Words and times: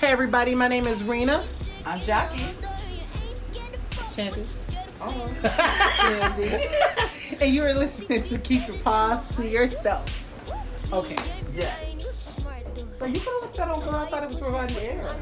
Hey 0.00 0.08
everybody, 0.12 0.54
my 0.54 0.68
name 0.68 0.86
is 0.86 1.04
Rena. 1.04 1.44
I'm 1.84 2.00
Jackie. 2.00 2.54
Shanty. 4.12 4.42
Oh. 5.00 5.30
Shandy. 6.00 6.66
and 7.40 7.54
you 7.54 7.62
are 7.64 7.74
listening 7.74 8.22
to 8.24 8.38
Keep 8.38 8.68
Your 8.68 8.76
Paws 8.78 9.36
to 9.36 9.46
Yourself. 9.46 10.04
Okay. 10.92 11.16
Yes. 11.54 12.40
So 12.98 13.06
you 13.06 13.20
could 13.20 13.22
have 13.22 13.42
left 13.42 13.56
that 13.56 13.68
on 13.68 13.80
girl. 13.84 13.94
I 13.94 14.08
thought 14.10 14.22
it 14.24 14.28
was 14.30 14.38
providing 14.40 14.76
air. 14.78 15.16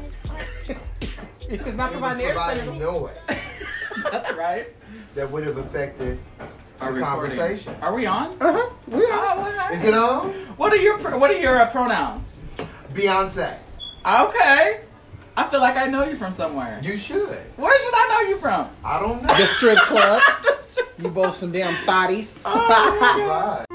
if 0.69 1.49
it's 1.49 1.65
not 1.65 1.69
It 1.69 1.75
was 1.77 1.91
providing 1.91 2.25
air, 2.25 2.33
providing 2.33 2.65
then- 2.65 2.79
noise 2.79 3.11
That's 4.11 4.33
right. 4.33 4.67
that 5.15 5.29
would 5.29 5.45
have 5.45 5.57
affected 5.57 6.19
Our 6.79 6.93
the 6.93 6.99
recording. 6.99 7.37
conversation. 7.37 7.75
Are 7.81 7.93
we 7.93 8.05
on? 8.05 8.37
Uh-huh. 8.41 8.69
We 8.87 9.03
Oh, 9.05 9.11
are. 9.11 9.37
well, 9.41 9.73
Is 9.73 9.83
it 9.83 9.93
on? 9.93 10.29
What 10.57 10.71
are 10.73 10.77
your 10.77 10.97
pr- 10.99 11.17
What 11.17 11.31
are 11.31 11.37
your 11.37 11.57
uh, 11.57 11.69
pronouns? 11.69 12.37
Beyonce. 12.93 13.55
Okay. 14.09 14.81
I 15.37 15.43
feel 15.49 15.59
like 15.59 15.77
I 15.77 15.85
know 15.85 16.03
you 16.03 16.15
from 16.15 16.31
somewhere. 16.31 16.79
You 16.83 16.97
should. 16.97 17.37
Where 17.57 17.79
should 17.79 17.93
I 17.93 18.07
know 18.23 18.29
you 18.29 18.37
from? 18.39 18.67
I 18.83 18.99
don't 18.99 19.21
know. 19.21 19.27
The 19.27 19.45
strip 19.45 19.77
club. 19.77 20.19
That's 20.43 20.75
true. 20.75 20.85
You 20.97 21.09
both 21.09 21.35
some 21.35 21.51
damn 21.51 21.75
thotties. 21.85 22.35
Right. 23.29 23.65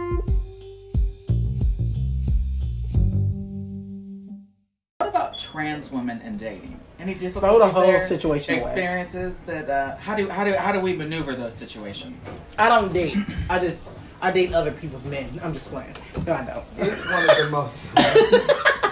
What 4.99 5.09
about 5.11 5.39
trans 5.39 5.91
women 5.93 6.21
and 6.25 6.39
dating? 6.39 6.81
Any 6.99 7.15
Throw 7.15 7.21
difficulties 7.29 7.61
the 7.61 7.71
whole 7.81 7.87
there? 7.87 8.07
situation 8.07 8.55
away. 8.55 8.59
Experiences 8.59 9.41
that 9.41 9.69
uh, 9.71 9.97
how 9.99 10.15
do 10.17 10.29
how 10.29 10.45
do 10.45 10.55
how 10.55 10.73
do 10.73 10.81
we 10.81 10.93
maneuver 10.95 11.35
those 11.35 11.55
situations? 11.55 12.29
I 12.59 12.69
don't 12.69 12.93
date. 12.93 13.17
I 13.51 13.59
just 13.59 13.89
I 14.21 14.33
date 14.33 14.53
other 14.53 14.73
people's 14.73 15.05
men. 15.05 15.29
I'm 15.43 15.53
just 15.53 15.69
playing. 15.71 15.95
No, 16.27 16.33
I 16.33 16.45
don't. 16.45 16.65
It's 16.79 17.11
one 17.11 17.31
of 17.31 17.37
the 17.37 17.49
most. 17.51 18.81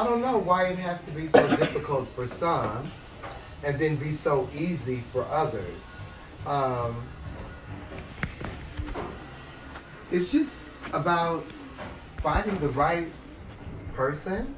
I 0.00 0.04
don't 0.04 0.22
know 0.22 0.38
why 0.38 0.68
it 0.68 0.78
has 0.78 1.02
to 1.02 1.10
be 1.10 1.28
so 1.28 1.46
difficult 1.56 2.08
for 2.16 2.26
some, 2.26 2.90
and 3.62 3.78
then 3.78 3.96
be 3.96 4.12
so 4.12 4.48
easy 4.56 5.02
for 5.12 5.26
others. 5.26 5.76
Um, 6.46 7.04
it's 10.10 10.32
just 10.32 10.56
about 10.94 11.44
finding 12.22 12.54
the 12.60 12.70
right 12.70 13.12
person 13.92 14.54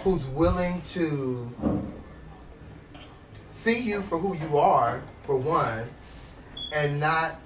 who's 0.00 0.26
willing 0.26 0.82
to 0.90 1.50
see 3.52 3.78
you 3.78 4.02
for 4.02 4.18
who 4.18 4.36
you 4.36 4.58
are, 4.58 5.02
for 5.22 5.38
one, 5.38 5.88
and 6.74 7.00
not 7.00 7.40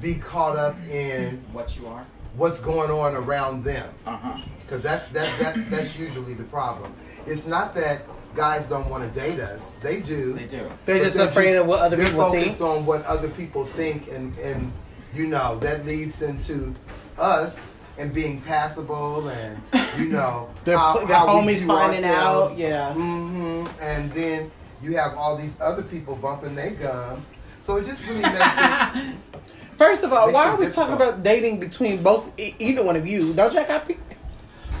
be 0.00 0.14
caught 0.14 0.56
up 0.56 0.76
in 0.88 1.42
What 1.52 1.76
you 1.76 1.88
are? 1.88 2.06
what's 2.36 2.60
going 2.60 2.92
on 2.92 3.16
around 3.16 3.64
them 3.64 3.92
Uh 4.06 4.16
huh. 4.16 4.42
Because 4.66 4.82
that's 4.82 5.06
that, 5.08 5.38
that 5.38 5.70
that's 5.70 5.98
usually 5.98 6.34
the 6.34 6.44
problem 6.44 6.92
it's 7.26 7.46
not 7.46 7.72
that 7.74 8.02
guys 8.34 8.66
don't 8.66 8.88
want 8.90 9.02
to 9.02 9.20
date 9.20 9.40
us 9.40 9.60
they 9.82 10.00
do 10.00 10.32
They 10.34 10.46
do. 10.46 10.68
They're 10.84 10.98
But 10.98 11.04
just 11.04 11.16
afraid 11.16 11.54
of 11.56 11.66
what 11.66 11.80
other 11.80 11.96
they're 11.96 12.06
people 12.06 12.22
focused 12.30 12.46
think. 12.58 12.60
on 12.60 12.84
what 12.86 13.04
other 13.04 13.28
people 13.30 13.64
think 13.66 14.08
and 14.08 14.36
and 14.38 14.72
you 15.14 15.26
know 15.26 15.58
that 15.60 15.86
leads 15.86 16.20
into 16.22 16.74
us 17.18 17.58
and 17.98 18.12
being 18.12 18.40
passable 18.42 19.28
and 19.28 19.60
you 19.98 20.06
know 20.06 20.50
Their, 20.64 20.76
how, 20.76 20.98
their 21.06 21.16
how 21.16 21.26
we 21.40 21.52
homies 21.54 21.58
view 21.58 21.66
finding 21.68 22.04
ourselves. 22.04 22.52
out. 22.52 22.58
Yeah. 22.58 22.88
Mm-hmm. 22.94 23.66
And 23.80 24.12
then 24.12 24.50
you 24.82 24.96
have 24.96 25.14
all 25.14 25.36
these 25.38 25.52
other 25.60 25.82
people 25.82 26.16
bumping 26.16 26.54
their 26.54 26.72
gums. 26.72 27.24
So 27.64 27.76
it 27.76 27.86
just 27.86 28.02
really 28.06 28.20
makes 28.20 28.36
it. 28.38 29.14
First 29.76 30.04
of 30.04 30.12
all, 30.12 30.30
why 30.32 30.48
are 30.48 30.56
we 30.56 30.64
difficult. 30.66 30.88
talking 30.88 31.02
about 31.06 31.22
dating 31.22 31.58
between 31.60 32.02
both 32.02 32.30
e- 32.38 32.54
either 32.58 32.84
one 32.84 32.96
of 32.96 33.06
you? 33.06 33.32
Don't 33.32 33.52
y'all 33.54 33.64
got 33.64 33.86
people? 33.86 34.04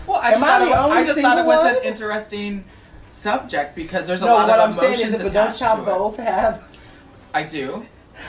Well, 0.06 0.18
I 0.18 0.32
Am 0.32 0.40
just, 0.40 0.42
I 0.42 0.46
thought, 0.46 0.58
the 0.58 0.64
it 0.64 0.68
was, 0.70 0.84
only 0.84 0.96
I 0.96 1.04
just 1.06 1.20
thought 1.20 1.32
it 1.38 1.40
single 1.40 1.46
was 1.46 1.64
one? 1.64 1.76
an 1.76 1.82
interesting 1.82 2.64
subject 3.06 3.74
because 3.74 4.06
there's 4.06 4.22
a 4.22 4.26
No, 4.26 4.34
lot 4.34 4.48
what 4.48 4.58
of 4.60 4.68
I'm 4.70 4.72
saying 4.74 4.92
emotions 4.94 5.14
is, 5.16 5.22
but 5.22 5.32
don't 5.32 5.46
attached 5.48 5.60
y'all 5.60 5.84
both 5.84 6.16
have? 6.18 6.62
I 7.34 7.42
do. 7.42 7.86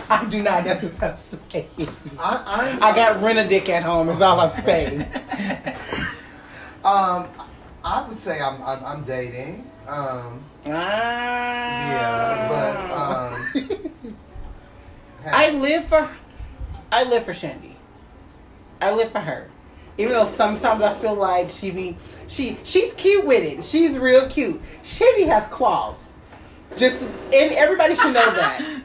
I 0.10 0.26
do 0.26 0.44
not. 0.44 0.64
That's 0.64 0.84
what 0.84 1.02
I'm 1.04 1.16
saying. 1.16 1.70
I, 2.20 2.78
I 2.82 2.96
got 2.96 3.22
rent 3.22 3.40
a 3.40 3.48
dick 3.48 3.70
at 3.70 3.84
home. 3.84 4.10
Is 4.10 4.22
all 4.22 4.40
I'm 4.40 4.52
saying. 4.54 5.06
Um, 6.86 7.28
I 7.84 8.08
would 8.08 8.18
say 8.20 8.40
I'm 8.40 8.62
I'm, 8.64 8.86
I'm 8.86 9.04
dating. 9.04 9.70
Um, 9.88 10.42
Ah. 10.70 11.92
yeah, 11.92 12.48
but 12.48 13.66
um, 13.66 13.92
I 15.26 15.50
live 15.52 15.86
for, 15.86 16.10
I 16.92 17.04
live 17.04 17.26
for 17.26 17.34
Shandy. 17.34 17.76
I 18.80 18.92
live 18.92 19.12
for 19.12 19.20
her. 19.20 19.50
Even 19.98 20.14
though 20.14 20.26
sometimes 20.26 20.82
I 20.82 20.94
feel 20.96 21.16
like 21.16 21.50
she 21.52 21.72
be, 21.72 21.98
she 22.28 22.58
she's 22.64 22.94
cute 22.94 23.26
with 23.26 23.44
it. 23.44 23.66
She's 23.66 23.98
real 23.98 24.28
cute. 24.30 24.62
Shandy 24.84 25.24
has 25.24 25.48
claws. 25.48 26.18
Just 26.76 27.02
and 27.02 27.52
everybody 27.54 27.96
should 27.96 28.14
know 28.14 28.34
that. 28.34 28.82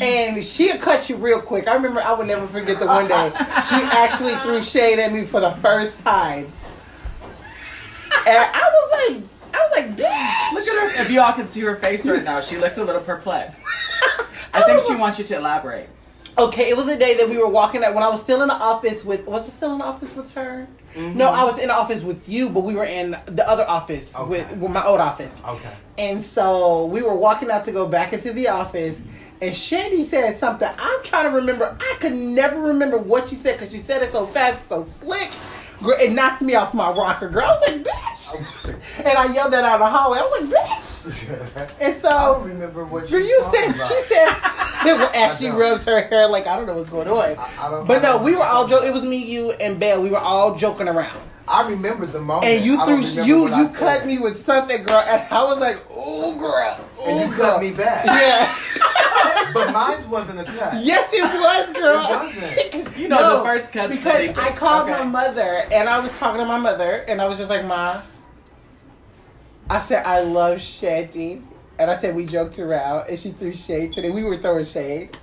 And 0.00 0.44
she'll 0.44 0.78
cut 0.78 1.08
you 1.08 1.16
real 1.16 1.40
quick. 1.40 1.66
I 1.66 1.74
remember 1.74 2.00
I 2.00 2.12
would 2.12 2.28
never 2.28 2.46
forget 2.46 2.78
the 2.78 2.86
one 2.86 3.08
day 3.08 3.32
she 3.68 3.74
actually 3.74 4.36
threw 4.36 4.62
shade 4.62 5.00
at 5.00 5.12
me 5.12 5.24
for 5.24 5.40
the 5.40 5.50
first 5.56 5.98
time. 6.04 6.52
And 8.24 8.36
I 8.36 8.70
was 8.72 9.10
like, 9.10 9.22
I 9.54 9.66
was 9.66 9.76
like, 9.76 9.96
bitch. 9.96 10.52
Look 10.52 10.62
at 10.62 10.96
her. 10.96 11.02
If 11.02 11.10
y'all 11.10 11.32
can 11.32 11.48
see 11.48 11.60
her 11.62 11.76
face 11.76 12.06
right 12.06 12.22
now, 12.22 12.40
she 12.40 12.56
looks 12.56 12.78
a 12.78 12.84
little 12.84 13.00
perplexed. 13.00 13.60
I 14.54 14.62
think 14.62 14.80
she 14.80 14.94
wants 14.94 15.18
you 15.18 15.24
to 15.24 15.36
elaborate. 15.36 15.88
Okay, 16.38 16.70
it 16.70 16.76
was 16.76 16.88
a 16.88 16.98
day 16.98 17.16
that 17.18 17.28
we 17.28 17.36
were 17.36 17.48
walking 17.48 17.84
out 17.84 17.94
when 17.94 18.02
I 18.02 18.08
was 18.08 18.20
still 18.22 18.40
in 18.42 18.48
the 18.48 18.54
office 18.54 19.04
with. 19.04 19.26
Was 19.26 19.46
I 19.46 19.50
still 19.50 19.72
in 19.72 19.78
the 19.78 19.84
office 19.84 20.14
with 20.16 20.30
her? 20.32 20.66
Mm-hmm. 20.94 21.18
No, 21.18 21.28
I 21.28 21.44
was 21.44 21.58
in 21.58 21.68
the 21.68 21.74
office 21.74 22.02
with 22.02 22.26
you, 22.28 22.48
but 22.48 22.60
we 22.60 22.74
were 22.74 22.84
in 22.84 23.10
the 23.26 23.44
other 23.48 23.68
office 23.68 24.14
Okay. 24.14 24.28
with, 24.28 24.56
with 24.56 24.70
my 24.70 24.84
old 24.84 25.00
office. 25.00 25.38
okay. 25.46 25.72
And 25.98 26.22
so 26.22 26.86
we 26.86 27.02
were 27.02 27.14
walking 27.14 27.50
out 27.50 27.64
to 27.66 27.72
go 27.72 27.86
back 27.86 28.12
into 28.14 28.32
the 28.32 28.48
office, 28.48 29.00
and 29.42 29.54
Shandy 29.54 30.04
said 30.04 30.38
something. 30.38 30.68
I'm 30.78 31.02
trying 31.02 31.28
to 31.30 31.36
remember. 31.36 31.76
I 31.78 31.96
could 32.00 32.14
never 32.14 32.60
remember 32.60 32.96
what 32.98 33.28
she 33.28 33.36
said 33.36 33.58
because 33.58 33.72
she 33.72 33.80
said 33.80 34.02
it 34.02 34.12
so 34.12 34.26
fast, 34.26 34.66
so 34.68 34.84
slick. 34.84 35.30
It 35.84 36.12
knocked 36.12 36.42
me 36.42 36.54
off 36.54 36.74
my 36.74 36.90
rocker, 36.90 37.28
girl. 37.28 37.44
I 37.44 37.58
was 37.58 37.68
like, 37.68 37.84
bitch. 37.84 38.78
And 38.98 39.08
I 39.18 39.32
yelled 39.32 39.52
that 39.52 39.64
out 39.64 39.74
in 39.76 39.80
the 39.80 39.86
hallway. 39.90 40.18
I 40.18 40.22
was 40.22 40.48
like, 40.50 40.62
bitch. 40.66 41.78
And 41.80 41.94
I 41.94 41.98
so 41.98 42.08
don't 42.10 42.48
remember 42.48 42.84
what 42.84 43.10
you 43.10 43.18
you 43.18 43.42
said 43.50 43.64
about. 43.64 43.88
she 43.88 44.02
says, 44.02 45.10
as 45.14 45.38
she 45.38 45.48
rubs 45.48 45.84
her 45.86 46.02
hair 46.08 46.28
like 46.28 46.46
I 46.46 46.56
don't 46.56 46.66
know 46.66 46.74
what's 46.76 46.90
going 46.90 47.08
on. 47.08 47.18
I- 47.18 47.32
I 47.34 47.84
but 47.84 47.98
I 47.98 48.02
no, 48.02 48.22
we 48.22 48.34
were 48.36 48.44
all 48.44 48.66
joking. 48.68 48.88
It 48.88 48.92
was 48.92 49.02
me, 49.02 49.16
you, 49.24 49.52
and 49.52 49.78
Belle. 49.80 50.02
We 50.02 50.10
were 50.10 50.18
all 50.18 50.54
joking 50.56 50.88
around. 50.88 51.18
I 51.52 51.68
remember 51.68 52.06
the 52.06 52.20
moment. 52.20 52.46
And 52.46 52.64
you 52.64 52.76
threw 52.84 53.02
don't 53.02 53.26
you 53.26 53.48
I 53.52 53.60
you 53.60 53.68
cut 53.68 53.98
said. 54.00 54.06
me 54.06 54.18
with 54.18 54.42
something, 54.44 54.82
girl, 54.84 55.00
and 55.06 55.22
I 55.30 55.44
was 55.44 55.58
like, 55.58 55.84
"Oh, 55.90 56.34
girl, 56.38 56.78
oh, 56.98 57.04
and 57.06 57.30
you 57.30 57.36
girl." 57.36 57.52
cut 57.52 57.60
me 57.60 57.72
back. 57.72 58.06
Yeah. 58.06 59.52
but 59.54 59.72
mine 59.72 60.08
wasn't 60.10 60.40
a 60.40 60.44
cut. 60.44 60.82
yes, 60.82 61.10
it 61.12 61.22
was, 61.22 61.76
girl. 61.76 62.06
It 62.06 62.74
wasn't. 62.74 62.96
You 62.98 63.08
know 63.08 63.38
the 63.38 63.44
first 63.44 63.72
cut 63.72 63.90
because 63.90 64.18
deepest. 64.20 64.38
I 64.40 64.52
called 64.52 64.88
Okay. 64.88 64.98
my 64.98 65.04
mother 65.04 65.64
and 65.72 65.88
I 65.88 65.98
was 65.98 66.12
talking 66.18 66.40
to 66.40 66.46
my 66.46 66.58
mother 66.58 67.04
and 67.08 67.20
I 67.20 67.26
was 67.26 67.38
just 67.38 67.50
like, 67.50 67.64
"Ma," 67.66 68.00
I 69.68 69.80
said, 69.80 70.04
"I 70.06 70.20
love 70.20 70.60
Shanty," 70.60 71.42
and 71.78 71.90
I 71.90 71.96
said 71.96 72.14
we 72.14 72.24
joked 72.26 72.58
around 72.58 73.08
and 73.10 73.18
she 73.18 73.30
threw 73.32 73.52
shade 73.52 73.92
today. 73.92 74.10
We 74.10 74.24
were 74.24 74.36
throwing 74.38 74.64
shade. 74.64 75.16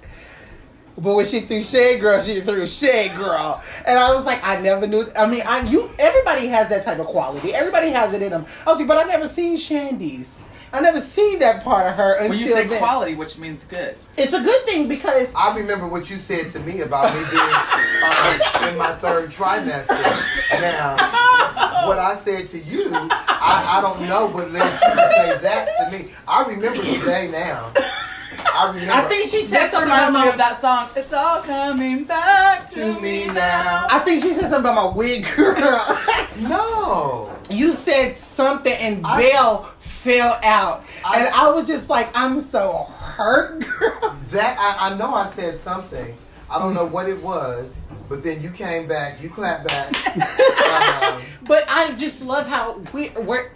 But 1.02 1.16
when 1.16 1.26
she 1.26 1.40
threw 1.42 1.62
shade, 1.62 2.02
girl, 2.02 2.22
she 2.22 2.42
threw 2.42 2.68
shade, 2.68 3.16
girl, 3.16 3.64
and 3.86 3.98
I 3.98 4.14
was 4.14 4.26
like, 4.26 4.44
I 4.44 4.60
never 4.60 4.86
knew. 4.86 5.10
I 5.16 5.28
mean, 5.28 5.44
I 5.46 5.62
you. 5.62 5.90
Everybody 5.98 6.48
has 6.48 6.68
that 6.70 6.84
type 6.84 7.00
of 7.00 7.08
quality. 7.08 7.54
Everybody 7.54 7.90
has 7.92 8.14
it 8.14 8.22
in 8.22 8.32
them. 8.32 8.46
I 8.68 8.72
was 8.72 8.80
like, 8.80 8.88
but 8.88 8.98
I 8.98 9.08
never 9.08 9.28
seen 9.28 9.56
Shandy's. 9.58 10.36
I 10.72 10.82
never 10.82 11.02
seen 11.02 11.40
that 11.40 11.64
part 11.64 11.88
of 11.88 11.96
her 11.96 12.14
until 12.16 12.30
When 12.30 12.38
you 12.40 12.48
say 12.48 12.68
then. 12.68 12.78
quality, 12.78 13.16
which 13.16 13.40
means 13.40 13.64
good. 13.64 13.98
It's 14.18 14.34
a 14.34 14.42
good 14.42 14.66
thing 14.66 14.88
because 14.88 15.34
I 15.34 15.56
remember 15.56 15.88
what 15.88 16.10
you 16.12 16.18
said 16.20 16.52
to 16.52 16.60
me 16.60 16.82
about 16.82 17.12
me 17.12 17.20
being 17.32 17.42
uh, 17.42 18.70
in 18.70 18.78
my 18.78 18.94
third 18.96 19.30
trimester. 19.32 20.00
Now, 20.62 20.96
what 21.88 21.98
I 21.98 22.16
said 22.18 22.50
to 22.50 22.60
you, 22.60 22.92
I, 22.92 23.78
I 23.78 23.82
don't 23.82 24.08
know 24.08 24.28
what 24.28 24.52
led 24.52 24.62
you 24.64 24.90
to 24.90 25.12
say 25.16 25.38
that 25.42 25.70
to 25.80 25.98
me. 25.98 26.12
I 26.28 26.46
remember 26.46 26.82
the 26.84 27.04
day 27.04 27.30
now. 27.32 27.72
I. 28.54 29.04
I 29.04 29.08
think 29.08 29.30
she 29.30 29.46
said 29.46 29.70
something 29.70 29.90
reminds 29.90 30.10
about 30.16 30.20
me 30.22 30.26
my, 30.26 30.32
of 30.32 30.38
that 30.38 30.62
song. 30.62 30.90
It's 30.96 31.14
all 31.14 31.42
coming 31.42 32.04
back 32.06 32.66
to, 32.68 32.76
To 32.76 32.94
me 33.02 33.28
me 33.28 33.34
now. 33.34 33.88
I 33.90 34.00
think 34.00 34.22
she 34.24 34.30
said 34.34 34.50
something 34.50 34.60
about 34.72 34.92
my 34.92 34.98
wig, 34.98 35.26
girl. 35.36 35.98
No. 36.40 37.36
you 37.50 37.72
said 37.74 38.16
something 38.16 38.74
and 38.74 39.06
I- 39.06 39.20
Belle 39.22 39.64
fell 39.80 40.40
out, 40.44 40.84
I- 41.06 41.20
and 41.20 41.28
I 41.34 41.52
was 41.52 41.68
just 41.68 41.90
like, 41.90 42.10
I'm 42.16 42.42
so 42.42 42.84
hurt, 42.90 43.60
girl. 43.80 44.16
That 44.30 44.58
I, 44.60 44.90
I 44.94 44.98
know 44.98 45.14
I 45.14 45.28
said 45.28 45.60
something. 45.60 46.16
I 46.50 46.58
don't 46.60 46.74
know 46.74 46.86
what 46.86 47.08
it 47.10 47.22
was, 47.22 47.72
but 48.08 48.24
then 48.24 48.42
you 48.42 48.50
came 48.50 48.88
back, 48.88 49.22
you 49.22 49.30
clapped 49.30 49.68
back. 49.68 49.88
um, 50.16 51.22
But 51.44 51.64
I 51.70 51.94
just 51.98 52.22
love 52.24 52.48
how 52.48 52.82
we, 52.94 53.10
we're 53.24 53.52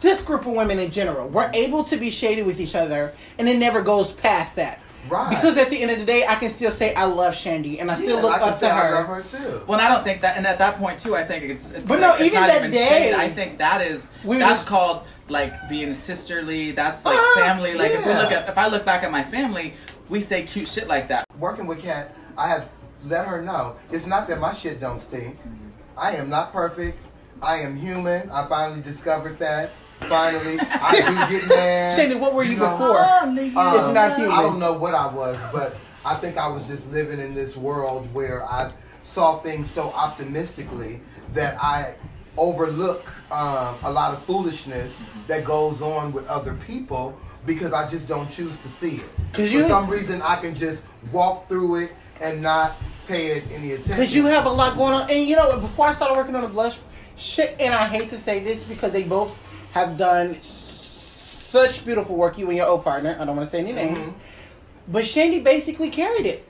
this 0.00 0.22
group 0.22 0.40
of 0.46 0.52
women 0.52 0.78
in 0.78 0.90
general. 0.90 1.28
We're 1.28 1.50
able 1.54 1.84
to 1.84 1.96
be 1.96 2.10
shady 2.10 2.42
with 2.42 2.60
each 2.60 2.74
other, 2.74 3.12
and 3.38 3.48
it 3.48 3.58
never 3.58 3.82
goes 3.82 4.12
past 4.12 4.56
that. 4.56 4.80
Right. 5.08 5.30
Because 5.30 5.56
at 5.58 5.68
the 5.68 5.82
end 5.82 5.90
of 5.90 5.98
the 5.98 6.04
day, 6.04 6.24
I 6.28 6.36
can 6.36 6.48
still 6.50 6.70
say 6.70 6.94
I 6.94 7.04
love 7.06 7.34
Shandy 7.34 7.80
and 7.80 7.90
I 7.90 7.96
still 7.96 8.18
Yeah, 8.18 8.22
look 8.22 8.34
I 8.40 8.50
up 8.50 8.56
say 8.58 8.68
to 8.68 8.72
I 8.74 8.86
her. 8.86 8.94
love 8.94 9.06
her 9.08 9.22
too. 9.22 9.62
Well, 9.66 9.80
and 9.80 9.86
I 9.88 9.92
don't 9.92 10.04
think 10.04 10.20
that, 10.20 10.36
and 10.36 10.46
at 10.46 10.58
that 10.60 10.76
point 10.76 11.00
too, 11.00 11.16
I 11.16 11.24
think 11.24 11.42
it's. 11.44 11.70
it's 11.72 11.88
But 11.88 11.98
like, 11.98 12.00
no, 12.00 12.10
it's 12.12 12.20
even 12.22 12.40
not 12.40 12.46
that 12.46 12.58
even 12.58 12.70
day- 12.70 12.86
shade. 12.88 13.14
I 13.14 13.28
think 13.28 13.58
that 13.58 13.80
is 13.80 14.10
We 14.22 14.38
that's 14.38 14.60
was- 14.60 14.68
called 14.68 15.02
like 15.28 15.68
being 15.68 15.92
sisterly. 15.94 16.70
That's 16.70 17.04
like 17.04 17.18
Ah, 17.18 17.32
family. 17.34 17.74
Like 17.74 17.90
if 17.90 18.06
we 18.06 18.12
look 18.14 18.30
at, 18.30 18.48
if 18.48 18.56
I 18.56 18.68
look 18.68 18.84
back 18.84 19.02
at 19.02 19.10
my 19.10 19.24
family, 19.24 19.74
we 20.08 20.20
say 20.20 20.44
cute 20.44 20.68
shit 20.68 20.86
like 20.86 21.08
that. 21.08 21.24
Working 21.36 21.66
with 21.66 21.82
Kat, 21.82 22.14
I 22.38 22.46
have 22.48 22.68
let 23.04 23.26
her 23.26 23.42
know 23.42 23.74
it's 23.90 24.06
not 24.06 24.28
that 24.28 24.38
my 24.38 24.52
shit 24.52 24.78
don't 24.80 25.00
stink. 25.02 25.36
I 25.98 26.12
am 26.12 26.30
not 26.30 26.52
perfect. 26.52 26.96
I 27.42 27.58
am 27.58 27.76
human. 27.76 28.30
I 28.30 28.46
finally 28.46 28.82
discovered 28.82 29.38
that. 29.38 29.70
Finally, 30.00 30.58
I 30.60 31.26
do 31.28 31.38
get 31.38 31.48
mad. 31.56 31.96
Shandy, 31.96 32.16
what 32.16 32.34
were 32.34 32.44
you, 32.44 32.56
know, 32.56 32.70
before? 32.70 32.98
um, 32.98 33.38
If 33.38 33.52
not 33.54 34.16
human. 34.16 34.32
I 34.36 34.42
don't 34.42 34.58
know 34.58 34.72
what 34.72 34.94
I 34.94 35.12
was, 35.12 35.36
but 35.52 35.76
I 36.04 36.14
think 36.16 36.36
I 36.38 36.48
was 36.48 36.66
just 36.66 36.90
living 36.90 37.20
in 37.20 37.34
this 37.34 37.56
world 37.56 38.12
where 38.14 38.44
I 38.44 38.70
saw 39.02 39.38
things 39.40 39.70
so 39.70 39.90
optimistically 39.90 41.00
that 41.34 41.56
I 41.62 41.94
overlook 42.36 43.06
um, 43.30 43.76
a 43.84 43.90
lot 43.92 44.12
of 44.12 44.22
foolishness 44.24 44.92
that 45.28 45.44
goes 45.44 45.82
on 45.82 46.12
with 46.12 46.26
other 46.26 46.54
people 46.66 47.18
because 47.46 47.72
I 47.72 47.88
just 47.88 48.06
don't 48.08 48.30
choose 48.30 48.56
to 48.62 48.68
see 48.68 48.96
it. 48.96 49.32
'Cause 49.32 49.48
For 49.50 49.56
you- 49.58 49.66
some 49.68 49.88
reason, 49.88 50.22
I 50.22 50.36
can 50.36 50.54
just 50.54 50.80
walk 51.12 51.46
through 51.46 51.76
it 51.76 51.92
and 52.20 52.40
not 52.42 52.76
pay 53.08 53.32
it 53.32 53.44
any 53.52 53.72
attention. 53.72 53.92
Because 53.96 54.14
you 54.14 54.26
have 54.26 54.46
a 54.46 54.50
lot 54.50 54.76
going 54.76 54.94
on. 54.94 55.10
And 55.10 55.20
you 55.28 55.36
know, 55.36 55.58
before 55.58 55.88
I 55.88 55.92
started 55.94 56.16
working 56.16 56.34
on 56.36 56.42
the 56.42 56.48
blush 56.48 56.78
shit, 57.22 57.56
and 57.60 57.74
I 57.74 57.86
hate 57.86 58.10
to 58.10 58.18
say 58.18 58.40
this 58.40 58.64
because 58.64 58.92
they 58.92 59.04
both 59.04 59.38
have 59.72 59.96
done 59.96 60.40
such 60.42 61.84
beautiful 61.84 62.16
work, 62.16 62.36
you 62.38 62.48
and 62.48 62.56
your 62.56 62.66
old 62.66 62.84
partner. 62.84 63.16
I 63.18 63.24
don't 63.24 63.36
want 63.36 63.48
to 63.48 63.56
say 63.56 63.60
any 63.60 63.72
names. 63.72 63.98
Mhm. 63.98 64.14
But 64.88 65.06
Shandy 65.06 65.40
basically 65.40 65.90
carried 65.90 66.26
it. 66.26 66.44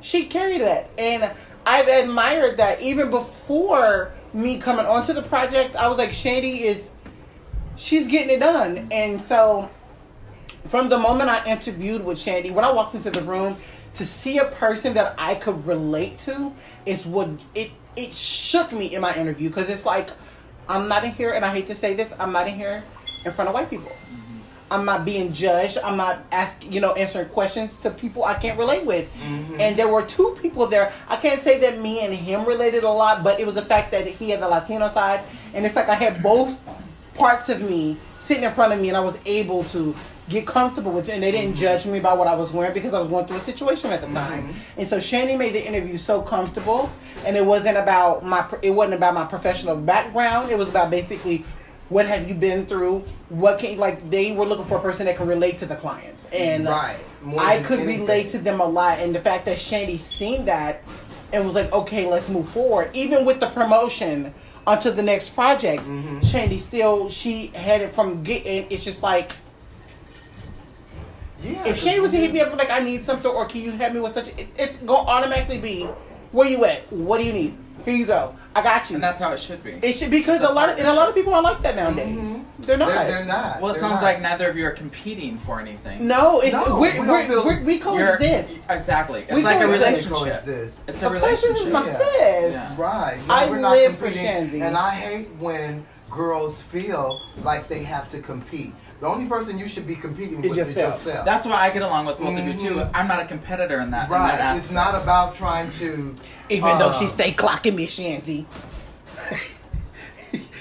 She 0.00 0.24
carried 0.26 0.60
that. 0.60 0.90
And 0.98 1.30
I've 1.64 1.88
admired 1.88 2.56
that 2.56 2.80
even 2.80 3.10
before 3.10 4.10
me 4.32 4.58
coming 4.58 4.86
onto 4.86 5.12
the 5.12 5.22
project. 5.22 5.76
I 5.76 5.88
was 5.88 5.98
like, 5.98 6.12
Shandy 6.12 6.64
is, 6.64 6.90
she's 7.76 8.06
getting 8.06 8.30
it 8.36 8.40
done. 8.40 8.88
And 8.90 9.20
so 9.20 9.70
from 10.66 10.88
the 10.88 10.98
moment 10.98 11.30
I 11.30 11.44
interviewed 11.46 12.04
with 12.04 12.18
Shandy, 12.18 12.50
when 12.50 12.64
I 12.64 12.72
walked 12.72 12.94
into 12.94 13.10
the 13.10 13.22
room, 13.22 13.56
to 13.94 14.06
see 14.06 14.38
a 14.38 14.44
person 14.44 14.94
that 14.94 15.14
I 15.18 15.34
could 15.34 15.66
relate 15.66 16.18
to 16.20 16.52
is 16.86 17.04
what 17.06 17.28
it 17.54 17.70
it 17.98 18.14
shook 18.14 18.72
me 18.72 18.94
in 18.94 19.00
my 19.00 19.14
interview 19.16 19.48
because 19.48 19.68
it's 19.68 19.84
like 19.84 20.10
I'm 20.68 20.88
not 20.88 21.04
in 21.04 21.12
here, 21.12 21.30
and 21.30 21.44
I 21.44 21.52
hate 21.52 21.66
to 21.68 21.74
say 21.74 21.94
this, 21.94 22.14
I'm 22.18 22.32
not 22.32 22.46
in 22.46 22.54
here 22.54 22.84
in 23.24 23.32
front 23.32 23.48
of 23.48 23.54
white 23.54 23.70
people. 23.70 23.90
Mm-hmm. 23.90 24.38
I'm 24.70 24.84
not 24.84 25.04
being 25.04 25.32
judged. 25.32 25.78
I'm 25.78 25.96
not 25.96 26.18
asking, 26.30 26.72
you 26.72 26.80
know, 26.80 26.92
answering 26.92 27.28
questions 27.30 27.80
to 27.80 27.90
people 27.90 28.24
I 28.24 28.34
can't 28.34 28.58
relate 28.58 28.84
with. 28.84 29.10
Mm-hmm. 29.14 29.60
And 29.60 29.76
there 29.78 29.88
were 29.88 30.02
two 30.02 30.36
people 30.40 30.66
there. 30.66 30.92
I 31.08 31.16
can't 31.16 31.40
say 31.40 31.58
that 31.60 31.80
me 31.80 32.04
and 32.04 32.12
him 32.12 32.44
related 32.44 32.84
a 32.84 32.90
lot, 32.90 33.24
but 33.24 33.40
it 33.40 33.46
was 33.46 33.54
the 33.54 33.64
fact 33.64 33.90
that 33.92 34.06
he 34.06 34.30
had 34.30 34.40
the 34.40 34.48
Latino 34.48 34.88
side, 34.88 35.20
and 35.54 35.64
it's 35.64 35.74
like 35.74 35.88
I 35.88 35.94
had 35.94 36.22
both 36.22 36.60
parts 37.14 37.48
of 37.48 37.62
me 37.62 37.96
sitting 38.20 38.44
in 38.44 38.52
front 38.52 38.74
of 38.74 38.80
me, 38.80 38.88
and 38.88 38.96
I 38.96 39.00
was 39.00 39.18
able 39.24 39.64
to 39.64 39.96
get 40.28 40.46
comfortable 40.46 40.92
with 40.92 41.08
it, 41.08 41.12
and 41.12 41.22
they 41.22 41.30
didn't 41.30 41.56
judge 41.56 41.86
me 41.86 42.00
by 42.00 42.12
what 42.12 42.28
I 42.28 42.34
was 42.34 42.52
wearing 42.52 42.74
because 42.74 42.94
I 42.94 43.00
was 43.00 43.08
going 43.08 43.26
through 43.26 43.36
a 43.38 43.40
situation 43.40 43.90
at 43.90 44.00
the 44.00 44.08
time. 44.08 44.54
And 44.76 44.86
so 44.86 45.00
Shandy 45.00 45.36
made 45.36 45.54
the 45.54 45.66
interview 45.66 45.98
so 45.98 46.20
comfortable, 46.22 46.90
and 47.24 47.36
it 47.36 47.44
wasn't 47.44 47.76
about 47.78 48.24
my 48.24 48.46
it 48.62 48.70
wasn't 48.70 48.94
about 48.94 49.14
my 49.14 49.24
professional 49.24 49.76
background. 49.76 50.50
It 50.50 50.58
was 50.58 50.68
about 50.70 50.90
basically 50.90 51.44
what 51.88 52.06
have 52.06 52.28
you 52.28 52.34
been 52.34 52.66
through? 52.66 53.02
What 53.30 53.58
can 53.60 53.78
like 53.78 54.10
they 54.10 54.32
were 54.32 54.44
looking 54.44 54.66
for 54.66 54.76
a 54.78 54.80
person 54.82 55.06
that 55.06 55.16
can 55.16 55.26
relate 55.26 55.58
to 55.58 55.66
the 55.66 55.76
clients, 55.76 56.26
and 56.26 56.66
Right. 56.66 56.98
I 57.38 57.60
could 57.62 57.80
anything. 57.80 58.02
relate 58.02 58.30
to 58.30 58.38
them 58.38 58.60
a 58.60 58.66
lot. 58.66 58.98
And 58.98 59.14
the 59.14 59.20
fact 59.20 59.46
that 59.46 59.58
Shandy 59.58 59.96
seen 59.96 60.44
that 60.44 60.82
and 61.32 61.44
was 61.44 61.54
like, 61.54 61.72
okay, 61.72 62.06
let's 62.06 62.28
move 62.28 62.48
forward, 62.48 62.90
even 62.94 63.24
with 63.24 63.40
the 63.40 63.48
promotion 63.48 64.32
onto 64.66 64.90
the 64.90 65.02
next 65.02 65.30
project. 65.30 65.82
Mm-hmm. 65.82 66.20
Shandy 66.20 66.58
still 66.58 67.08
she 67.10 67.46
had 67.48 67.80
it 67.80 67.94
from 67.94 68.22
getting. 68.22 68.66
It's 68.70 68.84
just 68.84 69.02
like 69.02 69.32
Yeah. 71.42 71.66
if 71.68 71.78
Shandy 71.78 72.00
was 72.00 72.10
to 72.10 72.16
hit 72.16 72.32
me 72.32 72.40
up 72.40 72.54
like 72.56 72.70
I 72.70 72.80
need 72.80 73.04
something 73.04 73.30
or 73.30 73.46
can 73.46 73.60
you 73.62 73.70
help 73.72 73.92
me 73.92 74.00
with 74.00 74.12
such, 74.12 74.28
it, 74.38 74.48
it's 74.58 74.76
gonna 74.78 75.08
automatically 75.08 75.58
be 75.58 75.84
where 76.32 76.48
you 76.48 76.64
at? 76.64 76.90
What 76.92 77.18
do 77.18 77.24
you 77.26 77.32
need? 77.32 77.56
Here 77.84 77.94
you 77.94 78.06
go. 78.06 78.34
I 78.56 78.62
got 78.62 78.90
you. 78.90 78.96
And 78.96 79.04
that's 79.04 79.20
how 79.20 79.30
it 79.32 79.38
should 79.38 79.62
be. 79.62 79.78
it 79.82 79.92
should 79.96 80.10
because 80.10 80.40
It's 80.40 80.48
a 80.50 80.52
a 80.52 80.54
lot 80.54 80.68
of, 80.68 80.78
and 80.78 80.88
a 80.88 80.92
lot 80.92 81.08
of 81.08 81.14
people 81.14 81.32
are 81.32 81.40
like 81.42 81.62
that 81.62 81.76
nowadays. 81.76 82.16
Mhm. 82.18 82.44
They're 82.62 82.76
not. 82.76 82.88
They're, 82.88 83.08
they're 83.08 83.24
not. 83.24 83.60
Well, 83.60 83.70
it 83.70 83.74
They're 83.74 83.82
sounds 83.82 83.94
not. 83.94 84.02
like 84.02 84.20
neither 84.20 84.50
of 84.50 84.56
you 84.56 84.66
are 84.66 84.72
competing 84.72 85.38
for 85.38 85.60
anything. 85.60 86.06
No, 86.08 86.40
it's 86.40 86.52
No, 86.52 86.76
we're, 86.76 87.00
we 87.00 87.06
don't 87.06 87.06
we're, 87.28 87.44
we're, 87.44 87.62
we 87.62 87.74
You're- 87.74 87.78
coexist. 87.84 88.58
Exactly. 88.68 89.20
It's 89.22 89.32
We 89.32 89.42
like 89.44 89.60
a 89.62 89.68
relationship. 89.68 90.10
Coexist. 90.12 90.74
It's 90.88 91.02
a 91.04 91.06
Of 91.06 91.20
course, 91.20 91.40
this 91.40 91.60
is 91.60 91.72
my 91.72 91.86
Yeah. 91.86 91.98
sis. 91.98 92.52
Yeah. 92.52 92.74
Right. 92.76 93.18
No, 93.28 93.34
I 93.34 93.48
we're 93.48 93.58
not 93.60 93.70
live 93.70 93.92
for 93.96 94.06
competing. 94.06 94.24
Shandy. 94.26 94.60
And 94.62 94.76
I 94.76 94.90
hate 94.90 95.28
when 95.38 95.86
girls 96.10 96.60
feel 96.60 97.22
like 97.44 97.68
they 97.68 97.84
have 97.84 98.08
to 98.08 98.20
compete. 98.20 98.74
The 99.00 99.06
only 99.06 99.26
person 99.26 99.58
you 99.58 99.68
should 99.68 99.86
be 99.86 99.94
competing 99.94 100.42
with 100.42 100.56
yourself. 100.56 101.00
is 101.00 101.06
yourself. 101.06 101.24
That's 101.24 101.46
why 101.46 101.54
I 101.54 101.70
get 101.70 101.82
along 101.82 102.06
with 102.06 102.18
both 102.18 102.36
of 102.36 102.44
you 102.44 102.54
too. 102.54 102.74
Mhm. 102.76 102.90
I'm 102.94 103.06
not 103.06 103.20
a 103.20 103.26
competitor 103.26 103.80
in 103.80 103.92
that. 103.92 104.06
in 104.06 104.12
that 104.12 104.40
right. 104.40 104.56
It's 104.56 104.72
not 104.72 105.00
about 105.00 105.36
trying 105.36 105.70
to. 105.72 106.16
Even 106.48 106.78
though 106.78 106.88
uh, 106.88 106.92
she 106.92 107.06
stay 107.06 107.32
clocking 107.32 107.76
me, 107.76 107.86
Shanty. 107.86 108.46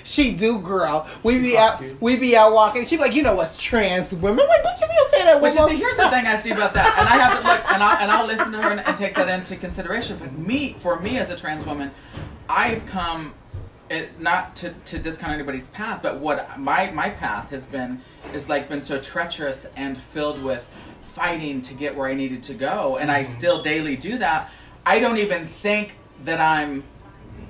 she 0.04 0.36
do, 0.36 0.60
girl. 0.60 1.08
We 1.24 1.40
be 1.40 1.58
out, 1.58 1.82
you. 1.82 1.98
we 2.00 2.16
be 2.16 2.38
out 2.38 2.54
walking. 2.54 2.86
She 2.86 2.98
be 2.98 3.02
like, 3.02 3.16
you 3.16 3.24
know 3.24 3.34
what's 3.36 3.58
trans 3.58 4.14
women? 4.14 4.42
I'm 4.42 4.48
like, 4.48 4.64
don't 4.64 4.80
you 4.80 4.88
feel 4.88 5.20
say 5.20 5.24
that? 5.26 5.42
Which 5.42 5.56
one 5.56 5.72
is 5.72 5.80
here's 5.80 5.98
the 5.98 6.10
thing 6.10 6.28
I 6.28 6.40
see 6.40 6.52
about 6.52 6.74
that, 6.76 6.96
and 7.00 7.08
I 7.08 7.18
have 7.18 7.42
to 7.42 7.48
look, 7.48 7.72
and 7.74 7.82
I'll, 7.84 7.98
and 7.98 8.12
I'll 8.12 8.28
listen 8.28 8.52
to 8.52 8.62
her 8.62 8.70
and, 8.72 8.82
and 8.82 8.96
take 8.96 9.16
that 9.16 9.28
into 9.30 9.56
consideration. 9.56 10.18
But 10.18 10.34
me, 10.34 10.74
for 10.78 11.00
me 11.00 11.18
as 11.18 11.32
a 11.32 11.36
trans 11.36 11.66
woman, 11.66 11.90
I've 12.48 12.86
come, 12.86 13.34
it, 13.90 14.20
not 14.20 14.56
to, 14.58 14.70
to 14.86 15.00
discount 15.00 15.34
anybody's 15.34 15.68
path, 15.68 16.02
but 16.02 16.20
what 16.20 16.60
my 16.60 16.92
my 16.92 17.10
path 17.10 17.50
has 17.50 17.66
been 17.66 18.02
is 18.34 18.50
like 18.50 18.70
been 18.70 18.82
so 18.82 19.00
treacherous 19.00 19.66
and 19.76 19.98
filled 19.98 20.44
with 20.44 20.70
fighting 21.02 21.62
to 21.64 21.74
get 21.74 21.96
where 21.96 22.08
I 22.08 22.14
needed 22.14 22.44
to 22.44 22.54
go, 22.54 22.98
and 22.98 23.12
I 23.12 23.22
mm-hmm. 23.22 23.32
still 23.32 23.62
daily 23.62 23.96
do 23.96 24.20
that. 24.20 24.52
I 24.86 25.00
don't 25.00 25.18
even 25.18 25.46
think 25.46 25.96
that 26.24 26.40
I'm, 26.40 26.84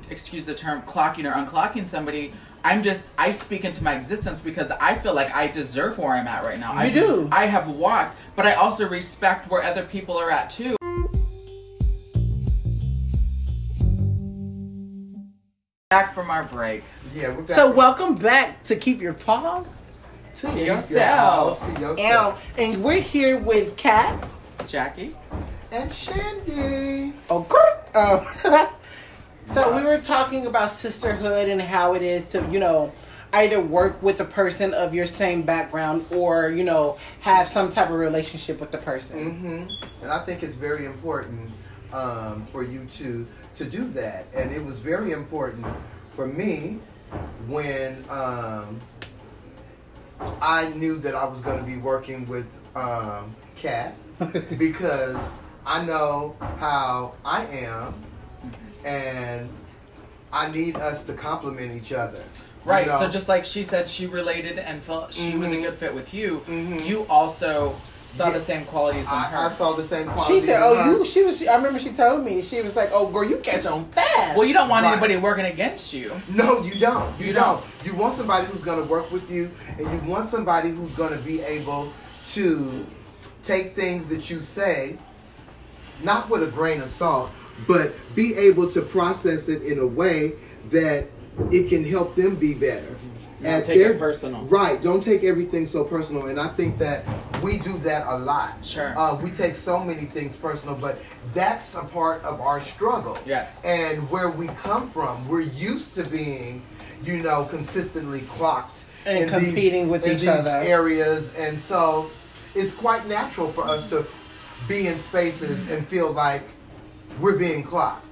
excuse 0.10 0.46
the 0.46 0.56
term, 0.56 0.82
clocking 0.84 1.26
or 1.26 1.34
unclocking 1.34 1.86
somebody. 1.86 2.34
I'm 2.64 2.82
just 2.82 3.10
I 3.18 3.30
speak 3.30 3.66
into 3.66 3.84
my 3.84 3.94
existence 3.94 4.40
because 4.40 4.72
I 4.72 4.96
feel 4.96 5.14
like 5.14 5.34
I 5.34 5.48
deserve 5.48 5.98
where 5.98 6.14
I'm 6.14 6.28
at 6.28 6.44
right 6.44 6.60
now. 6.60 6.74
You 6.74 6.80
I 6.80 6.90
do. 6.90 7.30
I 7.32 7.46
have 7.46 7.68
walked, 7.68 8.18
but 8.36 8.46
I 8.46 8.54
also 8.54 8.88
respect 8.88 9.50
where 9.50 9.64
other 9.64 9.84
people 9.84 10.18
are 10.18 10.32
at 10.32 10.50
too. 10.50 10.77
Back 15.90 16.14
from 16.14 16.30
our 16.30 16.44
break. 16.44 16.84
Yeah. 17.16 17.30
We're 17.30 17.44
back 17.44 17.56
So 17.56 17.68
with- 17.70 17.78
welcome 17.78 18.16
back 18.16 18.62
to 18.64 18.76
keep 18.76 19.00
your 19.02 19.14
paws 19.14 19.84
to 20.36 20.48
To 20.50 20.60
yourself. 20.60 21.62
yourself, 21.62 21.76
to 21.76 21.80
yourself. 21.82 22.54
And, 22.58 22.74
and 22.74 22.84
we're 22.84 23.00
here 23.00 23.40
with 23.40 23.78
Kat. 23.78 24.22
Jackie? 24.68 25.16
And 25.72 25.90
Shandy. 25.90 27.14
Oh, 27.30 27.48
um, 27.96 28.28
so 29.46 29.74
we 29.78 29.86
were 29.86 29.98
talking 30.02 30.46
about 30.48 30.72
sisterhood 30.72 31.48
and 31.48 31.62
how 31.62 31.94
it 31.94 32.02
is 32.02 32.26
to, 32.32 32.46
you 32.52 32.60
know, 32.60 32.92
either 33.32 33.62
work 33.62 34.04
with 34.04 34.20
a 34.20 34.26
person 34.26 34.74
of 34.74 34.94
your 34.94 35.06
same 35.06 35.42
background 35.44 36.06
or, 36.12 36.50
you 36.50 36.66
know, 36.66 36.98
have 37.22 37.48
some 37.48 37.72
type 37.72 37.88
of 37.90 37.96
relationship 37.96 38.60
with 38.60 38.72
the 38.74 38.78
person. 38.78 39.32
hmm 39.38 40.04
And 40.04 40.12
I 40.12 40.20
think 40.26 40.44
it's 40.44 40.56
very 40.56 40.84
important 40.86 41.50
um, 41.94 42.46
for 42.52 42.62
you 42.62 42.84
to 42.98 43.26
to 43.58 43.66
do 43.66 43.86
that. 43.90 44.26
And 44.34 44.52
it 44.52 44.64
was 44.64 44.80
very 44.80 45.12
important 45.12 45.66
for 46.16 46.26
me 46.28 46.80
when 47.48 48.04
um, 48.10 48.80
I 50.42 50.70
knew 50.70 50.98
that 51.00 51.16
I 51.16 51.26
was 51.26 51.42
going 51.42 51.60
to 51.60 51.64
be 51.66 51.78
working 51.78 52.28
with 52.28 52.48
um, 52.76 53.36
Kat 53.56 53.96
because 54.58 55.18
I 55.66 55.84
know 55.86 56.36
how 56.60 57.14
I 57.26 57.46
am, 57.48 57.94
and 58.86 59.50
I 60.32 60.50
need 60.52 60.76
us 60.78 61.04
to 61.06 61.14
complement 61.14 61.76
each 61.76 61.92
other. 61.92 62.20
you 62.66 62.72
Right. 62.72 62.88
know? 62.88 63.00
So 63.00 63.10
just 63.10 63.28
like 63.30 63.46
she 63.46 63.64
said 63.64 63.90
she 63.90 64.08
related 64.08 64.60
and 64.60 64.84
felt 64.84 65.14
she 65.14 65.38
was 65.38 65.52
a 65.52 65.56
Mhm. 65.56 65.62
good 65.64 65.74
fit 65.74 65.94
with 65.94 66.14
you, 66.14 66.42
Mhm. 66.48 66.86
you 66.86 67.06
also 67.10 67.76
saw 68.10 68.28
Yeah. 68.28 68.34
the 68.34 68.42
same 68.42 68.66
qualities 68.66 69.02
in 69.04 69.08
her. 69.08 69.38
I, 69.38 69.48
I 69.48 69.52
saw 69.52 69.74
the 69.74 69.84
same 69.84 70.08
qualities. 70.08 70.28
She 70.44 70.48
said, 70.48 70.60
"Oh, 70.64 70.76
her. 70.82 70.92
you." 70.98 71.06
She 71.06 71.24
was. 71.24 71.46
I 71.48 71.56
remember 71.56 71.80
she 71.80 71.90
told 71.90 72.24
me. 72.26 72.42
She 72.42 72.62
was 72.62 72.76
like, 72.76 72.90
"Oh, 72.94 73.08
girl, 73.12 73.24
you 73.24 73.38
catch 73.38 73.66
on 73.66 73.86
fast." 73.92 74.38
well, 74.38 74.46
you 74.48 74.54
don't 74.54 74.70
want 74.70 74.86
Right. 74.86 74.94
anybody 74.94 75.18
working 75.18 75.46
against 75.46 75.94
you. 75.94 76.12
No, 76.30 76.62
you 76.62 76.76
don't. 76.80 77.20
You, 77.20 77.28
You 77.28 77.34
don't. 77.34 77.62
don't. 77.62 77.86
You 77.86 77.96
want 77.96 78.16
somebody 78.18 78.48
who's 78.48 78.64
going 78.64 78.82
to 78.82 78.88
work 78.90 79.12
with 79.12 79.30
you, 79.32 79.52
and 79.78 79.92
you 79.92 80.10
want 80.10 80.30
somebody 80.30 80.70
who's 80.70 80.92
going 80.92 81.12
to 81.14 81.20
be 81.24 81.42
able 81.42 81.92
to 82.34 82.86
take 83.44 83.76
things 83.76 84.08
that 84.10 84.30
you 84.30 84.40
say, 84.42 84.98
not 86.04 86.30
with 86.30 86.44
a 86.44 86.48
grain 86.48 86.82
of 86.82 86.90
salt, 86.90 87.30
but 87.68 87.94
be 88.16 88.36
able 88.36 88.70
to 88.72 88.82
process 88.82 89.48
it 89.48 89.62
in 89.64 89.80
a 89.80 89.88
way 89.88 90.34
that 90.70 91.08
it 91.52 91.70
can 91.70 91.84
help 91.86 92.16
them 92.16 92.36
be 92.36 92.54
better. 92.54 92.96
Don't 93.42 93.52
At 93.52 93.66
take 93.66 93.76
it 93.78 93.80
their- 93.90 93.98
personal. 94.00 94.42
Right. 94.46 94.82
Don't 94.82 95.04
take 95.04 95.24
everything 95.24 95.68
so 95.68 95.84
personal. 95.84 96.26
And 96.28 96.40
I 96.40 96.48
think 96.48 96.80
that 96.80 97.06
we 97.44 97.60
do 97.60 97.78
that 97.80 98.08
a 98.08 98.18
lot. 98.18 98.54
Sure. 98.66 98.98
Uh, 98.98 99.16
we 99.22 99.30
take 99.30 99.56
so 99.56 99.80
many 99.84 100.06
things 100.06 100.36
personal, 100.38 100.74
but 100.76 100.98
that's 101.36 101.76
a 101.76 101.84
part 101.84 102.24
of 102.24 102.42
our 102.42 102.60
struggle. 102.60 103.16
Yes. 103.28 103.62
And 103.64 104.10
where 104.10 104.30
we 104.32 104.48
come 104.48 104.90
from, 104.90 105.28
we're 105.28 105.42
used 105.42 105.94
to 105.96 106.04
being, 106.04 106.64
you 107.04 107.18
know, 107.18 107.44
consistently 107.46 108.22
clocked 108.22 108.80
And 109.06 109.26
in 109.26 109.30
competing 109.30 109.84
these, 109.84 109.92
with 109.92 110.06
in 110.08 110.14
each 110.14 110.22
these 110.22 110.30
other. 110.30 110.50
areas, 110.50 111.32
and 111.36 111.60
so 111.60 112.10
it's 112.56 112.74
quite 112.74 113.08
natural 113.08 113.50
for 113.50 113.66
us 113.66 113.88
to 113.92 114.04
be 114.68 114.88
in 114.88 114.98
spaces 114.98 115.70
and 115.70 115.88
feel 115.88 116.12
like 116.12 116.42
we're 117.22 117.38
being 117.38 117.62
clocked. 117.62 118.07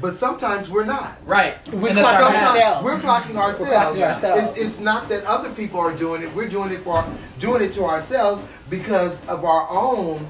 But 0.00 0.16
sometimes 0.16 0.68
we're 0.70 0.84
not. 0.86 1.16
Right. 1.26 1.56
We 1.68 1.90
And 1.90 1.98
it's 1.98 2.08
clock 2.08 2.20
our 2.20 2.32
ourselves. 2.34 2.58
head. 2.58 2.72
Sometimes 2.74 2.84
we're 2.84 2.98
clocking 2.98 3.36
ourselves. 3.36 3.70
clocking 3.70 4.02
ourselves. 4.08 4.48
It's, 4.56 4.58
it's 4.58 4.80
not 4.80 5.08
that 5.10 5.24
other 5.24 5.50
people 5.50 5.78
are 5.80 5.92
doing 5.96 6.22
it. 6.22 6.34
We're 6.34 6.48
doing 6.48 6.70
it 6.72 6.80
for 6.80 7.04
doing 7.38 7.62
it 7.62 7.74
to 7.74 7.84
ourselves 7.84 8.42
because 8.70 9.20
of 9.26 9.44
our 9.44 9.68
own 9.70 10.28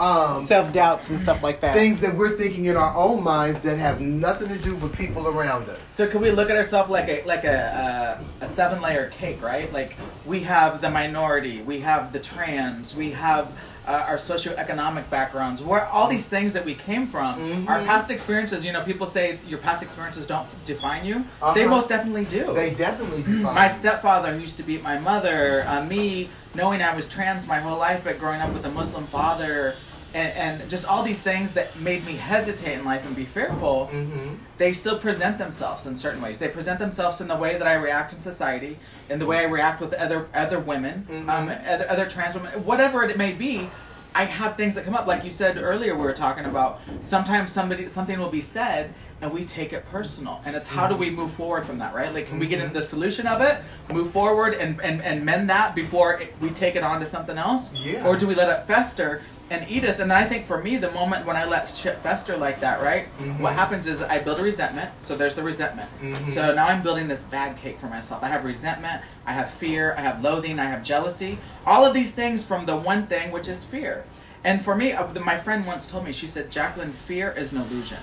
um, 0.00 0.44
Self 0.44 0.72
doubts 0.72 1.10
and 1.10 1.20
stuff 1.20 1.42
like 1.42 1.60
that. 1.60 1.74
things 1.74 2.00
that 2.00 2.14
we're 2.16 2.36
thinking 2.36 2.64
in 2.64 2.76
our 2.76 2.94
own 2.96 3.22
minds 3.22 3.60
that 3.62 3.76
have 3.76 4.00
nothing 4.00 4.48
to 4.48 4.56
do 4.58 4.74
with 4.76 4.96
people 4.96 5.28
around 5.28 5.68
us. 5.68 5.78
So 5.90 6.06
can 6.08 6.22
we 6.22 6.30
look 6.30 6.48
at 6.50 6.56
ourselves 6.56 6.88
like 6.90 7.08
a 7.08 7.22
like 7.26 7.44
a, 7.44 8.18
a, 8.40 8.44
a 8.44 8.48
seven 8.48 8.80
layer 8.80 9.10
cake, 9.10 9.42
right? 9.42 9.70
Like 9.72 9.94
we 10.24 10.40
have 10.40 10.80
the 10.80 10.88
minority, 10.90 11.60
we 11.62 11.80
have 11.80 12.12
the 12.12 12.18
trans, 12.18 12.96
we 12.96 13.10
have 13.10 13.52
uh, 13.86 14.04
our 14.08 14.16
socioeconomic 14.16 15.08
backgrounds, 15.10 15.62
where 15.62 15.86
all 15.86 16.06
these 16.08 16.28
things 16.28 16.52
that 16.52 16.64
we 16.64 16.74
came 16.74 17.06
from, 17.06 17.66
our 17.68 17.82
past 17.84 18.10
experiences. 18.10 18.64
You 18.64 18.72
know, 18.72 18.82
people 18.84 19.06
say 19.06 19.38
your 19.46 19.58
past 19.58 19.82
experiences 19.82 20.26
don't 20.26 20.46
define 20.64 21.04
you. 21.04 21.24
They 21.54 21.62
Uh-huh. 21.64 21.68
most 21.68 21.88
definitely 21.88 22.24
do. 22.26 22.52
They 22.54 22.74
definitely 22.74 23.22
define. 23.38 23.54
my 23.54 23.68
stepfather 23.68 24.34
who 24.34 24.40
used 24.40 24.56
to 24.58 24.62
beat 24.62 24.82
my 24.82 24.98
mother, 24.98 25.64
uh, 25.66 25.84
me 25.84 26.28
knowing 26.54 26.82
I 26.82 26.94
was 26.94 27.08
trans 27.08 27.46
my 27.46 27.60
whole 27.60 27.78
life, 27.78 28.02
but 28.04 28.18
growing 28.18 28.40
up 28.40 28.52
with 28.52 28.64
a 28.64 28.70
Muslim 28.70 29.06
father, 29.06 29.74
and, 30.14 30.60
and 30.60 30.70
just 30.70 30.86
all 30.86 31.02
these 31.02 31.20
things 31.20 31.52
that 31.52 31.78
made 31.80 32.04
me 32.04 32.14
hesitate 32.14 32.74
in 32.78 32.84
life 32.84 33.06
and 33.06 33.14
be 33.14 33.24
fearful, 33.24 33.88
Mhm. 33.92 34.36
they 34.58 34.72
still 34.72 34.98
present 34.98 35.38
themselves 35.38 35.86
in 35.86 35.96
certain 35.96 36.20
ways. 36.20 36.38
They 36.38 36.48
present 36.48 36.78
themselves 36.78 37.20
in 37.20 37.28
the 37.28 37.36
way 37.36 37.56
that 37.56 37.66
I 37.66 37.74
react 37.74 38.12
in 38.12 38.20
society, 38.20 38.78
in 39.08 39.18
the 39.18 39.26
way 39.26 39.38
I 39.38 39.44
react 39.44 39.80
with 39.80 39.92
other 39.94 40.26
other 40.34 40.58
women, 40.58 41.06
um, 41.28 41.48
Mhm. 41.48 41.68
other, 41.68 41.86
other 41.88 42.06
trans 42.06 42.34
women, 42.34 42.50
whatever 42.64 43.02
it 43.04 43.16
may 43.16 43.32
be. 43.32 43.70
I 44.12 44.24
have 44.24 44.56
things 44.56 44.74
that 44.74 44.84
come 44.84 44.96
up, 44.96 45.06
like 45.06 45.22
you 45.22 45.30
said 45.30 45.56
earlier. 45.56 45.94
We 45.94 46.02
were 46.02 46.12
talking 46.12 46.44
about 46.44 46.80
sometimes 47.00 47.52
somebody 47.52 47.88
something 47.88 48.18
will 48.18 48.28
be 48.30 48.40
said, 48.40 48.92
and 49.22 49.32
we 49.32 49.44
take 49.44 49.72
it 49.72 49.84
personal, 49.90 50.40
and 50.44 50.56
it's 50.56 50.68
how 50.68 50.86
do 50.86 50.96
we 50.96 51.10
move 51.10 51.30
forward 51.32 51.66
from 51.66 51.78
that, 51.78 51.94
right? 51.94 52.12
Like, 52.12 52.28
can 52.28 52.38
we 52.38 52.46
get 52.46 52.60
into 52.60 52.80
the 52.80 52.86
solution 52.86 53.26
of 53.26 53.40
it, 53.40 53.60
move 53.92 54.10
forward, 54.10 54.54
and 54.54 54.80
and, 54.80 55.02
and 55.02 55.24
mend 55.24 55.50
that 55.50 55.74
before 55.74 56.14
it, 56.20 56.34
we 56.40 56.50
take 56.50 56.76
it 56.76 56.82
on 56.82 57.00
to 57.00 57.06
something 57.06 57.36
else, 57.38 57.70
Yeah. 57.74 58.06
or 58.06 58.16
do 58.16 58.26
we 58.26 58.34
let 58.34 58.48
it 58.48 58.66
fester 58.66 59.22
and 59.50 59.68
eat 59.68 59.84
us? 59.84 59.98
And 59.98 60.10
then 60.10 60.16
I 60.16 60.24
think 60.24 60.46
for 60.46 60.62
me, 60.62 60.76
the 60.76 60.90
moment 60.92 61.26
when 61.26 61.36
I 61.36 61.44
let 61.44 61.68
shit 61.68 61.98
fester 61.98 62.36
like 62.36 62.60
that, 62.60 62.80
right? 62.82 63.08
Mhm. 63.20 63.40
What 63.40 63.52
happens 63.52 63.86
is 63.86 64.00
I 64.00 64.20
build 64.20 64.38
a 64.38 64.42
resentment. 64.42 64.90
So 65.00 65.16
there's 65.16 65.34
the 65.34 65.42
resentment. 65.42 65.90
Mhm. 66.00 66.34
So 66.34 66.54
now 66.54 66.66
I'm 66.68 66.82
building 66.82 67.08
this 67.08 67.22
bad 67.22 67.56
cake 67.56 67.78
for 67.80 67.86
myself. 67.88 68.22
I 68.22 68.28
have 68.28 68.44
resentment, 68.44 69.02
I 69.26 69.32
have 69.32 69.50
fear, 69.50 69.94
I 69.98 70.02
have 70.02 70.22
loathing, 70.22 70.58
I 70.60 70.66
have 70.66 70.82
jealousy. 70.82 71.38
All 71.66 71.84
of 71.84 71.92
these 71.94 72.12
things 72.12 72.44
from 72.44 72.64
the 72.66 72.76
one 72.76 73.06
thing, 73.06 73.32
which 73.32 73.48
is 73.48 73.64
fear. 73.64 74.04
And 74.44 74.62
for 74.62 74.74
me, 74.74 74.92
uh, 74.92 75.06
my 75.20 75.36
friend 75.36 75.66
once 75.66 75.90
told 75.90 76.04
me, 76.04 76.12
she 76.12 76.26
said, 76.26 76.50
Jacqueline, 76.50 76.92
fear 76.92 77.32
is 77.32 77.52
an 77.52 77.60
illusion. 77.60 77.98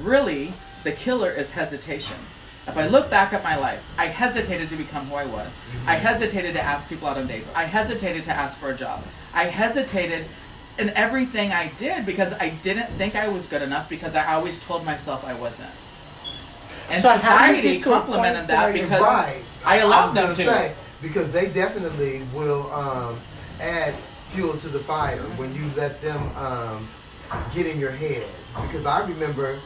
Really, 0.00 0.52
the 0.84 0.92
killer 0.92 1.30
is 1.30 1.52
hesitation. 1.52 2.16
If 2.66 2.78
I 2.78 2.86
look 2.86 3.10
back 3.10 3.32
at 3.32 3.42
my 3.42 3.56
life, 3.56 3.94
I 3.98 4.06
hesitated 4.06 4.68
to 4.68 4.76
become 4.76 5.06
who 5.06 5.16
I 5.16 5.26
was. 5.26 5.54
I 5.86 5.96
hesitated 5.96 6.54
to 6.54 6.60
ask 6.60 6.88
people 6.88 7.08
out 7.08 7.18
on 7.18 7.26
dates. 7.26 7.52
I 7.54 7.64
hesitated 7.64 8.22
to 8.24 8.30
ask 8.30 8.56
for 8.56 8.70
a 8.70 8.76
job. 8.76 9.02
I 9.34 9.44
hesitated 9.44 10.24
in 10.78 10.90
everything 10.90 11.52
I 11.52 11.68
did 11.76 12.06
because 12.06 12.32
I 12.34 12.50
didn't 12.62 12.86
think 12.90 13.16
I 13.16 13.28
was 13.28 13.46
good 13.46 13.62
enough 13.62 13.90
because 13.90 14.14
I 14.14 14.32
always 14.34 14.64
told 14.64 14.86
myself 14.86 15.26
I 15.26 15.34
wasn't. 15.34 15.70
And 16.88 17.02
So 17.02 17.08
how 17.08 17.46
do 17.48 17.56
you 17.56 17.60
society 17.60 17.74
get 17.74 17.82
to 17.82 17.90
a 17.90 17.92
complimented 18.00 18.46
that 18.46 18.72
because 18.72 18.90
right. 18.90 19.42
I 19.66 19.78
allowed 19.78 20.14
was 20.14 20.36
them 20.36 20.46
to. 20.46 20.52
Say, 20.52 20.74
because 21.02 21.32
they 21.32 21.50
definitely 21.50 22.22
will 22.32 22.70
um, 22.72 23.16
add 23.60 23.92
fuel 24.32 24.56
to 24.56 24.68
the 24.68 24.78
fire 24.78 25.20
when 25.36 25.54
you 25.54 25.64
let 25.76 26.00
them 26.00 26.20
um, 26.36 26.88
get 27.54 27.66
in 27.66 27.78
your 27.78 27.90
head. 27.90 28.26
Because 28.62 28.86
I 28.86 29.06
remember 29.06 29.58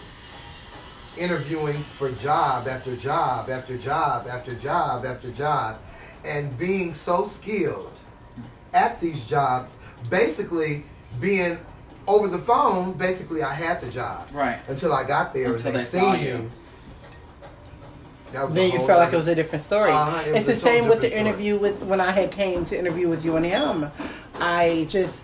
interviewing 1.16 1.76
for 1.76 2.10
job 2.12 2.68
after 2.68 2.94
job 2.96 3.48
after 3.48 3.78
job 3.78 4.26
after 4.28 4.54
job 4.54 5.06
after 5.06 5.30
job 5.30 5.78
and 6.24 6.56
being 6.58 6.94
so 6.94 7.24
skilled 7.26 7.98
at 8.74 9.00
these 9.00 9.26
jobs, 9.26 9.76
basically 10.10 10.84
being 11.20 11.58
over 12.06 12.28
the 12.28 12.38
phone, 12.38 12.92
basically 12.92 13.42
I 13.42 13.54
had 13.54 13.80
the 13.80 13.88
job. 13.88 14.28
Right. 14.32 14.58
Until 14.68 14.92
I 14.92 15.04
got 15.04 15.32
there 15.32 15.52
Until 15.52 15.68
and 15.68 15.76
they, 15.76 15.80
they 15.80 15.98
saw 15.98 16.12
seen 16.12 16.24
you. 16.24 16.38
me. 16.38 16.50
That 18.32 18.46
was 18.46 18.54
then 18.54 18.70
you 18.72 18.78
whole 18.78 18.86
felt 18.86 19.00
like 19.00 19.12
it 19.12 19.16
was 19.16 19.28
a 19.28 19.34
different 19.34 19.64
story. 19.64 19.90
Uh-huh, 19.90 20.22
it 20.28 20.36
it's 20.36 20.46
the 20.46 20.54
same 20.54 20.88
with 20.88 21.00
the 21.00 21.08
different 21.08 21.36
story. 21.38 21.48
interview 21.48 21.58
with 21.58 21.82
when 21.84 22.00
I 22.00 22.10
had 22.10 22.32
came 22.32 22.64
to 22.66 22.78
interview 22.78 23.08
with 23.08 23.24
you 23.24 23.36
and 23.36 23.46
him. 23.46 23.90
I 24.40 24.86
just 24.88 25.22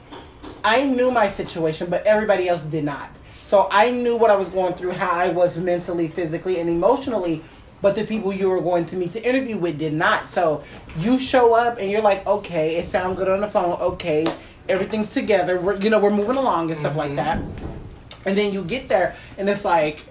I 0.64 0.84
knew 0.84 1.10
my 1.10 1.28
situation, 1.28 1.90
but 1.90 2.04
everybody 2.06 2.48
else 2.48 2.62
did 2.62 2.84
not. 2.84 3.08
So 3.46 3.68
I 3.70 3.90
knew 3.90 4.16
what 4.16 4.30
I 4.30 4.36
was 4.36 4.48
going 4.48 4.74
through, 4.74 4.92
how 4.92 5.10
I 5.10 5.28
was 5.28 5.58
mentally, 5.58 6.08
physically, 6.08 6.58
and 6.60 6.70
emotionally. 6.70 7.42
But 7.82 7.96
the 7.96 8.04
people 8.04 8.32
you 8.32 8.48
were 8.48 8.60
going 8.60 8.86
to 8.86 8.96
meet 8.96 9.12
to 9.12 9.28
interview 9.28 9.58
with 9.58 9.78
did 9.78 9.92
not. 9.92 10.30
So 10.30 10.62
you 10.98 11.18
show 11.18 11.52
up 11.54 11.78
and 11.78 11.90
you're 11.90 12.00
like, 12.00 12.24
okay, 12.26 12.76
it 12.76 12.86
sounds 12.86 13.18
good 13.18 13.28
on 13.28 13.40
the 13.40 13.48
phone. 13.48 13.72
Okay, 13.80 14.24
everything's 14.68 15.10
together. 15.12 15.60
We're, 15.60 15.76
you 15.80 15.90
know, 15.90 15.98
we're 15.98 16.10
moving 16.10 16.36
along 16.36 16.70
and 16.70 16.78
stuff 16.78 16.94
like 16.96 17.10
Mhm. 17.10 17.16
that. 17.16 17.38
And 18.24 18.38
then 18.38 18.52
you 18.52 18.62
get 18.62 18.88
there 18.88 19.16
and 19.36 19.48
it's 19.48 19.64
like, 19.64 20.06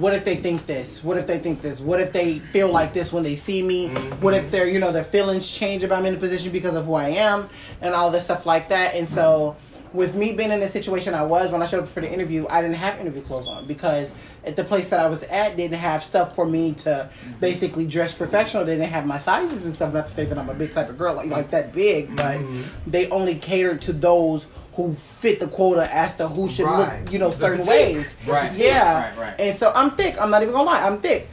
what 0.00 0.14
if 0.14 0.24
they 0.24 0.36
think 0.36 0.64
this? 0.66 1.04
What 1.04 1.18
if 1.18 1.26
they 1.26 1.38
think 1.38 1.60
this? 1.60 1.78
What 1.78 2.00
if 2.00 2.10
they 2.12 2.38
feel 2.38 2.70
like 2.72 2.94
this 2.94 3.12
when 3.12 3.22
they 3.22 3.36
see 3.36 3.62
me? 3.62 3.88
Mhm. 3.88 4.20
What 4.22 4.32
if 4.34 4.50
their 4.50 4.66
you 4.66 4.78
know 4.78 4.92
their 4.92 5.04
feelings 5.04 5.48
change 5.48 5.82
if 5.84 5.92
I'm 5.92 6.06
in 6.06 6.14
a 6.14 6.18
position 6.18 6.50
because 6.52 6.74
of 6.74 6.86
who 6.86 6.94
I 6.94 7.10
am 7.10 7.48
and 7.82 7.94
all 7.94 8.10
this 8.10 8.24
stuff 8.24 8.46
like 8.46 8.70
that? 8.70 8.94
And 8.94 9.08
so 9.08 9.56
with 9.92 10.14
me 10.14 10.32
being 10.32 10.52
in 10.52 10.60
the 10.60 10.68
situation 10.68 11.14
I 11.14 11.24
was 11.24 11.50
when 11.50 11.60
I 11.62 11.66
showed 11.66 11.82
up 11.82 11.88
for 11.88 12.00
the 12.00 12.10
interview, 12.10 12.46
I 12.48 12.62
didn't 12.62 12.76
have 12.76 12.98
interview 13.00 13.20
clothes 13.22 13.48
on 13.48 13.66
because 13.66 14.14
at 14.46 14.56
the 14.56 14.64
place 14.64 14.88
that 14.88 15.00
I 15.00 15.06
was 15.08 15.22
at 15.24 15.56
didn't 15.56 15.76
have 15.78 16.02
stuff 16.02 16.34
for 16.34 16.46
me 16.46 16.72
to 16.84 17.10
basically 17.40 17.86
dress 17.86 18.14
professional. 18.14 18.64
They 18.64 18.76
didn't 18.76 18.92
have 18.92 19.04
my 19.04 19.18
sizes 19.18 19.64
and 19.66 19.74
stuff. 19.74 19.92
Not 19.92 20.06
to 20.06 20.12
say 20.14 20.24
that 20.24 20.38
I'm 20.38 20.48
a 20.48 20.54
big 20.54 20.72
type 20.72 20.88
of 20.88 20.96
girl 20.96 21.12
like 21.14 21.28
like 21.28 21.50
that 21.50 21.72
big, 21.74 22.16
but 22.16 22.38
Mhm. 22.38 22.62
they 22.86 23.10
only 23.10 23.34
catered 23.34 23.82
to 23.82 23.92
those 23.92 24.46
who 24.74 24.94
fit 24.94 25.40
the 25.40 25.48
quota 25.48 25.92
as 25.94 26.16
to 26.16 26.28
who 26.28 26.48
should 26.48 26.64
Right. 26.66 27.00
look 27.02 27.12
you 27.12 27.18
know 27.18 27.30
The 27.30 27.36
certain 27.36 27.58
petite. 27.66 27.96
ways. 27.96 28.14
Right. 28.26 28.52
Yeah. 28.52 29.08
Right, 29.10 29.18
right. 29.18 29.34
And 29.40 29.56
so 29.58 29.72
I'm 29.74 29.92
thick. 29.96 30.20
I'm 30.20 30.30
not 30.30 30.42
even 30.42 30.54
gonna 30.54 30.64
lie. 30.70 30.82
I'm 30.86 31.00
thick. 31.00 31.28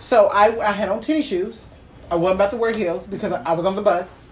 So 0.00 0.28
I, 0.28 0.58
I 0.66 0.72
had 0.72 0.88
on 0.88 1.00
tennis 1.00 1.26
shoes. 1.26 1.66
I 2.10 2.14
wasn't 2.14 2.36
about 2.40 2.50
to 2.52 2.56
wear 2.56 2.72
heels 2.72 3.06
because 3.06 3.32
I 3.32 3.52
was 3.52 3.64
on 3.66 3.76
the 3.76 3.82
bus. 3.82 4.24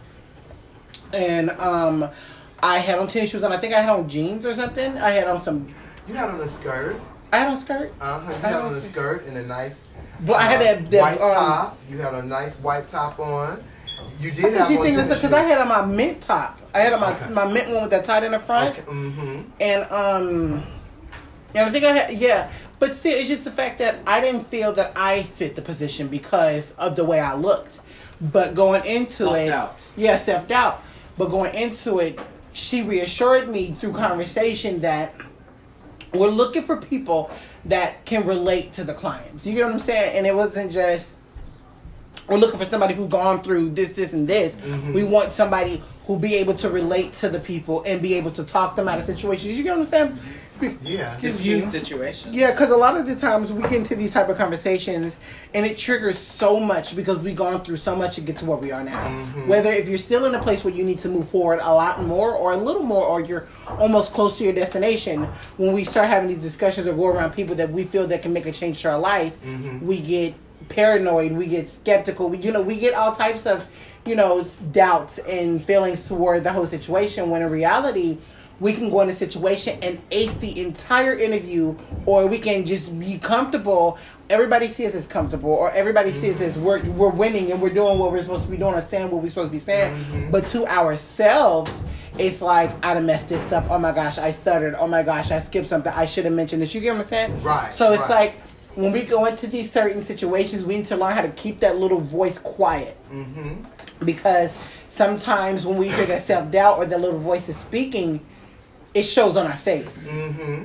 And 1.13 1.51
um, 1.61 2.09
I 2.63 2.79
had 2.79 2.99
on 2.99 3.07
tennis 3.09 3.31
shoes 3.31 3.43
and 3.43 3.53
I 3.53 3.59
think 3.59 3.75
I 3.75 3.81
had 3.81 3.91
on 3.91 4.09
jeans 4.09 4.47
or 4.47 4.55
something. 4.55 4.97
I 4.99 5.11
had 5.11 5.29
on 5.29 5.41
some. 5.41 5.73
You 6.09 6.15
had 6.15 6.31
on 6.31 6.41
a 6.41 6.49
skirt. 6.49 7.01
I 7.33 7.39
had 7.39 7.49
on 7.49 7.57
skirt. 7.59 7.93
Uh 8.01 8.21
huh. 8.21 8.29
You 8.29 8.33
I 8.33 8.39
had 8.39 8.45
had 8.53 8.55
on 8.61 8.67
on 8.67 8.73
a 8.75 8.77
skirt. 8.81 8.91
skirt 8.93 9.27
and 9.27 9.37
a 9.37 9.45
nice. 9.47 9.81
But 10.21 10.37
I 10.37 10.43
had 10.45 10.61
uh, 10.61 10.65
that, 10.65 10.91
that 10.93 11.03
white 11.03 11.21
um, 11.21 11.35
top. 11.35 11.79
You 11.91 11.99
had 11.99 12.15
a 12.15 12.23
nice 12.23 12.55
white 12.57 12.89
top 12.89 13.19
on. 13.21 13.63
You 14.21 14.31
did 14.31 14.55
have 14.55 14.69
She 14.69 14.77
on 14.79 14.83
think 14.85 15.09
because 15.09 15.33
I 15.33 15.43
had 15.43 15.59
on 15.59 15.69
my 15.69 15.85
mint 15.85 16.21
top. 16.21 16.61
I 16.75 16.81
had 16.81 16.93
on 16.93 17.01
my 17.01 17.13
Okay. 17.15 17.33
my 17.33 17.51
mint 17.53 17.69
one 17.71 17.83
with 17.83 17.91
that 17.91 18.05
tied 18.05 18.25
in 18.25 18.33
the 18.33 18.39
front. 18.39 18.71
Okay. 18.79 18.83
Mm-hmm. 18.83 19.41
And 19.61 19.93
um, 19.93 20.67
and 21.55 21.67
I 21.67 21.71
think 21.71 21.85
I 21.85 21.93
had 21.93 22.15
yeah. 22.15 22.51
But 22.79 22.95
see, 22.97 23.11
it's 23.11 23.29
just 23.29 23.45
the 23.45 23.53
fact 23.53 23.79
that 23.79 23.97
I 24.07 24.21
didn't 24.21 24.45
feel 24.45 24.73
that 24.75 24.93
I 24.97 25.23
fit 25.23 25.57
the 25.57 25.63
position 25.63 26.09
because 26.09 26.73
of 26.73 26.95
the 26.97 27.05
way 27.05 27.21
I 27.21 27.35
looked. 27.35 27.81
But 28.21 28.55
going 28.55 28.85
into 28.85 29.33
it, 29.35 29.49
Self-doubt. 29.49 29.89
yeah, 29.97 30.17
self 30.19 30.47
doubt. 30.49 30.83
But 31.19 31.31
going 31.31 31.55
into 31.55 31.99
it, 31.99 32.19
she 32.53 32.83
reassured 32.83 33.49
me 33.49 33.73
through 33.73 33.93
conversation 33.93 34.81
that 34.81 35.15
we're 36.13 36.29
looking 36.29 36.63
for 36.63 36.77
people 36.77 37.31
that 37.67 38.05
can 38.07 38.27
relate 38.27 38.73
to 38.75 38.85
the 38.85 38.95
clients. 38.95 39.47
You 39.47 39.55
get 39.55 39.65
what 39.65 39.73
I'm 39.75 39.79
saying? 39.79 40.17
And 40.17 40.27
it 40.27 40.35
wasn't 40.35 40.71
just 40.73 41.16
we're 42.29 42.37
looking 42.39 42.59
for 42.59 42.65
somebody 42.65 42.95
who's 42.95 43.07
gone 43.09 43.43
through 43.43 43.71
this, 43.71 43.93
this, 43.93 44.13
and 44.13 44.27
this. 44.29 44.57
Mhm. 44.57 44.93
We 44.95 45.05
want 45.05 45.33
somebody 45.33 45.83
who 46.07 46.19
be 46.19 46.37
able 46.37 46.55
to 46.55 46.69
relate 46.71 47.13
to 47.15 47.29
the 47.29 47.41
people 47.41 47.83
and 47.85 48.01
be 48.01 48.15
able 48.15 48.31
to 48.33 48.45
talk 48.45 48.77
them 48.77 48.87
out 48.89 48.99
of 48.99 49.05
situations. 49.05 49.57
You 49.57 49.63
get 49.65 49.71
what 49.77 49.81
I'm 49.83 49.87
saying? 49.87 50.19
Yeah. 50.83 51.13
Excuse 51.13 51.37
Diffuse 51.37 51.65
me. 51.67 51.71
situations. 51.71 52.35
Yeah, 52.35 52.51
because 52.51 52.71
a 52.71 52.77
lot 52.79 52.97
of 52.97 53.05
the 53.05 53.15
times 53.15 53.53
we 53.53 53.61
get 53.65 53.75
into 53.75 53.95
these 53.95 54.11
type 54.15 54.31
of 54.31 54.39
conversations 54.39 55.15
and 55.53 55.67
it 55.67 55.77
triggers 55.77 56.17
so 56.17 56.59
much 56.59 56.97
because 56.97 57.19
we've 57.19 57.37
gone 57.37 57.63
through 57.63 57.77
so 57.77 57.95
much 57.95 58.15
to 58.15 58.23
get 58.23 58.39
to 58.39 58.47
where 58.47 58.57
we 58.57 58.73
are 58.73 58.83
now. 58.83 59.05
Mhm. 59.07 59.49
Whether 59.49 59.71
if 59.71 59.87
you're 59.87 59.99
still 59.99 60.25
in 60.25 60.35
a 60.35 60.39
place 60.43 60.65
where 60.65 60.73
you 60.73 60.83
need 60.83 60.99
to 61.01 61.11
move 61.11 61.29
forward 61.29 61.61
a 61.63 61.75
lot 61.75 62.03
more 62.07 62.33
or 62.33 62.53
a 62.53 62.57
little 62.57 62.85
more 62.85 63.05
or 63.05 63.21
you're 63.21 63.45
almost 63.79 64.15
close 64.15 64.39
to 64.39 64.45
your 64.45 64.55
destination, 64.55 65.29
when 65.59 65.75
we 65.75 65.85
start 65.85 66.09
having 66.09 66.29
these 66.31 66.39
discussions 66.39 66.87
or 66.87 66.95
go 66.95 67.09
around 67.09 67.33
people 67.33 67.55
that 67.57 67.71
we 67.71 67.85
feel 67.85 68.07
that 68.07 68.23
can 68.23 68.33
make 68.33 68.47
a 68.47 68.53
change 68.53 68.81
to 68.81 68.89
our 68.91 68.99
life, 68.99 69.35
Mhm. 69.45 69.83
we 69.83 70.01
get 70.01 70.33
paranoid, 70.69 71.33
we 71.33 71.47
get 71.47 71.69
skeptical. 71.69 72.29
We, 72.29 72.39
you 72.39 72.53
know, 72.53 72.63
we 72.63 72.77
get 72.77 72.95
all 72.95 73.13
types 73.13 73.47
of, 73.47 73.69
you 74.05 74.15
know, 74.15 74.45
doubts 74.73 75.19
and 75.19 75.63
feelings 75.63 76.07
toward 76.07 76.45
the 76.45 76.53
whole 76.53 76.67
situation. 76.67 77.31
When 77.31 77.43
in 77.43 77.51
reality, 77.51 78.19
we 78.61 78.73
can 78.73 78.91
go 78.91 79.01
in 79.03 79.11
a 79.11 79.15
situation 79.15 79.79
and 79.83 80.01
ace 80.11 80.33
the 80.35 80.61
entire 80.63 81.15
interview, 81.15 81.77
or 82.07 82.27
we 82.27 82.39
can 82.39 82.65
just 82.65 82.99
be 82.99 83.19
comfortable. 83.19 83.99
Everybody 84.31 84.69
sees 84.69 84.95
us 84.95 85.07
comfortable, 85.07 85.51
or 85.51 85.71
everybody 85.73 86.13
sees 86.13 86.41
us 86.41 86.57
mm-hmm. 86.57 86.65
we're 86.65 86.83
we're 86.93 87.11
winning 87.11 87.53
and 87.53 87.61
we're 87.61 87.71
doing 87.73 87.99
what 87.99 88.13
we're 88.13 88.23
supposed 88.23 88.45
to 88.45 88.51
be 88.51 88.57
doing 88.57 88.75
or 88.75 88.81
saying 88.81 89.11
what 89.11 89.23
we're 89.23 89.29
supposed 89.29 89.49
to 89.49 89.53
be 89.53 89.59
saying. 89.59 89.95
Mm-hmm. 89.95 90.31
But 90.31 90.47
to 90.49 90.67
ourselves, 90.67 91.83
it's 92.19 92.41
like 92.41 92.71
I 92.85 92.99
messed 93.01 93.29
this 93.29 93.53
up. 93.53 93.67
Oh 93.71 93.79
my 93.79 93.93
gosh, 93.93 94.19
I 94.19 94.31
stuttered. 94.31 94.75
Oh 94.75 94.87
my 94.87 95.03
gosh, 95.03 95.31
I 95.31 95.41
skipped 95.41 95.69
something. 95.69 95.93
I 95.93 96.07
should 96.07 96.25
have 96.25 96.35
mentioned 96.35 96.63
this. 96.63 96.75
You 96.75 96.81
get 96.81 96.95
what 96.95 97.03
I'm 97.03 97.09
saying? 97.09 97.43
Right, 97.43 97.73
So 97.73 97.93
it's 97.93 98.03
right. 98.03 98.33
like 98.33 98.41
when 98.77 98.93
we 98.93 99.03
go 99.05 99.25
into 99.25 99.47
these 99.47 99.71
certain 99.73 100.03
situations, 100.03 100.65
we 100.65 100.77
need 100.77 100.87
to 100.87 100.97
learn 100.97 101.13
how 101.15 101.23
to 101.23 101.31
keep 101.31 101.61
that 101.61 101.79
little 101.79 102.01
voice 102.01 102.39
quiet 102.39 102.97
Mm-hmm. 103.11 104.05
because 104.05 104.53
sometimes 104.89 105.65
when 105.67 105.77
we 105.79 105.89
hear 105.89 106.07
that 106.07 106.23
self 106.23 106.51
doubt 106.51 106.79
or 106.79 106.87
that 106.87 107.01
little 107.01 107.19
voice 107.19 107.49
is 107.49 107.57
speaking, 107.57 108.21
it 108.95 109.03
shows 109.05 109.37
on 109.37 109.47
our 109.47 109.57
face. 109.57 110.07
Mm-hmm. 110.07 110.65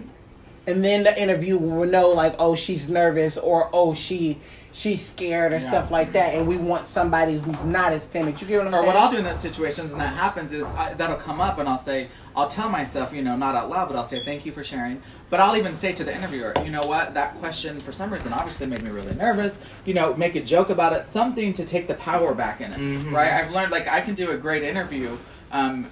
And 0.68 0.84
then 0.84 1.04
the 1.04 1.20
interview 1.22 1.58
will 1.58 1.88
know 1.88 2.10
like, 2.10 2.36
oh, 2.38 2.56
she's 2.56 2.88
nervous 2.88 3.38
or 3.38 3.70
oh, 3.74 3.94
she 3.96 4.40
she's 4.74 5.06
scared 5.06 5.52
or 5.54 5.58
Yeah. 5.60 5.68
stuff 5.70 5.92
like 5.92 6.14
that. 6.14 6.34
And 6.34 6.48
we 6.48 6.58
want 6.58 6.88
somebody 6.88 7.38
who's 7.40 7.64
not 7.64 7.92
as 7.92 8.08
timid. 8.08 8.42
You 8.42 8.48
get 8.48 8.58
what 8.60 8.68
I'm 8.68 8.74
Or 8.74 8.78
saying? 8.78 8.88
what 8.88 8.96
I'll 8.96 9.12
do 9.12 9.18
in 9.18 9.24
those 9.24 9.40
situations, 9.40 9.92
and 9.92 10.00
that 10.02 10.14
happens, 10.14 10.54
is 10.54 10.64
I, 10.74 10.94
that'll 10.94 11.18
come 11.18 11.42
up, 11.42 11.58
and 11.60 11.68
I'll 11.68 11.78
say, 11.78 12.08
I'll 12.36 12.48
tell 12.48 12.70
myself, 12.70 13.14
you 13.14 13.22
know, 13.22 13.36
not 13.36 13.56
out 13.56 13.70
loud, 13.70 13.90
but 13.90 13.98
I'll 13.98 14.06
say, 14.06 14.24
thank 14.24 14.46
you 14.46 14.52
for 14.52 14.64
sharing. 14.64 15.02
But 15.30 15.40
I'll 15.42 15.58
even 15.58 15.76
say 15.76 15.92
to 15.94 16.04
the 16.04 16.16
interviewer, 16.16 16.54
you 16.64 16.72
know 16.72 16.86
what, 16.86 17.14
that 17.16 17.38
question 17.40 17.80
for 17.80 17.92
some 17.92 18.12
reason 18.12 18.32
obviously 18.34 18.68
made 18.68 18.82
me 18.84 18.92
really 18.92 19.14
nervous. 19.16 19.62
You 19.86 19.94
know, 19.94 20.14
make 20.16 20.36
a 20.36 20.42
joke 20.42 20.70
about 20.70 20.94
it, 20.94 21.06
something 21.06 21.52
to 21.54 21.66
take 21.66 21.88
the 21.88 21.96
power 21.96 22.34
back 22.34 22.62
in 22.62 22.72
it, 22.72 22.80
Mhm. 22.80 23.12
right? 23.14 23.32
I've 23.32 23.52
learned 23.52 23.72
like 23.72 23.88
I 23.90 24.00
can 24.02 24.16
do 24.16 24.32
a 24.32 24.38
great 24.38 24.64
interview. 24.64 25.18
Um, 25.52 25.88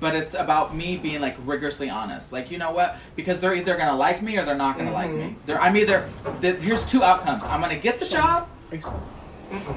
but 0.00 0.14
it's 0.14 0.34
about 0.34 0.74
me 0.74 0.96
being 0.96 1.20
like 1.20 1.36
rigorously 1.44 1.90
honest. 1.90 2.32
Like, 2.32 2.50
you 2.50 2.58
know 2.58 2.72
what? 2.72 2.96
Because 3.14 3.40
they're 3.40 3.54
either 3.54 3.76
gonna 3.76 3.96
like 3.96 4.22
me 4.22 4.38
or 4.38 4.44
they're 4.44 4.56
not 4.56 4.76
gonna 4.78 4.92
like 4.92 5.10
me. 5.10 5.36
They're, 5.46 5.60
I'm 5.60 5.76
either. 5.76 6.08
The, 6.40 6.54
here's 6.54 6.86
two 6.86 7.04
outcomes. 7.04 7.44
I'm 7.44 7.60
gonna 7.60 7.76
get 7.76 8.00
the 8.00 8.06
job, 8.06 8.48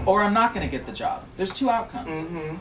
or 0.06 0.24
I'm 0.24 0.34
not 0.34 0.53
gonna 0.53 0.68
get 0.68 0.86
the 0.86 0.94
job. 0.94 1.24
There's 1.38 1.53
two 1.53 1.70
outcomes. 1.70 2.25
Mm-hmm. 2.27 2.56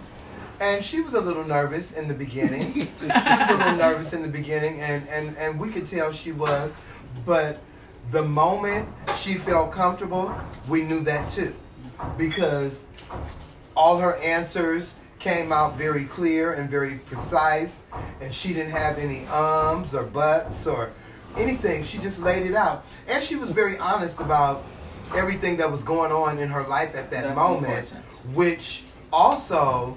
And 0.61 0.85
she 0.85 1.01
was 1.01 1.15
a 1.15 1.21
little 1.21 1.45
nervous 1.45 1.93
in 1.93 2.09
the 2.09 2.15
beginning. 2.15 2.75
she 2.75 2.89
was 3.01 3.11
a 3.11 3.57
little 3.57 3.77
nervous 3.77 4.13
in 4.13 4.23
the 4.23 4.29
beginning, 4.29 4.81
and, 4.81 5.09
and, 5.09 5.37
and 5.37 5.59
we 5.59 5.71
could 5.71 5.87
tell 5.87 6.13
she 6.13 6.31
was. 6.31 6.73
But 7.25 7.61
the 8.11 8.23
moment 8.23 8.89
she 9.19 9.35
felt 9.35 9.73
comfortable, 9.73 10.35
we 10.69 10.83
knew 10.83 11.01
that 11.01 11.33
too. 11.33 11.55
Because 12.17 12.85
all 13.75 13.99
her 13.99 14.17
answers 14.17 14.95
came 15.23 15.53
out 15.53 15.77
very 15.79 16.05
clear 16.05 16.53
and 16.53 16.69
very 16.69 16.97
precise, 17.07 17.79
and 18.21 18.35
she 18.35 18.53
didn't 18.53 18.73
have 18.73 18.99
any 18.99 19.25
ums 19.27 19.95
or 19.95 20.03
buts 20.03 20.67
or 20.67 20.91
anything. 21.37 21.85
She 21.85 21.99
just 21.99 22.19
laid 22.19 22.45
it 22.47 22.55
out. 22.57 22.85
And 23.07 23.23
she 23.23 23.37
was 23.37 23.51
very 23.51 23.79
honest 23.79 24.19
about 24.19 24.65
everything 25.15 25.57
that 25.59 25.71
was 25.71 25.83
going 25.85 26.11
on 26.11 26.39
in 26.39 26.49
her 26.49 26.65
life 26.67 26.95
at 26.97 27.11
that 27.13 27.23
That's 27.23 27.37
moment, 27.37 27.93
important. 27.93 28.35
which 28.35 28.83
also 29.13 29.97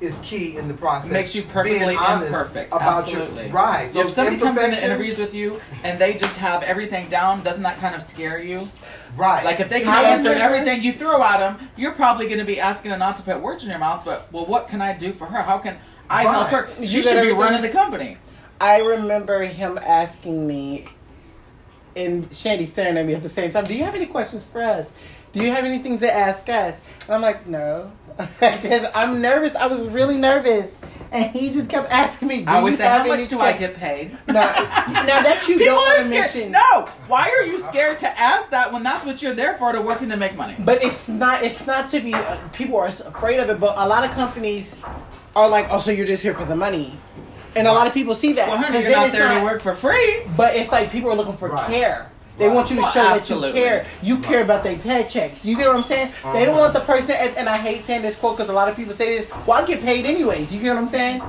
is 0.00 0.18
key 0.22 0.56
in 0.56 0.66
the 0.66 0.74
process. 0.74 1.10
makes 1.10 1.34
you 1.36 1.42
perfectly 1.44 1.94
imperfect. 1.94 2.72
about 2.72 3.04
Absolutely. 3.04 3.44
your 3.44 3.52
right. 3.52 3.94
If 3.94 4.10
somebody 4.10 4.36
comes 4.38 4.50
into 4.50 4.60
imperfections- 4.64 4.82
interviews 4.82 5.18
with 5.18 5.34
you 5.34 5.60
and 5.84 5.98
they 6.00 6.14
just 6.14 6.36
have 6.38 6.62
everything 6.64 7.08
down, 7.08 7.42
doesn't 7.44 7.62
that 7.62 7.78
kind 7.78 7.94
of 7.94 8.02
scare 8.02 8.38
you? 8.40 8.68
Right? 9.16 9.44
Like 9.44 9.60
if 9.60 9.68
they 9.68 9.80
can 9.82 10.04
answer 10.04 10.30
everything 10.32 10.82
you 10.82 10.92
throw 10.92 11.22
at 11.22 11.38
them, 11.38 11.68
you're 11.76 11.92
probably 11.92 12.26
going 12.26 12.38
to 12.38 12.44
be 12.44 12.60
asking 12.60 12.90
her 12.92 12.98
not 12.98 13.16
to 13.18 13.22
put 13.22 13.40
words 13.40 13.64
in 13.64 13.70
your 13.70 13.78
mouth. 13.78 14.04
But 14.04 14.32
well, 14.32 14.46
what 14.46 14.68
can 14.68 14.80
I 14.82 14.92
do 14.96 15.12
for 15.12 15.26
her? 15.26 15.42
How 15.42 15.58
can 15.58 15.78
I 16.10 16.22
help 16.22 16.48
her? 16.48 16.68
You 16.78 16.86
She 16.86 17.02
should 17.02 17.12
be 17.12 17.18
everything? 17.18 17.38
running 17.38 17.62
the 17.62 17.68
company. 17.70 18.18
I 18.60 18.80
remember 18.80 19.42
him 19.42 19.78
asking 19.78 20.46
me, 20.46 20.86
and 21.96 22.28
Shandy 22.34 22.66
staring 22.66 22.96
at 22.96 23.06
me 23.06 23.14
at 23.14 23.22
the 23.22 23.28
same 23.28 23.50
time. 23.50 23.64
Do 23.64 23.74
you 23.74 23.84
have 23.84 23.94
any 23.94 24.06
questions 24.06 24.44
for 24.44 24.62
us? 24.62 24.88
Do 25.32 25.40
you 25.42 25.50
have 25.50 25.64
anything 25.64 25.98
to 25.98 26.12
ask 26.12 26.48
us? 26.48 26.80
And 27.02 27.10
I'm 27.16 27.20
like, 27.20 27.46
no, 27.46 27.90
because 28.40 28.86
I'm 28.94 29.20
nervous. 29.20 29.54
I 29.56 29.66
was 29.66 29.88
really 29.88 30.16
nervous, 30.16 30.70
and 31.16 31.30
he 31.34 31.50
just 31.50 31.70
kept 31.70 31.90
asking 31.90 32.28
me. 32.28 32.42
Do 32.44 32.50
I 32.50 32.56
always 32.56 32.76
say, 32.76 32.84
how 32.88 32.98
much 33.06 33.20
any 33.20 33.28
do 33.28 33.40
I 33.40 33.52
get 33.52 33.76
paid? 33.76 34.10
Now, 34.26 34.34
now 34.42 35.22
that 35.22 35.44
you 35.48 35.56
People 35.58 35.76
don't 35.76 36.00
are 36.00 36.04
scared. 36.04 36.34
mention, 36.34 36.50
No, 36.52 36.86
why 37.08 37.28
are 37.30 37.44
you 37.46 37.60
scared 37.60 37.98
to 38.00 38.08
ask 38.20 38.50
that 38.50 38.72
when 38.72 38.82
that's 38.82 39.04
what 39.06 39.22
you're 39.22 39.32
there 39.34 39.56
for 39.56 39.72
to 39.72 39.80
work 39.80 40.00
and 40.00 40.10
to 40.10 40.16
make 40.16 40.34
money? 40.36 40.56
But 40.58 40.82
it's 40.84 41.08
not. 41.08 41.42
It's 41.42 41.64
not 41.66 41.88
to 41.90 42.00
be. 42.00 42.12
Uh, 42.14 42.38
people 42.52 42.76
are 42.78 42.86
afraid 42.88 43.38
of 43.40 43.48
it. 43.48 43.60
But 43.60 43.74
a 43.78 43.86
lot 43.86 44.04
of 44.04 44.10
companies 44.10 44.76
are 45.36 45.48
like, 45.48 45.66
oh, 45.70 45.80
so 45.80 45.90
you're 45.92 46.06
just 46.06 46.22
here 46.22 46.34
for 46.34 46.44
the 46.44 46.56
money, 46.56 46.98
and 47.56 47.66
a 47.66 47.72
lot 47.72 47.86
of 47.86 47.94
people 47.94 48.14
see 48.14 48.32
that. 48.34 48.48
Well, 48.48 48.56
honey, 48.58 48.72
'cause 48.74 48.82
you're 48.82 48.92
not 48.92 49.06
it's 49.08 49.16
there 49.16 49.38
to 49.38 49.44
work 49.44 49.60
for 49.62 49.74
free. 49.74 50.22
But 50.36 50.56
it's 50.56 50.70
like 50.72 50.90
people 50.90 51.10
are 51.10 51.16
looking 51.16 51.36
for 51.36 51.48
Right. 51.48 51.66
care. 51.70 52.10
They 52.36 52.46
Right. 52.48 52.54
want 52.54 52.70
you 52.70 52.76
to 52.76 52.82
Well, 52.82 52.90
show 52.90 53.02
that 53.02 53.30
you 53.30 53.52
care. 53.52 53.86
You 54.02 54.18
care 54.18 54.42
about 54.42 54.64
their 54.64 54.74
paychecks. 54.74 55.44
You 55.44 55.56
get 55.56 55.68
what 55.68 55.76
I'm 55.76 55.84
saying? 55.84 56.10
They 56.32 56.44
don't 56.44 56.54
Uh-huh. 56.54 56.60
want 56.62 56.74
the 56.74 56.80
person. 56.80 57.12
And, 57.12 57.36
and 57.36 57.48
I 57.48 57.58
hate 57.58 57.84
saying 57.84 58.02
this 58.02 58.16
quote 58.16 58.36
because 58.36 58.50
a 58.50 58.52
lot 58.52 58.68
of 58.68 58.74
people 58.76 58.92
say 58.92 59.18
this. 59.18 59.28
Well, 59.46 59.62
I 59.62 59.64
get 59.66 59.82
paid 59.82 60.04
anyways. 60.04 60.50
You 60.52 60.60
get 60.60 60.70
what 60.74 60.78
I'm 60.82 60.88
saying? 60.88 61.22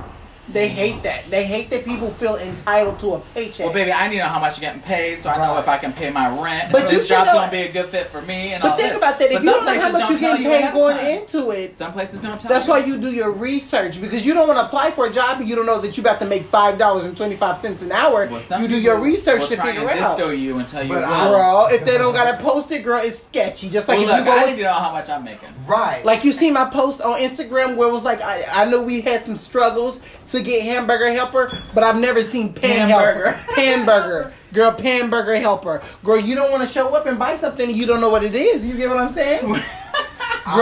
They 0.48 0.68
hate 0.68 1.02
that. 1.02 1.24
They 1.28 1.44
hate 1.44 1.70
that 1.70 1.84
people 1.84 2.08
feel 2.08 2.36
entitled 2.36 3.00
to 3.00 3.14
a 3.14 3.20
paycheck. 3.34 3.66
Well, 3.66 3.74
baby, 3.74 3.92
I 3.92 4.06
need 4.06 4.18
to 4.18 4.22
know 4.22 4.28
how 4.28 4.38
much 4.38 4.60
you're 4.60 4.68
getting 4.70 4.80
paid, 4.82 5.18
so 5.20 5.28
I 5.28 5.38
know 5.38 5.54
Right. 5.54 5.58
if 5.58 5.68
I 5.68 5.76
can 5.76 5.92
pay 5.92 6.10
my 6.10 6.28
rent. 6.40 6.70
But 6.70 6.82
you 6.84 6.88
this 6.98 7.02
should 7.08 7.16
job's 7.16 7.26
know- 7.28 7.34
gonna 7.34 7.50
be 7.50 7.62
a 7.62 7.72
good 7.72 7.86
fit 7.86 8.06
for 8.08 8.22
me, 8.22 8.52
and 8.52 8.62
but 8.62 8.70
all 8.72 8.76
think 8.76 8.90
this. 8.90 8.98
about 8.98 9.18
that. 9.18 9.26
If 9.26 9.32
But 9.38 9.42
you 9.44 9.50
don't 9.50 9.64
know 9.64 9.80
how 9.80 9.90
much 9.90 10.08
you're 10.10 10.18
getting 10.18 10.42
you 10.44 10.48
paid 10.50 10.58
ahead 10.60 10.72
going 10.72 10.96
time. 10.96 11.06
into 11.06 11.50
it, 11.50 11.76
Some 11.76 11.92
places 11.92 12.20
don't 12.20 12.38
tell 12.38 12.48
That's 12.48 12.66
you. 12.68 12.72
why 12.74 12.78
you 12.78 12.96
do 12.96 13.10
your 13.10 13.32
research 13.32 14.00
because 14.00 14.24
you 14.24 14.34
don't 14.34 14.46
want 14.46 14.60
to 14.60 14.66
apply 14.66 14.92
for 14.92 15.06
a 15.06 15.12
job 15.12 15.40
and 15.40 15.48
you 15.48 15.56
don't 15.56 15.66
know 15.66 15.80
that 15.80 15.96
you're 15.96 16.06
about 16.06 16.20
to 16.20 16.26
make 16.26 16.44
five 16.44 16.78
dollars 16.78 17.06
and 17.06 17.16
twenty 17.16 17.34
five 17.34 17.56
cents 17.56 17.82
an 17.82 17.90
hour. 17.90 18.28
Well, 18.30 18.60
you 18.62 18.68
do 18.68 18.80
your 18.80 18.98
research 18.98 19.40
will 19.40 19.48
to 19.48 19.56
try 19.56 19.66
figure 19.66 19.88
and 19.88 19.98
out. 20.00 20.16
disco 20.16 20.30
you 20.30 20.58
and 20.58 20.68
tell 20.68 20.84
you, 20.84 20.94
But 20.94 21.06
Girl, 21.06 21.68
if 21.72 21.84
they 21.84 21.98
don't 21.98 22.12
got 22.14 22.30
to 22.38 22.44
post 22.44 22.70
it, 22.70 22.84
girl, 22.84 23.00
it's 23.02 23.24
sketchy. 23.24 23.68
Just 23.68 23.88
like 23.88 23.98
well, 23.98 24.10
if 24.10 24.16
look, 24.18 24.26
you 24.26 24.32
go, 24.32 24.46
I 24.46 24.50
need 24.50 24.56
to 24.58 24.62
know 24.62 24.72
how 24.74 24.92
much 24.92 25.10
I'm 25.10 25.24
making. 25.24 25.48
right. 25.66 26.04
like 26.04 26.24
you 26.24 26.30
see 26.30 26.50
my 26.52 26.66
post 26.66 27.00
on 27.00 27.18
Instagram 27.20 27.74
where 27.76 27.88
it 27.88 27.92
was 27.92 28.04
like, 28.04 28.22
I, 28.22 28.44
I 28.54 28.64
know 28.66 28.80
we 28.82 29.00
had 29.00 29.24
some 29.26 29.36
struggles 29.36 30.00
to 30.30 30.35
get 30.42 30.62
hamburger 30.62 31.10
helper, 31.12 31.50
but 31.74 31.82
I've 31.84 31.98
never 31.98 32.22
seen 32.22 32.52
pan 32.52 32.88
Hamburger. 32.88 33.30
helper, 33.32 33.52
hamburger, 33.60 34.32
girl, 34.52 34.72
pan 34.72 35.10
burger 35.10 35.36
helper. 35.36 35.82
Girl, 36.04 36.18
you 36.18 36.34
don't 36.34 36.50
want 36.50 36.62
to 36.62 36.68
show 36.68 36.94
up 36.94 37.06
and 37.06 37.18
buy 37.18 37.36
something 37.36 37.68
and 37.68 37.76
you 37.76 37.86
don't 37.86 38.00
know 38.00 38.08
what 38.10 38.22
it 38.24 38.34
is. 38.34 38.64
You 38.66 38.76
get 38.76 38.88
what 38.88 38.98
I'm 38.98 39.10
saying? 39.10 39.46
Girl, 39.46 39.62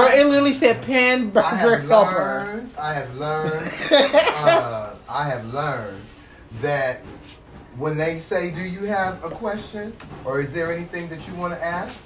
I- 0.08 0.16
it 0.20 0.24
literally 0.26 0.52
said 0.54 0.82
pan 0.82 1.28
I 1.28 1.30
burger 1.30 1.54
have 1.80 1.88
helper. 1.88 2.10
learned. 2.46 2.70
I 2.78 2.94
have 2.94 3.14
learned. 3.16 3.72
uh, 3.92 4.94
I 5.08 5.24
have 5.28 5.52
learned 5.52 6.00
that 6.62 7.00
when 7.76 7.96
they 7.98 8.18
say, 8.18 8.50
"Do 8.50 8.62
you 8.62 8.84
have 8.86 9.22
a 9.24 9.28
question?" 9.30 9.92
or 10.24 10.40
"Is 10.40 10.52
there 10.54 10.72
anything 10.72 11.08
that 11.08 11.26
you 11.28 11.34
want 11.34 11.52
to 11.54 11.62
ask?" 11.62 11.96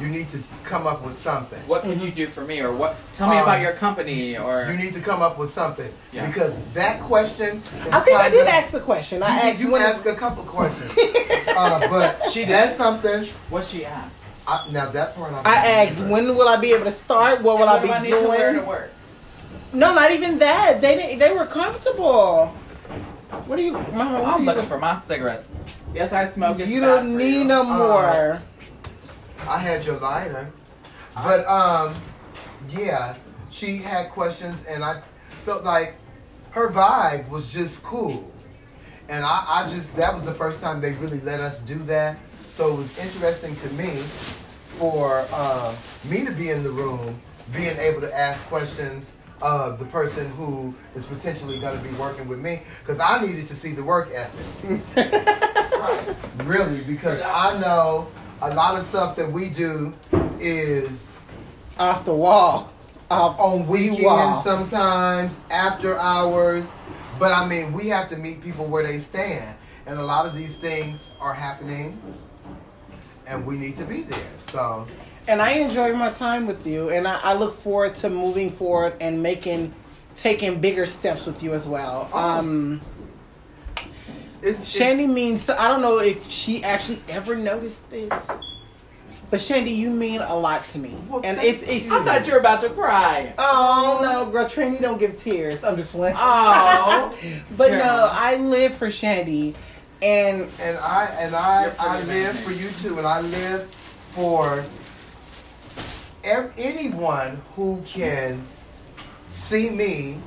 You 0.00 0.08
need 0.08 0.28
to 0.30 0.38
come 0.64 0.86
up 0.86 1.04
with 1.04 1.16
something. 1.18 1.58
What 1.66 1.82
can 1.82 2.00
you 2.00 2.10
do 2.10 2.26
for 2.26 2.42
me, 2.42 2.60
or 2.60 2.72
what? 2.72 2.98
Tell 3.12 3.28
me 3.28 3.36
Um, 3.36 3.42
about 3.42 3.60
your 3.60 3.72
company, 3.72 4.36
or 4.38 4.66
You 4.70 4.76
need 4.76 4.94
to 4.94 5.00
come 5.00 5.20
up 5.22 5.38
with 5.38 5.52
something 5.52 5.92
Yeah. 6.12 6.26
because 6.26 6.54
that 6.74 7.00
question. 7.00 7.58
Is 7.86 7.92
I 7.92 8.00
think 8.00 8.18
I 8.20 8.30
did 8.30 8.42
of- 8.42 8.48
ask 8.48 8.72
the 8.72 8.80
question. 8.80 9.22
I 9.22 9.28
You, 9.28 9.50
asked 9.50 9.60
you 9.60 9.70
when- 9.72 9.82
ask 9.82 10.06
a 10.06 10.14
couple 10.14 10.42
questions, 10.44 10.90
uh, 11.56 11.86
but 11.90 12.20
She 12.32 12.40
did. 12.40 12.50
that's 12.54 12.76
something. 12.76 13.24
what 13.50 13.64
she 13.66 13.84
asked. 13.84 14.16
I, 14.48 14.64
now 14.70 14.90
that 14.90 15.14
part 15.16 15.32
I'm 15.32 15.42
I 15.46 15.56
asked 15.84 16.00
when 16.04 16.34
will 16.34 16.48
I 16.48 16.56
be 16.56 16.72
able 16.72 16.86
to 16.86 16.92
start? 16.92 17.42
What 17.42 17.58
will 17.58 17.66
what 17.66 17.78
I 17.80 17.82
be 17.82 17.92
I 17.92 18.02
need 18.02 18.10
to 18.10 18.26
wear 18.28 18.52
to 18.52 18.58
doing? 18.58 18.66
work? 18.68 18.90
No, 19.72 19.94
not 19.94 20.10
even 20.10 20.38
that. 20.38 20.80
They 20.80 20.96
didn't. 20.96 21.18
They 21.20 21.30
were 21.32 21.46
comfortable. 21.46 22.52
What 23.46 23.58
are 23.58 23.62
you, 23.62 23.72
Mama? 23.72 24.20
What 24.22 24.34
I'm 24.34 24.40
you 24.40 24.46
looking 24.46 24.66
for 24.66 24.78
my 24.78 24.96
cigarettes. 24.96 25.54
Yes, 25.94 26.12
I 26.12 26.24
smoke. 26.26 26.58
It's 26.58 26.68
You 26.70 26.80
don't 26.80 27.16
need 27.16 27.46
no 27.46 27.62
more. 27.62 28.42
I 29.48 29.58
had 29.58 29.84
your 29.84 29.98
lighter. 29.98 30.50
But 31.14 31.46
um 31.46 31.94
yeah, 32.70 33.16
she 33.50 33.78
had 33.78 34.10
questions 34.10 34.64
and 34.68 34.84
I 34.84 35.02
felt 35.44 35.64
like 35.64 35.94
her 36.50 36.70
vibe 36.70 37.28
was 37.28 37.52
just 37.52 37.82
cool. 37.82 38.30
And 39.08 39.24
I, 39.24 39.44
I 39.48 39.68
just 39.68 39.96
that 39.96 40.14
was 40.14 40.24
the 40.24 40.34
first 40.34 40.60
time 40.60 40.80
they 40.80 40.92
really 40.94 41.20
let 41.20 41.40
us 41.40 41.58
do 41.60 41.76
that. 41.84 42.18
So 42.54 42.74
it 42.74 42.76
was 42.76 42.98
interesting 42.98 43.56
to 43.56 43.68
me 43.74 43.96
for 44.78 45.24
uh, 45.32 45.74
me 46.04 46.24
to 46.24 46.32
be 46.32 46.50
in 46.50 46.62
the 46.62 46.70
room, 46.70 47.20
being 47.52 47.76
able 47.78 48.00
to 48.00 48.14
ask 48.16 48.42
questions 48.44 49.12
of 49.42 49.78
the 49.78 49.86
person 49.86 50.30
who 50.32 50.74
is 50.94 51.04
potentially 51.06 51.58
going 51.58 51.76
to 51.76 51.82
be 51.82 51.94
working 51.96 52.28
with 52.28 52.38
me, 52.38 52.62
because 52.80 53.00
I 53.00 53.24
needed 53.24 53.46
to 53.46 53.56
see 53.56 53.72
the 53.72 53.84
work 53.84 54.10
ethic. 54.14 54.80
Right. 55.80 56.14
Really, 56.44 56.82
because 56.82 57.22
I 57.22 57.58
know 57.58 58.08
a 58.42 58.54
lot 58.54 58.76
of 58.76 58.84
stuff 58.84 59.16
that 59.16 59.30
we 59.30 59.50
do 59.50 59.92
is 60.38 61.06
Off 61.78 62.04
the 62.04 62.14
wall. 62.14 62.72
Off 63.10 63.38
on 63.40 63.66
weekends 63.66 64.02
wall. 64.02 64.42
sometimes, 64.42 65.40
after 65.50 65.98
hours. 65.98 66.64
But 67.18 67.32
I 67.32 67.46
mean, 67.46 67.72
we 67.72 67.88
have 67.88 68.08
to 68.10 68.16
meet 68.16 68.42
people 68.42 68.66
where 68.66 68.82
they 68.82 68.98
stand. 68.98 69.56
And 69.86 69.98
a 69.98 70.02
lot 70.02 70.26
of 70.26 70.36
these 70.36 70.56
things 70.56 71.10
are 71.20 71.34
happening, 71.34 71.98
and 73.26 73.46
we 73.46 73.56
need 73.56 73.76
to 73.78 73.84
be 73.84 74.02
there. 74.02 74.18
So, 74.52 74.86
and 75.26 75.40
I 75.40 75.52
enjoy 75.52 75.94
my 75.94 76.10
time 76.10 76.46
with 76.46 76.66
you, 76.66 76.90
and 76.90 77.08
I, 77.08 77.18
I 77.22 77.34
look 77.34 77.54
forward 77.54 77.94
to 77.96 78.10
moving 78.10 78.50
forward 78.50 78.94
and 79.00 79.22
making, 79.22 79.74
taking 80.14 80.60
bigger 80.60 80.86
steps 80.86 81.26
with 81.26 81.42
you 81.42 81.54
as 81.54 81.66
well. 81.66 82.10
Oh. 82.12 82.18
Um, 82.18 82.80
It's, 84.42 84.60
it's- 84.60 84.70
Shandy 84.72 85.06
means 85.06 85.48
I 85.50 85.68
don't 85.68 85.82
know 85.82 85.98
if 85.98 86.30
she 86.30 86.62
actually 86.64 87.00
ever 87.08 87.36
noticed 87.36 87.88
this, 87.90 88.12
but 89.30 89.40
Shandy, 89.40 89.70
you 89.72 89.90
mean 89.90 90.20
a 90.20 90.34
lot 90.34 90.66
to 90.68 90.78
me, 90.78 90.96
Well, 91.08 91.20
and 91.24 91.38
it's 91.40 91.62
it's. 91.62 91.90
I 91.90 92.02
thought 92.04 92.26
you 92.26 92.32
were 92.32 92.38
about 92.40 92.60
to 92.62 92.70
cry. 92.70 93.32
Oh 93.38 94.00
no, 94.02 94.26
girl, 94.30 94.46
Trini 94.46 94.80
don't 94.80 94.98
give 94.98 95.18
tears. 95.22 95.62
I'm 95.62 95.76
just 95.76 95.92
playing. 95.92 96.16
Oh, 96.18 97.14
but 97.56 97.70
Yeah. 97.70 97.78
no, 97.78 98.08
I 98.10 98.36
live 98.36 98.74
for 98.74 98.90
Shandy, 98.90 99.54
and 100.02 100.48
and 100.60 100.78
I 100.78 101.04
and 101.18 101.36
I 101.36 101.72
I 101.78 102.02
live 102.02 102.38
for 102.40 102.50
you 102.52 102.68
too, 102.82 102.98
and 102.98 103.06
I 103.06 103.20
live 103.20 103.70
for 104.12 104.64
ev- 106.24 106.52
anyone 106.58 107.40
who 107.56 107.82
can 107.86 108.42
see 109.32 109.70
me 109.70 110.18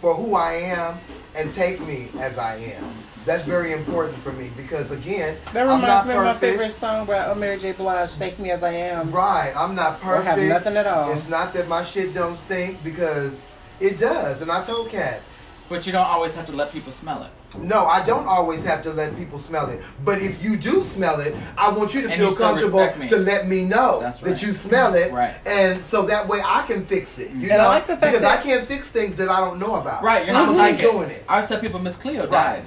for 0.00 0.14
who 0.14 0.34
I 0.34 0.52
am 0.54 0.98
and 1.34 1.52
take 1.52 1.80
me 1.80 2.08
as 2.18 2.38
I 2.38 2.56
am. 2.56 2.84
That's 3.24 3.44
very 3.44 3.72
important 3.72 4.18
for 4.18 4.32
me 4.32 4.50
because 4.56 4.90
again, 4.90 5.36
that 5.52 5.62
I'm 5.68 5.80
not 5.80 6.04
reminds 6.04 6.08
me 6.08 6.14
of 6.14 6.24
my 6.24 6.34
favorite 6.34 6.72
song 6.72 7.06
by 7.06 7.32
Mary 7.34 7.58
J. 7.58 7.72
Blige, 7.72 8.16
"Take 8.18 8.38
Me 8.38 8.50
as 8.50 8.62
I 8.64 8.72
Am." 8.72 9.12
Right, 9.12 9.52
I'm 9.56 9.74
not 9.74 9.94
Or 10.04 10.16
perfect. 10.16 10.26
have 10.26 10.38
nothing 10.48 10.76
at 10.76 10.86
all. 10.86 11.12
It's 11.12 11.28
not 11.28 11.52
that 11.54 11.68
my 11.68 11.84
shit 11.84 12.14
don't 12.14 12.36
stink 12.36 12.82
because 12.82 13.32
it 13.80 14.00
does, 14.00 14.42
and 14.42 14.50
I 14.50 14.64
told 14.64 14.90
Kat. 14.90 15.20
but 15.68 15.86
you 15.86 15.92
don't 15.92 16.06
always 16.06 16.34
have 16.34 16.44
to 16.44 16.52
let 16.52 16.70
people 16.70 16.92
smell 16.92 17.22
it. 17.22 17.30
No, 17.56 17.86
I 17.86 18.04
don't 18.04 18.26
always 18.26 18.62
have 18.66 18.82
to 18.82 18.90
let 18.92 19.16
people 19.16 19.38
smell 19.38 19.70
it. 19.70 19.80
But 20.04 20.20
if 20.20 20.44
you 20.44 20.56
do 20.58 20.82
smell 20.82 21.18
it, 21.20 21.34
I 21.56 21.70
want 21.70 21.94
you 21.94 22.02
to 22.02 22.08
And 22.10 22.20
feel 22.20 22.30
you 22.30 22.36
comfortable 22.36 22.86
to 23.08 23.16
let 23.16 23.48
me 23.48 23.64
know 23.64 24.00
That's 24.00 24.18
that 24.18 24.42
you 24.42 24.52
smell 24.52 24.92
it. 24.94 25.12
Right. 25.12 25.32
And 25.46 25.82
so 25.82 26.02
that 26.02 26.28
way 26.28 26.42
I 26.44 26.62
can 26.66 26.84
fix 26.84 27.18
it. 27.18 27.30
You 27.30 27.48
And 27.50 27.62
I 27.62 27.66
like 27.68 27.86
the 27.86 27.96
fact 27.96 28.12
because 28.12 28.20
that- 28.20 28.40
I 28.40 28.42
can't 28.42 28.68
fix 28.68 28.88
things 28.88 29.16
that 29.16 29.30
I 29.30 29.40
don't 29.40 29.58
know 29.58 29.76
about. 29.76 30.02
Right, 30.02 30.26
you're 30.26 30.34
not 30.34 30.50
I'm 30.50 30.56
psychic. 30.56 30.80
doing 30.90 31.08
it. 31.10 31.24
I 31.26 31.34
always 31.34 31.48
tell 31.48 31.58
people 31.60 31.80
Miss 31.80 31.96
Cleo 31.96 32.26
died. 32.26 32.30
Right. 32.30 32.64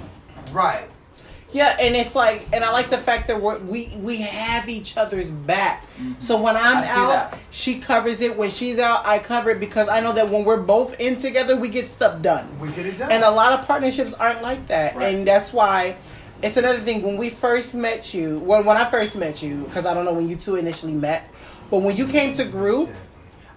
Yeah, 1.55 1.77
and 1.79 1.95
it's 1.95 2.15
like, 2.15 2.47
and 2.51 2.65
I 2.65 2.71
like 2.71 2.89
the 2.89 2.97
fact 2.97 3.29
that 3.29 3.41
we're, 3.41 3.59
we 3.59 3.89
we 3.99 4.17
have 4.17 4.67
each 4.67 4.97
other's 4.97 5.29
back. 5.29 5.85
So 6.19 6.35
mm-hmm. 6.35 6.43
when 6.43 6.57
I'm 6.57 6.83
out, 6.83 7.31
that. 7.31 7.39
she 7.49 7.79
covers 7.79 8.19
it. 8.19 8.35
When 8.35 8.49
she's 8.49 8.77
out, 8.77 9.05
I 9.05 9.19
cover 9.19 9.51
it 9.51 9.61
because 9.61 9.87
I 9.87 10.01
know 10.01 10.11
that 10.13 10.29
when 10.29 10.43
we're 10.43 10.61
both 10.61 10.99
in 10.99 11.17
together, 11.17 11.55
we 11.55 11.69
get 11.69 11.89
stuff 11.89 12.21
done. 12.21 12.59
We 12.59 12.69
get 12.71 12.85
it 12.85 12.99
done. 12.99 13.09
And 13.09 13.23
a 13.23 13.31
lot 13.31 13.57
of 13.57 13.65
partnerships 13.65 14.13
aren't 14.13 14.41
like 14.41 14.67
that, 14.67 14.95
Right. 14.95 15.15
and 15.15 15.25
that's 15.25 15.53
why. 15.53 15.95
It's 16.43 16.57
another 16.57 16.81
thing 16.81 17.01
when 17.01 17.15
we 17.15 17.29
first 17.29 17.73
met 17.73 18.13
you. 18.13 18.39
When 18.39 18.65
when 18.65 18.75
I 18.75 18.89
first 18.89 19.15
met 19.15 19.41
you, 19.41 19.63
because 19.63 19.85
I 19.85 19.93
don't 19.93 20.03
know 20.03 20.13
when 20.13 20.27
you 20.27 20.35
two 20.35 20.57
initially 20.57 20.93
met, 20.93 21.29
but 21.71 21.77
when 21.77 21.95
you 21.95 22.05
came 22.05 22.35
to 22.35 22.43
group, 22.43 22.89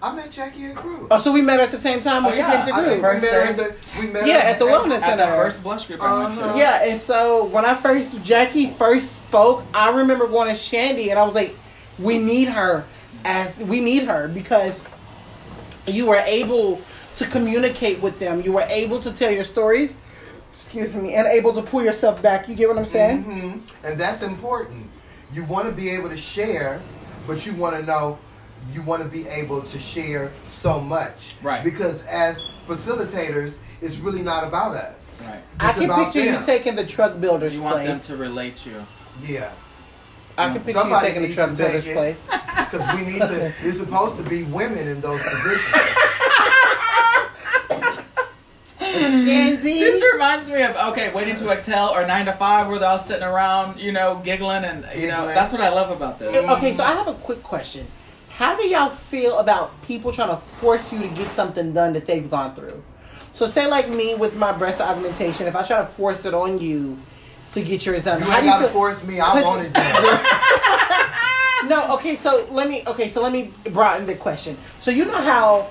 I 0.01 0.15
met 0.15 0.31
Jackie 0.31 0.65
at 0.67 0.75
Group. 0.75 1.07
oh, 1.11 1.19
so 1.19 1.31
we 1.31 1.41
met 1.41 1.59
at 1.59 1.71
the 1.71 1.77
same 1.77 2.01
time 2.01 2.23
when 2.23 2.31
Oh, 2.33 2.35
she 2.35 2.41
yeah. 2.41 2.63
came 2.63 2.67
to 2.67 2.73
I 2.73 2.81
group. 2.83 2.95
we 2.95 3.01
First 3.01 3.25
met 3.25 3.33
her 3.33 3.41
day. 3.41 3.49
at 3.49 3.57
the 3.57 3.99
we 3.99 4.07
met 4.07 4.27
Yeah, 4.27 4.35
at 4.35 4.59
the 4.59 4.65
wellness 4.65 5.01
At 5.01 5.17
the 5.17 5.23
center. 5.23 5.35
first 5.35 5.61
blush 5.63 5.87
group 5.87 6.01
I 6.01 6.23
went 6.23 6.37
Uh-huh. 6.39 6.53
to. 6.53 6.57
Yeah, 6.57 6.83
and 6.89 6.99
so 7.01 7.45
when 7.45 7.65
I 7.65 7.73
first 7.75 8.23
Jackie 8.23 8.67
first 8.67 9.11
spoke, 9.17 9.63
I 9.73 9.91
remember 9.91 10.27
going 10.27 10.49
to 10.49 10.55
Shandy 10.55 11.09
and 11.09 11.19
I 11.19 11.23
was 11.25 11.35
like, 11.35 11.53
"We 11.97 12.17
need 12.17 12.47
her 12.49 12.85
as 13.25 13.57
we 13.57 13.81
need 13.81 14.03
her 14.03 14.29
because 14.29 14.83
you 15.85 16.05
were 16.07 16.21
able 16.25 16.79
to 17.17 17.25
communicate 17.25 18.01
with 18.01 18.19
them. 18.19 18.41
You 18.41 18.53
were 18.53 18.65
able 18.69 19.01
to 19.01 19.11
tell 19.11 19.31
your 19.31 19.43
stories. 19.43 19.91
Excuse 20.53 20.93
me, 20.93 21.15
and 21.15 21.27
able 21.27 21.51
to 21.53 21.61
pull 21.61 21.83
yourself 21.83 22.21
back. 22.21 22.47
You 22.47 22.55
get 22.55 22.69
what 22.69 22.77
I'm 22.77 22.85
saying? 22.85 23.23
hmm 23.23 23.57
And 23.83 23.99
that's 23.99 24.21
important. 24.21 24.85
You 25.33 25.43
want 25.45 25.65
to 25.67 25.71
be 25.73 25.89
able 25.89 26.09
to 26.09 26.17
share, 26.17 26.79
but 27.27 27.45
you 27.45 27.53
want 27.53 27.75
to 27.75 27.83
know, 27.83 28.17
you 28.73 28.81
want 28.81 29.01
to 29.03 29.09
be 29.09 29.27
able 29.27 29.61
to 29.61 29.79
share 29.79 30.31
so 30.49 30.79
much. 30.79 31.35
Right. 31.41 31.63
Because 31.63 32.05
as 32.05 32.41
facilitators, 32.67 33.57
it's 33.81 33.97
really 33.97 34.21
not 34.21 34.43
about 34.47 34.75
us. 34.75 34.95
Right. 35.21 35.41
I 35.59 35.69
It's 35.69 35.79
can 35.79 35.85
about 35.85 36.13
picture 36.13 36.31
you 36.31 36.45
taking 36.45 36.75
the 36.75 36.85
truck 36.85 37.19
builder's 37.19 37.55
You 37.55 37.63
want 37.63 37.83
them 37.85 37.99
to 37.99 38.15
relate 38.17 38.55
to 38.57 38.69
you. 38.69 38.85
Yeah. 39.25 39.51
I 40.37 40.53
can 40.53 40.61
picture 40.61 40.73
Somebody 40.79 41.07
you 41.07 41.13
taking 41.13 41.29
the 41.29 41.35
truck 41.35 41.57
builder's 41.57 41.83
take 41.83 41.91
it. 41.95 41.95
place. 41.95 42.27
Because 42.69 42.95
we 42.95 43.03
need 43.03 43.19
to, 43.19 43.51
it's 43.63 43.79
supposed 43.79 44.15
to 44.17 44.23
be 44.29 44.43
women 44.43 44.87
in 44.87 45.01
those 45.01 45.19
positions. 45.23 45.75
Shandy. 48.79 49.79
This 49.79 50.03
reminds 50.13 50.49
me 50.49 50.61
of 50.63 50.75
okay, 50.91 51.11
waiting 51.13 51.35
to 51.37 51.49
exhale 51.49 51.91
or 51.93 52.05
nine 52.05 52.25
to 52.25 52.33
five, 52.33 52.67
where 52.67 52.79
they're 52.79 52.89
all 52.89 52.99
sitting 52.99 53.23
around, 53.23 53.79
you 53.79 53.91
know, 53.91 54.21
giggling, 54.23 54.63
and 54.63 54.85
you 54.99 55.07
know 55.07 55.27
that's 55.27 55.51
what 55.51 55.61
I 55.61 55.69
love 55.69 55.89
about 55.91 56.19
this. 56.19 56.35
Okay, 56.49 56.73
so 56.73 56.83
I 56.83 56.93
have 56.93 57.07
a 57.07 57.13
quick 57.13 57.43
question. 57.43 57.87
How 58.39 58.55
do 58.55 58.63
y'all 58.65 58.89
feel 58.89 59.37
about 59.39 59.81
people 59.81 60.13
trying 60.13 60.29
to 60.29 60.37
force 60.37 60.93
you 60.93 60.99
to 60.99 61.07
get 61.09 61.27
something 61.33 61.73
done 61.73 61.91
that 61.91 62.05
they've 62.05 62.29
gone 62.31 62.55
through? 62.55 62.81
So, 63.33 63.47
say 63.47 63.67
like 63.67 63.89
me 63.89 64.15
with 64.15 64.37
my 64.37 64.53
breast 64.53 64.79
augmentation, 64.79 65.45
if 65.45 65.57
I 65.57 65.63
try 65.63 65.79
to 65.79 65.85
force 65.85 66.23
it 66.23 66.33
on 66.33 66.57
you 66.59 66.97
to 67.51 67.61
get 67.61 67.85
yours 67.85 68.05
done, 68.05 68.19
You 68.21 68.25
how 68.27 68.37
ain't 68.37 68.45
do 68.45 68.49
you 68.51 68.59
feel? 68.59 68.69
force 68.69 69.03
me. 69.03 69.19
I 69.19 69.25
Cause- 69.25 69.43
wanted 69.43 69.73
to. 69.75 70.45
No, 71.67 71.93
okay, 71.95 72.15
so 72.15 72.47
let 72.51 72.69
me 72.69 72.83
okay, 72.87 73.09
so 73.09 73.21
let 73.21 73.33
me 73.33 73.51
broaden 73.71 74.07
the 74.07 74.15
question. 74.15 74.55
So 74.79 74.89
you 74.91 75.03
know 75.03 75.17
how 75.21 75.69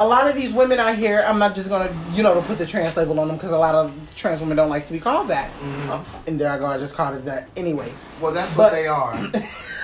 a 0.00 0.06
lot 0.06 0.28
of 0.28 0.34
these 0.34 0.52
women 0.52 0.80
out 0.80 0.96
here, 0.96 1.24
I'm 1.24 1.38
not 1.38 1.54
just 1.54 1.68
gonna 1.68 1.88
you 2.14 2.24
know 2.24 2.34
to 2.34 2.40
put 2.42 2.58
the 2.58 2.66
trans 2.66 2.96
label 2.96 3.20
on 3.20 3.28
them 3.28 3.36
because 3.36 3.52
a 3.52 3.56
lot 3.58 3.76
of 3.76 3.92
trans 4.16 4.40
women 4.40 4.56
don't 4.56 4.68
like 4.68 4.86
to 4.88 4.92
be 4.92 4.98
called 4.98 5.28
that. 5.28 5.48
Uh, 5.88 6.02
and 6.26 6.40
there 6.40 6.50
I 6.50 6.58
go, 6.58 6.66
I 6.66 6.76
just 6.78 6.94
called 6.96 7.14
it 7.16 7.24
that. 7.26 7.48
Anyways, 7.56 8.02
Well, 8.20 8.32
that's 8.32 8.52
But- 8.54 8.64
what 8.64 8.72
they 8.72 8.88
are. 8.88 9.30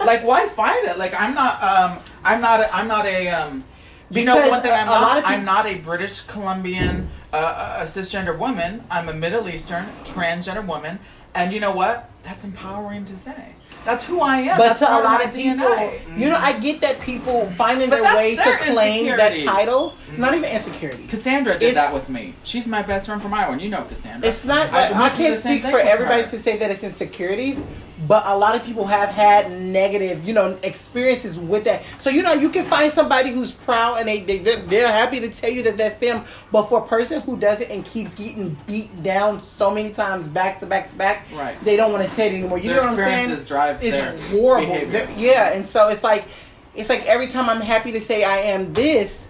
like 0.00 0.24
why 0.24 0.48
fight 0.48 0.84
it? 0.84 0.98
Like 0.98 1.14
I'm 1.18 1.34
not 1.34 1.62
um 1.62 1.98
I'm 2.24 2.40
not 2.40 2.60
a, 2.60 2.74
I'm 2.74 2.88
not 2.88 3.06
a 3.06 3.28
um 3.28 3.64
you 4.10 4.24
know 4.24 4.36
one 4.48 4.60
thing 4.62 4.72
I'm 4.72 4.86
not 4.86 5.18
of 5.18 5.24
peop- 5.24 5.32
I'm 5.32 5.44
not 5.44 5.66
a 5.66 5.74
British 5.76 6.20
Columbian 6.22 7.08
uh, 7.32 7.78
a 7.80 7.82
cisgender 7.84 8.36
woman. 8.36 8.84
I'm 8.90 9.08
a 9.08 9.14
Middle 9.14 9.48
Eastern 9.48 9.86
transgender 10.04 10.66
woman, 10.66 10.98
and 11.34 11.52
you 11.52 11.60
know 11.60 11.72
what? 11.72 12.10
That's 12.22 12.44
empowering 12.44 13.04
to 13.06 13.16
say. 13.16 13.54
That's 13.86 14.04
who 14.04 14.20
I 14.20 14.36
am. 14.42 14.58
but 14.58 14.64
That's 14.68 14.78
to 14.80 14.92
a 14.92 15.00
lot 15.02 15.24
of 15.24 15.32
people, 15.34 15.66
DNA. 15.66 16.16
you 16.16 16.28
know, 16.28 16.36
I 16.36 16.52
get 16.60 16.80
that 16.82 17.00
people 17.00 17.46
finding 17.52 17.90
But 17.90 18.02
their 18.02 18.14
way 18.16 18.36
to 18.36 18.56
claim 18.58 19.06
that 19.16 19.36
title, 19.44 19.94
not 20.18 20.34
even 20.34 20.48
insecurity. 20.48 21.06
Cassandra 21.08 21.54
did 21.58 21.70
It's- 21.70 21.74
that 21.74 21.92
with 21.92 22.08
me. 22.08 22.34
She's 22.44 22.68
my 22.68 22.82
best 22.82 23.06
friend 23.06 23.20
from 23.20 23.34
Iowa. 23.34 23.54
and 23.54 23.60
You 23.62 23.70
know 23.70 23.82
Cassandra. 23.84 24.28
It's 24.28 24.44
not. 24.44 24.70
I 24.72 24.84
I, 25.06 25.08
through 25.08 25.16
can't 25.26 25.40
speak 25.40 25.64
for 25.64 25.78
everybody 25.80 26.22
her. 26.22 26.28
to 26.28 26.38
say 26.38 26.58
that 26.58 26.70
it's 26.70 26.84
insecurities, 26.84 27.60
but 28.08 28.22
a 28.26 28.36
lot 28.36 28.56
of 28.56 28.64
people 28.64 28.86
have 28.86 29.08
had 29.10 29.50
negative, 29.52 30.26
you 30.26 30.34
know, 30.34 30.58
experiences 30.62 31.38
with 31.38 31.64
that. 31.64 31.82
So 32.00 32.10
you 32.10 32.22
know, 32.22 32.32
you 32.32 32.48
can 32.48 32.64
find 32.64 32.92
somebody 32.92 33.30
who's 33.30 33.50
proud 33.52 33.98
and 33.98 34.08
they 34.08 34.20
they 34.20 34.38
they're, 34.38 34.60
they're 34.62 34.88
happy 34.88 35.20
to 35.20 35.28
tell 35.30 35.50
you 35.50 35.62
that 35.64 35.76
that's 35.76 35.98
them. 35.98 36.24
But 36.50 36.64
for 36.68 36.84
a 36.84 36.86
person 36.86 37.20
who 37.22 37.36
does 37.36 37.60
it 37.60 37.70
and 37.70 37.84
keeps 37.84 38.14
getting 38.14 38.56
beat 38.66 39.02
down 39.02 39.40
so 39.40 39.70
many 39.70 39.92
times 39.92 40.26
back 40.26 40.58
to 40.60 40.66
back 40.66 40.90
to 40.90 40.96
back, 40.96 41.26
Right. 41.32 41.56
They 41.64 41.76
don't 41.76 41.92
want 41.92 42.04
to 42.04 42.10
say 42.10 42.28
it 42.28 42.38
anymore. 42.38 42.58
You 42.58 42.68
Their 42.70 42.82
know 42.82 42.90
what 42.90 42.90
I'm 42.90 42.96
saying? 42.96 43.18
experiences 43.18 43.48
drive 43.48 43.82
it's 43.82 44.30
horrible. 44.30 44.76
Yeah, 45.16 45.52
and 45.52 45.66
so 45.66 45.88
it's 45.88 46.02
like 46.02 46.26
it's 46.74 46.88
like 46.88 47.04
every 47.06 47.28
time 47.28 47.48
I'm 47.48 47.60
happy 47.60 47.92
to 47.92 48.00
say 48.00 48.24
I 48.24 48.38
am 48.38 48.72
this, 48.72 49.28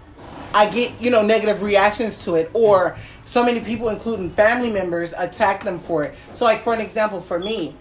I 0.53 0.69
get 0.69 0.99
you 1.01 1.11
know 1.11 1.21
negative 1.21 1.61
reactions 1.61 2.23
to 2.25 2.35
it, 2.35 2.49
or 2.53 2.97
so 3.25 3.43
many 3.43 3.59
people, 3.61 3.89
including 3.89 4.29
family 4.29 4.71
members, 4.71 5.13
attack 5.17 5.63
them 5.63 5.79
for 5.79 6.03
it. 6.03 6.15
So, 6.33 6.45
like 6.45 6.63
for 6.63 6.73
an 6.73 6.81
example, 6.81 7.21
for 7.21 7.39
me, 7.39 7.75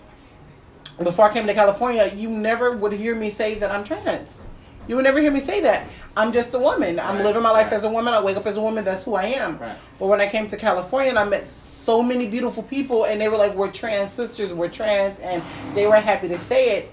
before 1.03 1.29
I 1.29 1.33
came 1.33 1.47
to 1.47 1.55
California, 1.55 2.11
you 2.15 2.29
never 2.29 2.73
would 2.77 2.93
hear 2.93 3.15
me 3.15 3.31
say 3.31 3.55
that 3.57 3.71
I'm 3.71 3.85
trans. 3.85 4.43
You 4.89 4.97
would 4.97 5.05
never 5.05 5.21
hear 5.21 5.31
me 5.31 5.41
say 5.41 5.61
that. 5.61 5.87
I'm 6.17 6.33
just 6.33 6.53
a 6.55 6.59
woman. 6.59 6.99
I'm 6.99 7.17
Right, 7.17 7.25
living 7.25 7.43
my 7.43 7.51
life 7.51 7.67
right. 7.71 7.75
as 7.75 7.85
a 7.85 7.89
woman. 7.91 8.13
I 8.13 8.21
wake 8.23 8.37
up 8.37 8.47
as 8.47 8.57
a 8.57 8.61
woman. 8.61 8.85
That's 8.85 9.05
who 9.05 9.15
I 9.15 9.25
am. 9.27 9.59
Right. 9.59 9.77
But 9.99 10.07
when 10.07 10.21
I 10.21 10.29
came 10.29 10.49
to 10.49 10.57
California 10.57 11.11
and 11.11 11.19
I 11.19 11.25
met 11.25 11.49
so 11.49 12.03
many 12.03 12.29
beautiful 12.29 12.63
people, 12.65 13.05
and 13.05 13.21
they 13.21 13.29
were 13.29 13.37
like, 13.37 13.55
"We're 13.55 13.71
trans 13.71 14.13
sisters. 14.13 14.53
We're 14.53 14.69
trans," 14.69 15.19
and 15.21 15.43
they 15.75 15.87
were 15.87 15.97
happy 15.97 16.29
to 16.29 16.39
say 16.39 16.77
it. 16.79 16.91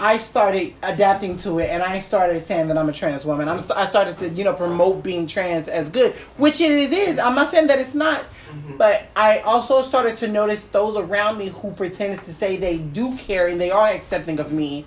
I 0.00 0.16
started 0.16 0.72
adapting 0.82 1.36
to 1.38 1.58
it, 1.58 1.68
and 1.68 1.82
I 1.82 2.00
started 2.00 2.42
saying 2.44 2.68
that 2.68 2.78
I'm 2.78 2.88
a 2.88 2.92
trans 2.92 3.26
woman. 3.26 3.48
I'm 3.48 3.60
st- 3.60 3.76
I 3.78 3.86
started 3.86 4.18
to 4.18 4.28
you 4.30 4.44
know 4.44 4.54
promote 4.54 5.02
being 5.02 5.26
trans 5.26 5.68
as 5.68 5.90
good, 5.90 6.14
which 6.38 6.60
it 6.60 6.70
is. 6.70 7.18
I'm 7.18 7.34
not 7.34 7.50
saying 7.50 7.66
that 7.66 7.78
it's 7.78 7.94
not, 7.94 8.22
mm-hmm. 8.22 8.78
but 8.78 9.08
I 9.14 9.40
also 9.40 9.82
started 9.82 10.16
to 10.18 10.28
notice 10.28 10.62
those 10.64 10.96
around 10.96 11.36
me 11.36 11.48
who 11.48 11.72
pretended 11.72 12.22
to 12.24 12.32
say 12.32 12.56
they 12.56 12.78
do 12.78 13.14
care 13.16 13.48
and 13.48 13.60
they 13.60 13.70
are 13.70 13.88
accepting 13.88 14.40
of 14.40 14.52
me, 14.52 14.86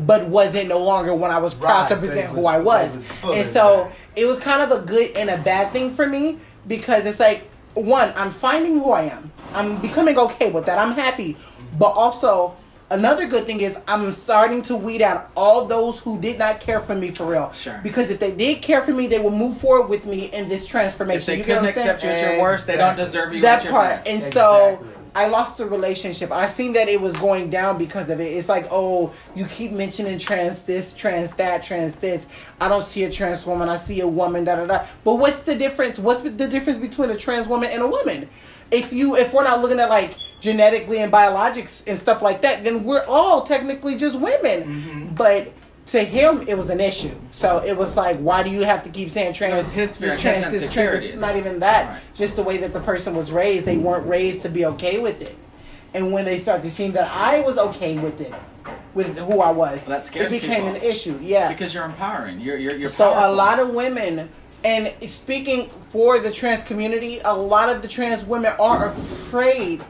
but 0.00 0.28
wasn't 0.28 0.68
no 0.68 0.78
longer 0.78 1.14
when 1.14 1.30
I 1.30 1.38
was 1.38 1.54
proud 1.54 1.88
to 1.88 1.94
Right, 1.94 2.00
they 2.02 2.06
present 2.08 2.30
was- 2.32 2.40
who 2.40 2.46
I 2.46 2.58
was. 2.58 2.96
was 3.24 3.38
And 3.38 3.48
so 3.48 3.90
it 4.16 4.26
was 4.26 4.38
kind 4.38 4.60
of 4.70 4.82
a 4.82 4.84
good 4.84 5.16
and 5.16 5.30
a 5.30 5.38
bad 5.38 5.72
thing 5.72 5.94
for 5.94 6.06
me 6.06 6.38
because 6.68 7.06
it's 7.06 7.20
like 7.20 7.48
one, 7.72 8.12
I'm 8.16 8.30
finding 8.30 8.74
who 8.80 8.92
I 8.92 9.04
am. 9.04 9.32
I'm 9.54 9.80
becoming 9.80 10.18
okay 10.18 10.50
with 10.50 10.66
that. 10.66 10.78
I'm 10.78 10.92
happy, 10.92 11.38
but 11.78 11.92
also. 11.92 12.56
Another 12.92 13.26
good 13.26 13.46
thing 13.46 13.60
is 13.60 13.78
I'm 13.88 14.12
starting 14.12 14.62
to 14.64 14.76
weed 14.76 15.00
out 15.00 15.30
all 15.34 15.64
those 15.64 15.98
who 15.98 16.20
did 16.20 16.38
not 16.38 16.60
care 16.60 16.78
for 16.78 16.94
me 16.94 17.10
for 17.10 17.24
real. 17.24 17.50
Sure. 17.52 17.80
Because 17.82 18.10
if 18.10 18.20
they 18.20 18.32
did 18.32 18.60
care 18.60 18.82
for 18.82 18.92
me, 18.92 19.06
they 19.06 19.18
will 19.18 19.30
move 19.30 19.56
forward 19.56 19.88
with 19.88 20.04
me 20.04 20.26
in 20.26 20.46
this 20.46 20.66
transformation. 20.66 21.20
If 21.20 21.26
they 21.26 21.38
you 21.38 21.44
couldn't 21.44 21.64
what 21.64 21.76
I'm 21.76 21.80
accept 21.80 22.04
you 22.04 22.10
at 22.10 22.34
your 22.34 22.42
worst, 22.42 22.66
they 22.66 22.76
don't 22.76 22.94
deserve 22.94 23.32
you 23.34 23.40
that 23.40 23.60
at 23.60 23.64
your 23.64 23.72
part. 23.72 24.04
best. 24.04 24.08
And 24.08 24.22
so 24.34 24.84
I 25.14 25.28
lost 25.28 25.56
the 25.56 25.64
relationship. 25.64 26.30
I 26.30 26.48
seen 26.48 26.74
that 26.74 26.88
it 26.88 27.00
was 27.00 27.14
going 27.16 27.48
down 27.48 27.78
because 27.78 28.10
of 28.10 28.20
it. 28.20 28.24
It's 28.24 28.50
like, 28.50 28.66
oh, 28.70 29.14
you 29.34 29.46
keep 29.46 29.72
mentioning 29.72 30.18
trans 30.18 30.62
this, 30.62 30.92
trans 30.92 31.32
that, 31.34 31.64
trans 31.64 31.96
this. 31.96 32.26
I 32.60 32.68
don't 32.68 32.84
see 32.84 33.04
a 33.04 33.10
trans 33.10 33.46
woman. 33.46 33.70
I 33.70 33.78
see 33.78 34.00
a 34.00 34.08
woman. 34.08 34.44
Da 34.44 34.56
da 34.56 34.66
da. 34.66 34.86
But 35.02 35.14
what's 35.14 35.44
the 35.44 35.56
difference? 35.56 35.98
What's 35.98 36.20
the 36.20 36.30
difference 36.30 36.78
between 36.78 37.08
a 37.08 37.16
trans 37.16 37.48
woman 37.48 37.70
and 37.72 37.80
a 37.80 37.86
woman? 37.86 38.28
If 38.70 38.92
you 38.92 39.16
if 39.16 39.32
we're 39.32 39.44
not 39.44 39.62
looking 39.62 39.80
at 39.80 39.88
like 39.88 40.14
genetically 40.42 40.98
and 40.98 41.10
biologics 41.10 41.86
and 41.86 41.96
stuff 41.98 42.20
like 42.20 42.42
that, 42.42 42.64
then 42.64 42.82
we're 42.84 43.04
all 43.06 43.42
technically 43.42 43.96
just 43.96 44.18
women. 44.18 44.64
Mm-hmm. 44.64 45.14
But 45.14 45.52
to 45.86 46.02
him, 46.02 46.42
it 46.48 46.58
was 46.58 46.68
an 46.68 46.80
issue. 46.80 47.14
So 47.30 47.62
it 47.64 47.76
was 47.76 47.96
like, 47.96 48.18
why 48.18 48.42
do 48.42 48.50
you 48.50 48.64
have 48.64 48.82
to 48.82 48.90
keep 48.90 49.10
saying 49.10 49.34
trans? 49.34 49.70
His 49.70 49.96
fear, 49.96 50.10
this 50.10 50.22
his 50.22 50.70
trans, 50.70 51.00
trans. 51.00 51.20
Not 51.20 51.36
even 51.36 51.60
that. 51.60 51.88
Right. 51.90 52.00
Just 52.14 52.36
the 52.36 52.42
way 52.42 52.56
that 52.58 52.72
the 52.72 52.80
person 52.80 53.14
was 53.14 53.30
raised. 53.30 53.64
They 53.64 53.78
weren't 53.78 54.06
raised 54.06 54.42
to 54.42 54.48
be 54.48 54.66
okay 54.66 54.98
with 54.98 55.22
it. 55.22 55.36
And 55.94 56.12
when 56.12 56.24
they 56.24 56.40
started 56.40 56.70
seeing 56.72 56.92
that 56.92 57.10
I 57.12 57.40
was 57.40 57.56
okay 57.56 57.98
with 57.98 58.20
it, 58.20 58.34
with 58.94 59.16
who 59.18 59.40
I 59.40 59.50
was, 59.50 59.86
Well, 59.86 59.98
it 60.00 60.12
became 60.30 60.40
people. 60.40 60.68
an 60.68 60.76
issue. 60.76 61.18
Yeah. 61.22 61.48
Because 61.48 61.72
you're 61.72 61.84
empowering. 61.84 62.40
You're 62.40 62.56
you're, 62.58 62.76
you're 62.76 62.88
So 62.88 63.10
a 63.10 63.30
lot 63.30 63.60
of 63.60 63.70
women, 63.70 64.28
and 64.64 64.92
speaking 65.02 65.70
for 65.90 66.18
the 66.18 66.32
trans 66.32 66.62
community, 66.62 67.20
a 67.24 67.34
lot 67.34 67.68
of 67.68 67.82
the 67.82 67.88
trans 67.88 68.24
women 68.24 68.54
are 68.58 68.88
afraid 68.88 69.82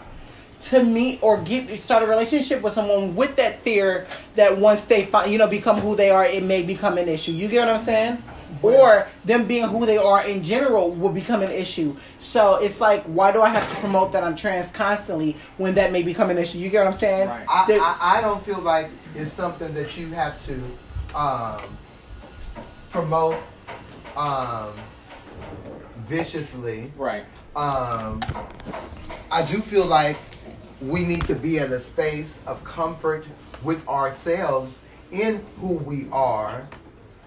to 0.70 0.83
meet 0.85 1.22
or 1.22 1.40
get 1.42 1.68
start 1.81 2.03
a 2.03 2.07
relationship 2.07 2.62
with 2.62 2.72
someone 2.75 3.14
with 3.16 3.37
that 3.37 3.61
fear 3.61 4.07
that 4.37 4.57
once 4.59 4.85
they 4.85 5.07
find, 5.07 5.31
you 5.31 5.38
know 5.38 5.48
become 5.48 5.81
who 5.81 5.96
they 5.96 6.11
are, 6.11 6.25
it 6.25 6.42
may 6.44 6.62
become 6.62 6.98
an 6.98 7.09
issue. 7.09 7.33
You 7.33 7.48
get 7.48 7.66
what 7.66 7.77
I'm 7.77 7.85
saying? 7.85 8.22
Or 8.62 9.09
them 9.25 9.46
being 9.46 9.64
who 9.66 9.87
they 9.87 9.96
are 9.98 10.25
in 10.25 10.44
general 10.44 10.90
will 10.92 11.11
become 11.11 11.42
an 11.42 11.51
issue. 11.51 11.96
So 12.20 12.57
it's 12.62 12.81
like, 12.81 13.03
why 13.05 13.33
do 13.33 13.42
I 13.42 13.48
have 13.48 13.68
to 13.70 13.75
promote 13.77 14.12
that 14.12 14.22
I'm 14.22 14.37
trans 14.37 14.70
constantly 14.70 15.37
when 15.57 15.75
that 15.75 15.90
may 15.90 16.03
become 16.05 16.31
an 16.31 16.38
issue? 16.38 16.59
You 16.59 16.68
get 16.70 16.85
what 16.85 16.92
I'm 16.92 16.98
saying? 16.98 17.29
Right. 17.29 17.46
I, 17.48 17.64
The- 17.66 17.81
I, 17.81 18.18
I 18.18 18.20
don't 18.20 18.44
feel 18.44 18.61
like 18.61 18.88
it's 19.16 19.33
something 19.33 19.75
that 19.75 19.96
you 19.96 20.09
have 20.11 20.40
to 20.46 20.62
um, 21.18 21.77
promote 22.90 23.38
um, 24.16 24.68
viciously. 26.07 26.92
right. 26.96 27.25
Um, 27.57 28.20
I 29.31 29.44
do 29.44 29.59
feel 29.59 29.87
like 29.87 30.16
we 30.83 31.05
need 31.05 31.23
to 31.25 31.35
be 31.35 31.59
in 31.59 31.73
a 31.73 31.81
space 31.81 32.40
of 32.47 32.62
comfort 32.64 33.25
with 33.62 33.87
ourselves 33.88 34.81
in 35.11 35.45
who 35.61 35.75
we 35.75 36.07
are 36.11 36.66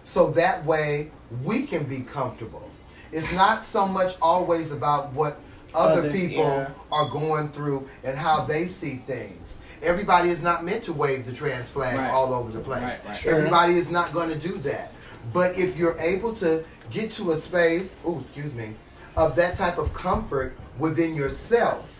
so 0.03 0.31
that 0.31 0.63
way 0.65 1.11
we 1.43 1.63
can 1.63 1.83
be 1.83 2.01
comfortable. 2.01 2.69
It's 3.11 3.31
not 3.33 3.65
so 3.65 3.87
much 3.87 4.15
always 4.21 4.71
about 4.71 5.13
what 5.13 5.39
other 5.73 5.99
Others, 6.01 6.11
people 6.13 6.43
yeah. 6.43 6.69
are 6.91 7.09
going 7.09 7.49
through 7.49 7.87
and 8.03 8.17
how 8.17 8.45
they 8.45 8.65
see 8.67 8.95
things. 8.97 9.41
Everybody 9.81 10.29
is 10.29 10.41
not 10.41 10.63
meant 10.63 10.83
to 10.85 10.93
wave 10.93 11.25
the 11.25 11.33
trans 11.33 11.69
flag 11.69 11.97
Right. 11.97 12.09
all 12.09 12.33
over 12.33 12.51
the 12.51 12.59
place. 12.59 12.81
Right, 12.81 13.05
right. 13.05 13.17
Sure. 13.17 13.35
Everybody 13.35 13.73
is 13.75 13.89
not 13.89 14.13
going 14.13 14.29
to 14.29 14.35
do 14.39 14.57
that. 14.59 14.91
But 15.33 15.57
if 15.57 15.77
you're 15.77 15.97
able 15.99 16.33
to 16.35 16.63
get 16.91 17.11
to 17.13 17.31
a 17.31 17.39
space, 17.39 17.95
oh, 18.05 18.21
excuse 18.21 18.53
me, 18.53 18.73
of 19.17 19.35
that 19.35 19.57
type 19.57 19.77
of 19.77 19.93
comfort 19.93 20.55
within 20.79 21.15
yourself, 21.15 21.94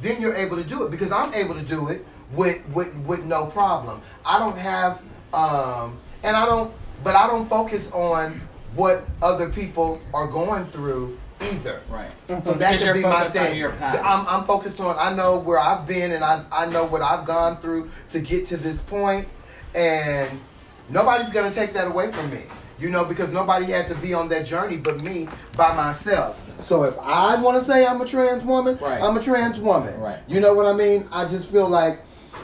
then 0.00 0.20
you're 0.20 0.34
able 0.34 0.56
to 0.56 0.64
do 0.64 0.84
it. 0.84 0.90
Because 0.90 1.12
I'm 1.12 1.32
able 1.34 1.54
to 1.54 1.62
do 1.62 1.88
it 1.88 2.04
with 2.32 2.66
with, 2.70 2.94
with 3.06 3.24
no 3.24 3.46
problem. 3.46 4.00
I 4.24 4.38
don't 4.38 4.58
have, 4.58 5.00
um, 5.32 5.98
and 6.22 6.36
I 6.36 6.46
don't, 6.46 6.72
but 7.02 7.16
I 7.16 7.26
don't 7.26 7.48
focus 7.48 7.90
on 7.92 8.40
what 8.74 9.04
other 9.22 9.48
people 9.50 10.00
are 10.12 10.26
going 10.26 10.66
through 10.66 11.18
either. 11.40 11.80
Right. 11.88 12.10
So 12.28 12.34
that 12.36 12.72
Because 12.72 12.84
could 12.84 12.94
be 12.94 13.02
my 13.02 13.28
thing. 13.28 13.64
I'm, 13.64 14.26
I'm 14.26 14.44
focused 14.44 14.80
on. 14.80 14.96
I 14.98 15.14
know 15.14 15.38
where 15.38 15.58
I've 15.58 15.86
been, 15.86 16.12
and 16.12 16.24
I 16.24 16.44
I 16.50 16.66
know 16.66 16.84
what 16.84 17.02
I've 17.02 17.24
gone 17.24 17.58
through 17.58 17.90
to 18.10 18.20
get 18.20 18.46
to 18.48 18.56
this 18.56 18.80
point, 18.80 19.28
and 19.74 20.40
nobody's 20.88 21.32
gonna 21.32 21.52
take 21.52 21.72
that 21.74 21.86
away 21.86 22.12
from 22.12 22.30
me. 22.30 22.42
You 22.84 22.90
know, 22.90 23.06
because 23.06 23.32
nobody 23.32 23.64
had 23.64 23.88
to 23.88 23.94
be 23.94 24.12
on 24.12 24.28
that 24.28 24.44
journey 24.44 24.76
but 24.76 25.00
me 25.02 25.26
by 25.56 25.74
myself. 25.74 26.38
So 26.62 26.82
if 26.82 26.94
I 26.98 27.40
want 27.40 27.58
to 27.58 27.64
say 27.64 27.86
I'm 27.86 27.98
a 28.02 28.06
trans 28.06 28.44
woman, 28.44 28.76
Right. 28.76 29.02
I'm 29.02 29.16
a 29.16 29.22
trans 29.22 29.58
woman. 29.58 29.98
Right. 29.98 30.18
You 30.28 30.40
know 30.40 30.52
what 30.52 30.66
I 30.66 30.74
mean? 30.74 31.08
I 31.10 31.24
just 31.24 31.48
feel 31.48 31.66
like 31.66 32.02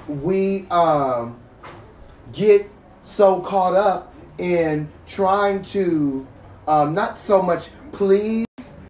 we 0.09 0.67
um, 0.71 1.39
get 2.33 2.71
so 3.05 3.41
caught 3.41 3.75
up 3.75 4.15
in 4.39 4.89
trying 5.07 5.63
to 5.77 6.27
um, 6.67 6.95
not 6.95 7.19
so 7.19 7.43
much 7.43 7.69
please 7.93 8.47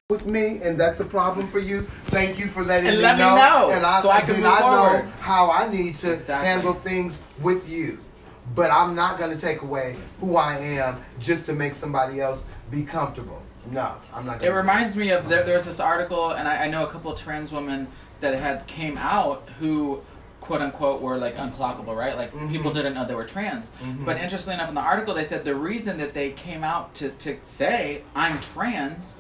with 0.09 0.27
me, 0.27 0.61
and 0.63 0.79
that's 0.79 1.01
a 1.01 1.05
problem 1.05 1.49
for 1.49 1.59
you. 1.59 1.83
Thank 1.83 2.39
you 2.39 2.47
for 2.47 2.63
letting 2.65 2.91
And 2.91 2.99
me 2.99 3.03
let 3.03 3.17
me 3.17 3.25
know, 3.25 3.37
know, 3.37 3.71
and 3.71 3.85
I, 3.85 4.03
so 4.03 4.11
I 4.11 4.21
can 4.21 4.35
then 4.35 4.43
move 4.43 4.53
I 4.53 4.61
know 4.61 5.03
how 5.19 5.51
I 5.51 5.69
need 5.69 5.97
to 5.97 6.13
Exactly. 6.13 6.47
handle 6.49 6.75
things 6.75 7.19
with 7.41 7.69
you. 7.69 7.99
But 8.55 8.71
I'm 8.71 8.95
not 8.95 9.19
going 9.19 9.35
to 9.35 9.41
take 9.41 9.63
away 9.63 9.97
who 10.21 10.37
I 10.37 10.57
am 10.57 10.97
just 11.21 11.47
to 11.47 11.53
make 11.53 11.75
somebody 11.75 12.21
else 12.21 12.43
be 12.71 12.83
comfortable. 12.83 13.43
No, 13.71 13.93
I'm 14.15 14.25
not. 14.27 14.41
Gonna 14.41 14.51
it 14.51 14.55
reminds 14.55 14.97
me 14.97 15.11
of 15.11 15.29
there, 15.29 15.43
there 15.45 15.55
was 15.55 15.67
this 15.67 15.81
article, 15.81 16.31
and 16.31 16.49
I, 16.49 16.65
I 16.65 16.69
know 16.69 16.85
a 16.87 16.91
couple 16.91 17.13
of 17.13 17.19
trans 17.21 17.53
women 17.53 17.89
that 18.21 18.35
had 18.35 18.67
came 18.67 18.97
out 18.97 19.47
who, 19.61 20.01
quote 20.41 20.63
unquote, 20.63 21.03
were 21.03 21.19
like 21.19 21.37
unclockable, 21.37 21.95
right? 21.95 22.17
Like 22.17 22.33
Mhm. 22.33 22.51
people 22.51 22.73
didn't 22.73 22.95
know 22.95 23.05
they 23.05 23.15
were 23.15 23.25
trans. 23.27 23.71
Mhm. 23.83 24.05
But 24.07 24.17
interestingly 24.17 24.55
enough, 24.55 24.71
in 24.71 24.75
the 24.75 24.81
article, 24.81 25.15
they 25.15 25.25
said 25.25 25.45
the 25.45 25.55
reason 25.55 25.99
that 25.99 26.15
they 26.15 26.31
came 26.31 26.65
out 26.65 26.95
to 26.95 27.11
to 27.11 27.37
say 27.43 28.03
I'm 28.17 28.41
trans 28.41 29.17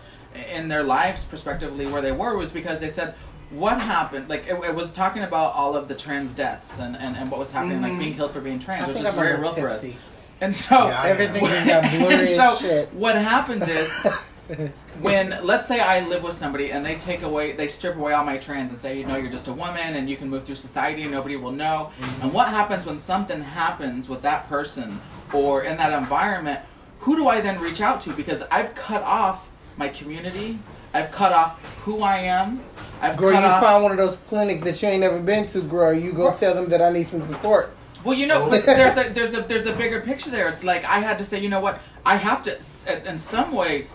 in 0.53 0.69
their 0.69 0.85
lives, 0.85 1.25
prospectively, 1.27 1.87
where 1.87 2.01
they 2.03 2.12
were, 2.12 2.37
was 2.37 2.51
because 2.51 2.81
they 2.81 2.88
said. 2.88 3.14
What 3.50 3.80
happened? 3.80 4.28
Like 4.28 4.46
it, 4.46 4.54
it 4.64 4.74
was 4.74 4.92
talking 4.92 5.22
about 5.22 5.54
all 5.54 5.74
of 5.76 5.88
the 5.88 5.94
trans 5.94 6.34
deaths 6.34 6.78
and, 6.78 6.96
and, 6.96 7.16
and 7.16 7.30
what 7.30 7.40
was 7.40 7.50
happening, 7.52 7.82
like 7.82 7.92
Mhm. 7.92 7.98
being 7.98 8.14
killed 8.14 8.32
for 8.32 8.40
being 8.40 8.58
trans, 8.60 8.84
I 8.84 8.88
which 8.92 9.00
is 9.00 9.14
very 9.14 9.36
little 9.38 9.42
real 9.54 9.54
for 9.54 9.68
us. 9.70 9.86
And 10.40 10.54
so 10.54 10.88
Yeah, 10.88 11.00
I 11.00 11.10
Everything 11.10 11.44
am. 11.44 11.66
just 11.68 11.82
got 11.82 11.98
blurry 12.08 12.34
so 12.34 12.52
as 12.54 12.58
shit. 12.60 12.94
what 12.94 13.14
happens 13.16 13.68
is 13.68 13.92
when 15.00 15.38
let's 15.42 15.66
say 15.68 15.80
I 15.80 16.00
live 16.08 16.22
with 16.22 16.34
somebody 16.34 16.70
and 16.72 16.84
they 16.84 16.96
take 16.96 17.22
away 17.22 17.52
they 17.52 17.68
strip 17.68 17.96
away 17.96 18.12
all 18.14 18.24
my 18.24 18.36
trans 18.38 18.70
and 18.70 18.78
say 18.78 18.98
you 18.98 19.04
know 19.06 19.16
you're 19.16 19.30
just 19.30 19.48
a 19.48 19.52
woman 19.52 19.94
and 19.96 20.08
you 20.10 20.16
can 20.16 20.28
move 20.30 20.44
through 20.44 20.56
society 20.56 21.02
and 21.02 21.10
nobody 21.12 21.36
will 21.36 21.52
know 21.52 21.90
and 22.22 22.32
what 22.32 22.48
happens 22.48 22.84
when 22.86 22.98
something 23.00 23.42
happens 23.42 24.08
with 24.08 24.22
that 24.22 24.48
person 24.48 25.00
or 25.32 25.62
in 25.64 25.76
that 25.76 25.92
environment 25.92 26.58
who 27.00 27.16
do 27.16 27.28
I 27.28 27.40
then 27.40 27.60
reach 27.60 27.80
out 27.80 28.00
to 28.02 28.12
because 28.12 28.42
I've 28.50 28.74
cut 28.74 29.02
off 29.02 29.50
my 29.76 29.88
community 29.88 30.58
I've 30.92 31.11
cut 31.11 31.33
off 31.33 31.64
who 31.85 32.00
I 32.03 32.18
am 32.18 32.61
I've 33.00 33.16
Girl, 33.16 33.33
you 33.33 33.38
off 33.38 33.62
find 33.62 33.83
one 33.83 33.92
of 33.92 33.98
those 33.98 34.16
clinics 34.16 34.62
that 34.62 34.81
you 34.83 34.88
ain't 34.88 35.00
never 35.00 35.20
been 35.20 35.46
to, 35.48 35.62
girl. 35.62 35.92
You 35.92 36.12
go 36.12 36.35
tell 36.35 36.55
them 36.55 36.68
that 36.68 36.83
I 36.83 36.90
need 36.90 37.09
some 37.09 37.24
support. 37.24 37.74
Well, 38.05 38.14
you 38.14 38.26
know, 38.26 38.48
there's 38.50 38.96
a 38.96 39.11
there's 39.14 39.35
a 39.35 39.42
there's 39.42 39.66
a 39.66 39.72
bigger 39.72 40.00
picture 40.00 40.31
there. 40.31 40.48
It's 40.48 40.62
like 40.62 40.85
I 40.85 40.98
had 40.98 41.16
to 41.18 41.24
say, 41.24 41.40
you 41.40 41.48
know 41.48 41.61
what? 41.61 41.81
I 42.05 42.16
have 42.16 42.42
to, 42.44 43.09
in 43.09 43.16
some 43.16 43.53
way, 43.53 43.87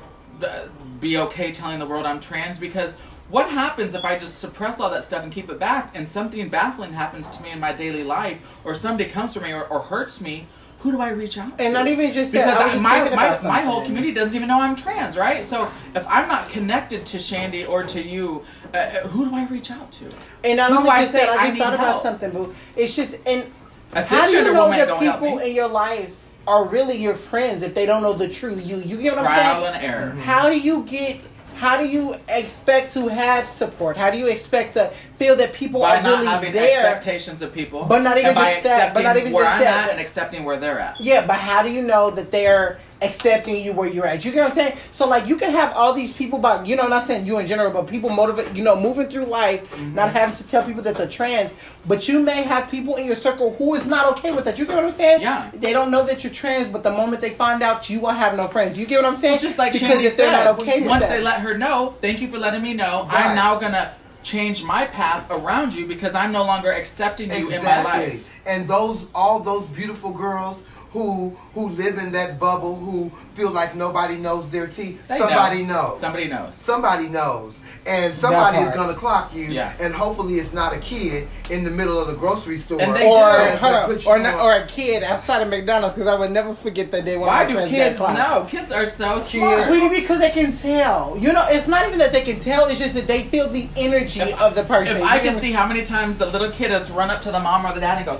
uh, 0.43 0.67
be 0.99 1.17
okay 1.17 1.51
telling 1.51 1.79
the 1.79 1.85
world 1.85 2.05
I'm 2.05 2.19
trans 2.19 2.59
because 2.59 2.97
what 3.29 3.49
happens 3.49 3.95
if 3.95 4.05
I 4.05 4.17
just 4.17 4.39
suppress 4.39 4.79
all 4.79 4.89
that 4.91 5.03
stuff 5.03 5.23
and 5.23 5.31
keep 5.31 5.49
it 5.49 5.59
back, 5.59 5.91
and 5.95 6.07
something 6.07 6.47
baffling 6.49 6.93
happens 6.93 7.29
to 7.31 7.43
me 7.43 7.51
in 7.51 7.59
my 7.59 7.73
daily 7.73 8.03
life, 8.03 8.39
or 8.63 8.73
somebody 8.73 9.09
comes 9.09 9.33
to 9.33 9.41
me 9.41 9.51
or, 9.51 9.65
or 9.65 9.81
hurts 9.81 10.19
me? 10.19 10.47
Who 10.79 10.91
do 10.91 11.01
I 11.01 11.09
reach 11.09 11.37
out 11.37 11.57
to? 11.57 11.63
And 11.63 11.73
not 11.73 11.87
even 11.87 12.11
just 12.13 12.31
that. 12.33 12.45
because 12.45 12.61
I 12.61 12.65
was 12.65 12.75
I- 12.85 13.09
my 13.09 13.15
my, 13.15 13.41
my 13.41 13.61
whole 13.61 13.81
community 13.83 14.13
doesn't 14.13 14.35
even 14.35 14.47
know 14.47 14.59
I'm 14.61 14.75
trans, 14.75 15.17
right? 15.17 15.43
So 15.43 15.69
if 15.95 16.05
I'm 16.07 16.27
not 16.27 16.49
connected 16.49 17.05
to 17.07 17.19
Shandy 17.19 17.65
or 17.65 17.83
to 17.83 18.01
you, 18.03 18.43
uh, 18.73 18.77
uh, 18.77 19.07
who 19.07 19.27
do 19.29 19.35
I 19.35 19.45
reach 19.45 19.71
out 19.71 19.91
to? 19.93 20.05
And 20.43 20.57
not 20.57 20.69
Who 20.71 20.77
only 20.77 20.89
I 20.91 21.01
just 21.01 21.13
that, 21.13 21.29
I 21.29 21.33
I 21.33 21.37
just 21.37 21.53
need 21.53 21.59
thought 21.63 21.73
about 21.73 21.85
help? 21.87 22.03
something, 22.03 22.29
boo. 22.31 22.53
It's 22.75 22.95
just 22.95 23.17
and 23.25 23.51
A 23.93 24.03
how 24.03 24.25
do 24.27 24.31
you 24.33 24.43
know 24.53 24.69
that 24.69 24.99
people 24.99 25.39
in 25.39 25.55
your 25.55 25.69
life 25.69 26.27
are 26.47 26.67
really 26.67 26.97
your 26.97 27.15
friends 27.15 27.63
if 27.63 27.73
they 27.73 27.87
don't 27.87 28.03
know 28.03 28.13
the 28.13 28.29
true 28.29 28.53
you? 28.53 28.77
You 28.77 29.01
get 29.01 29.15
what 29.15 29.25
I'm 29.25 29.37
saying? 29.37 29.49
Trial 29.61 29.65
and 29.73 29.83
error. 29.83 30.09
How 30.23 30.49
do 30.49 30.59
you 30.59 30.83
get? 30.83 31.21
How 31.65 31.77
do 31.79 31.87
you 31.87 32.15
expect 32.29 32.93
to 32.93 33.07
have 33.07 33.47
support? 33.47 33.97
How 33.97 34.11
do 34.11 34.19
you 34.19 34.27
expect 34.27 34.73
to 34.73 34.91
feel 35.17 35.35
that 35.37 35.51
people 35.53 35.81
by 35.81 35.97
are 35.97 36.03
not 36.03 36.11
really 36.19 36.27
having 36.27 36.53
there? 36.53 36.85
expectations 36.85 37.41
of 37.41 37.55
people, 37.55 37.85
But 37.85 38.03
not 38.03 38.19
even 38.19 38.35
by 38.35 38.51
just 38.51 38.65
that, 38.65 38.93
but 38.93 38.99
accepting 38.99 39.03
not 39.03 39.17
even 39.17 39.31
where 39.33 39.43
just 39.45 39.55
I'm 39.55 39.61
that. 39.63 39.85
at 39.85 39.89
and 39.93 39.99
accepting 39.99 40.43
where 40.43 40.57
they're 40.57 40.77
at. 40.79 41.01
Yeah, 41.01 41.25
but 41.25 41.37
how 41.37 41.63
do 41.63 41.71
you 41.71 41.81
know 41.81 42.11
that 42.11 42.29
they're 42.29 42.77
accepting 43.01 43.63
you 43.63 43.73
where 43.73 43.87
you're 43.89 44.05
at? 44.07 44.23
You 44.23 44.31
get 44.31 44.41
what 44.41 44.49
I'm 44.51 44.55
saying? 44.55 44.77
So 44.91 45.07
like 45.07 45.27
you 45.27 45.35
can 45.37 45.51
have 45.51 45.73
all 45.75 45.93
these 45.93 46.13
people 46.13 46.39
about 46.39 46.65
you 46.65 46.75
know, 46.75 46.87
not 46.87 47.07
saying 47.07 47.25
you 47.25 47.37
in 47.39 47.47
general, 47.47 47.71
but 47.71 47.87
people 47.87 48.09
motivate 48.09 48.55
you 48.55 48.63
know, 48.63 48.79
moving 48.79 49.07
through 49.07 49.25
life, 49.25 49.63
Mm-hmm. 49.75 49.95
not 49.95 50.13
having 50.13 50.35
to 50.37 50.43
tell 50.43 50.63
people 50.63 50.81
that 50.83 50.95
they're 50.95 51.07
trans, 51.07 51.51
but 51.85 52.07
you 52.07 52.19
may 52.21 52.43
have 52.43 52.69
people 52.71 52.95
in 52.95 53.05
your 53.05 53.15
circle 53.15 53.53
who 53.55 53.75
is 53.75 53.85
not 53.85 54.17
okay 54.17 54.31
with 54.31 54.45
that. 54.45 54.57
You 54.57 54.65
get 54.65 54.75
what 54.75 54.85
I'm 54.85 54.91
saying? 54.91 55.21
Yeah. 55.21 55.51
They 55.53 55.73
don't 55.73 55.91
know 55.91 56.05
that 56.05 56.23
you're 56.23 56.33
trans, 56.33 56.67
but 56.67 56.83
the 56.83 56.91
moment 56.91 57.21
they 57.21 57.31
find 57.31 57.61
out 57.61 57.89
you 57.89 57.99
will 57.99 58.09
have 58.09 58.35
no 58.37 58.47
friends. 58.47 58.77
You 58.79 58.85
get 58.85 59.01
what 59.01 59.11
I'm 59.11 59.17
saying? 59.17 59.33
Well, 59.33 59.41
just 59.41 59.57
like 59.57 59.73
because 59.73 60.01
if 60.01 60.15
they're 60.17 60.31
said, 60.31 60.43
not 60.45 60.59
okay 60.59 60.81
with 60.81 60.89
once 60.89 61.03
that. 61.03 61.17
they 61.17 61.21
let 61.21 61.41
her 61.41 61.57
know, 61.57 61.95
thank 61.99 62.21
you 62.21 62.27
for 62.27 62.37
letting 62.37 62.61
me 62.61 62.73
know. 62.73 63.03
Right. 63.05 63.25
I'm 63.27 63.35
now 63.35 63.59
gonna 63.59 63.93
change 64.23 64.63
my 64.63 64.85
path 64.85 65.29
around 65.29 65.73
you 65.73 65.85
because 65.85 66.15
I'm 66.15 66.31
no 66.31 66.43
longer 66.43 66.71
accepting 66.71 67.29
you 67.31 67.49
in 67.51 67.63
my 67.63 67.83
life. 67.83 68.29
And 68.47 68.67
those 68.67 69.07
all 69.13 69.39
those 69.39 69.67
beautiful 69.69 70.11
girls 70.11 70.63
who 70.95 71.35
who 71.53 71.67
live 71.69 71.97
in 71.97 72.11
that 72.13 72.39
bubble 72.39 72.75
who 72.77 73.11
feel 73.35 73.51
like 73.51 73.75
nobody 73.75 74.15
knows 74.15 74.49
their 74.49 74.65
tea. 74.67 74.97
They 75.09 75.17
Somebody 75.17 75.63
know. 75.63 75.89
knows. 75.89 75.99
Somebody 75.99 76.27
knows. 76.29 76.55
Somebody 76.55 77.07
knows. 77.09 77.53
And 77.85 78.15
somebody 78.15 78.57
is 78.59 78.71
gonna 78.73 78.95
clock 78.95 79.35
you, 79.35 79.43
Yeah. 79.45 79.71
and 79.79 79.93
hopefully 79.93 80.39
it's 80.39 80.51
not 80.53 80.73
a 80.73 80.79
kid 80.79 81.27
in 81.51 81.63
the 81.63 81.69
middle 81.69 81.99
of 81.99 82.07
the 82.07 82.13
grocery 82.15 82.57
store. 82.57 82.81
And 82.81 82.95
they 82.95 83.05
Or, 83.05 83.19
do. 83.19 83.57
hold 83.57 83.73
that 83.75 83.83
on, 83.83 83.89
puts 83.91 84.05
or, 84.07 84.17
not, 84.17 84.39
or 84.39 84.53
a 84.53 84.65
kid 84.65 85.03
outside 85.03 85.43
of 85.43 85.49
McDonald's 85.49 85.93
because 85.93 86.07
I 86.11 86.17
would 86.17 86.31
never 86.31 86.55
forget 86.55 86.89
that 86.91 87.05
day 87.05 87.15
when 87.17 87.27
Why 87.27 87.43
my 87.43 87.49
do 87.49 87.53
friends 87.55 87.69
kids 87.71 87.99
got 87.99 88.15
clocked. 88.15 88.17
know? 88.53 88.59
Kids 88.59 88.71
are 88.71 88.85
so 88.87 89.19
smart. 89.19 89.63
Sweetie, 89.65 89.89
because 89.89 90.17
they 90.19 90.31
can 90.31 90.51
tell. 90.51 91.15
You 91.19 91.31
know, 91.31 91.45
it's 91.47 91.67
not 91.67 91.85
even 91.85 91.99
that 91.99 92.11
they 92.11 92.21
can 92.21 92.39
tell. 92.39 92.65
It's 92.65 92.79
just 92.79 92.95
that 92.95 93.05
they 93.05 93.21
feel 93.23 93.49
the 93.49 93.69
energy 93.77 94.21
If- 94.21 94.41
of 94.41 94.55
the 94.55 94.63
person. 94.63 94.97
If 94.97 95.03
I 95.03 95.19
can 95.19 95.39
see 95.39 95.51
how 95.51 95.67
many 95.67 95.83
times 95.83 96.17
the 96.17 96.25
little 96.25 96.49
kid 96.49 96.71
has 96.71 96.89
run 96.89 97.11
up 97.11 97.21
to 97.21 97.31
the 97.31 97.39
mom 97.39 97.67
or 97.67 97.73
the 97.73 97.81
dad 97.81 97.97
and 97.97 98.05
goes, 98.07 98.19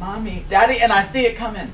"Mommy, 0.00 0.46
daddy," 0.48 0.80
and 0.80 0.90
I 0.92 1.02
see 1.04 1.26
it 1.26 1.36
coming. 1.36 1.70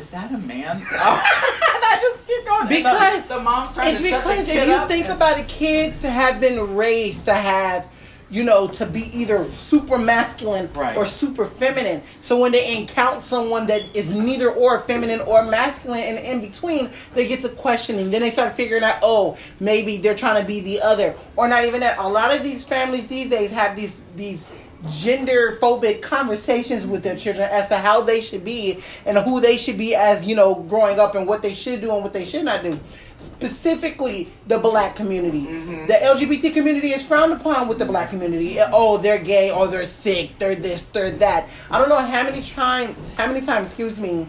Is 0.00 0.06
that 0.08 0.32
a 0.32 0.38
man? 0.38 0.76
and 0.78 0.84
I 0.90 1.98
just 2.00 2.26
keep 2.26 2.44
going. 2.46 2.60
And 2.62 2.70
the- 2.70 2.76
Because 2.76 3.28
the, 3.28 3.38
mom's 3.40 3.74
trying 3.74 3.94
It's 3.94 4.02
to 4.02 4.08
shut 4.08 4.24
the 4.24 4.30
because 4.30 4.48
if 4.48 4.66
you 4.68 4.88
think 4.88 5.04
and- 5.06 5.12
about 5.14 5.38
it, 5.38 5.46
kids 5.46 6.02
have 6.02 6.40
been 6.40 6.74
raised 6.74 7.26
to 7.26 7.34
have, 7.34 7.86
you 8.30 8.42
know, 8.44 8.66
to 8.68 8.86
be 8.86 9.02
either 9.12 9.52
super 9.52 9.98
masculine 9.98 10.72
Right. 10.72 10.96
or 10.96 11.04
super 11.04 11.44
feminine. 11.44 12.02
So 12.22 12.38
when 12.38 12.50
they 12.52 12.78
encounter 12.78 13.20
someone 13.20 13.66
that 13.66 13.94
is 13.94 14.08
neither 14.08 14.48
or 14.50 14.80
feminine 14.80 15.20
or 15.20 15.44
masculine 15.44 16.00
and 16.00 16.18
in 16.24 16.40
between, 16.40 16.90
they 17.14 17.28
get 17.28 17.42
to 17.42 17.50
questioning. 17.50 18.10
Then 18.10 18.22
they 18.22 18.30
start 18.30 18.54
figuring 18.54 18.84
out, 18.84 19.00
oh, 19.02 19.36
maybe 19.58 19.98
they're 19.98 20.14
trying 20.14 20.40
to 20.40 20.46
be 20.46 20.60
the 20.60 20.80
other, 20.80 21.14
or 21.36 21.46
not 21.46 21.66
even 21.66 21.80
that. 21.80 21.98
A 21.98 22.08
lot 22.08 22.34
of 22.34 22.42
these 22.42 22.64
families 22.64 23.06
these 23.06 23.28
days 23.28 23.50
have 23.50 23.76
these 23.76 24.00
these 24.16 24.46
gender 24.88 25.58
phobic 25.60 26.00
conversations 26.00 26.86
with 26.86 27.02
their 27.02 27.16
children 27.16 27.48
as 27.50 27.68
to 27.68 27.76
how 27.76 28.00
they 28.00 28.20
should 28.20 28.44
be 28.44 28.82
and 29.04 29.18
who 29.18 29.40
they 29.40 29.56
should 29.56 29.76
be 29.76 29.94
as 29.94 30.24
you 30.24 30.34
know 30.34 30.54
growing 30.54 30.98
up 30.98 31.14
and 31.14 31.26
what 31.26 31.42
they 31.42 31.54
should 31.54 31.80
do 31.80 31.92
and 31.92 32.02
what 32.02 32.12
they 32.12 32.24
should 32.24 32.44
not 32.44 32.62
do. 32.62 32.78
Specifically 33.16 34.32
the 34.46 34.58
black 34.58 34.96
community. 34.96 35.42
Mm-hmm. 35.42 35.86
The 35.86 35.92
lgbt 35.92 36.54
community 36.54 36.92
is 36.92 37.04
frowned 37.04 37.34
upon 37.34 37.68
with 37.68 37.78
the 37.78 37.84
black 37.84 38.08
community. 38.08 38.56
Oh 38.72 38.96
they're 38.96 39.18
gay. 39.18 39.50
Or 39.50 39.66
they're 39.66 39.84
sick. 39.84 40.38
They're 40.38 40.54
this 40.54 40.84
they're 40.84 41.10
that. 41.10 41.48
I 41.70 41.78
don't 41.78 41.88
know 41.88 41.98
how 41.98 42.22
many 42.22 42.42
times 42.42 43.14
how 43.14 43.26
many 43.26 43.44
times 43.44 43.68
excuse 43.68 44.00
me 44.00 44.26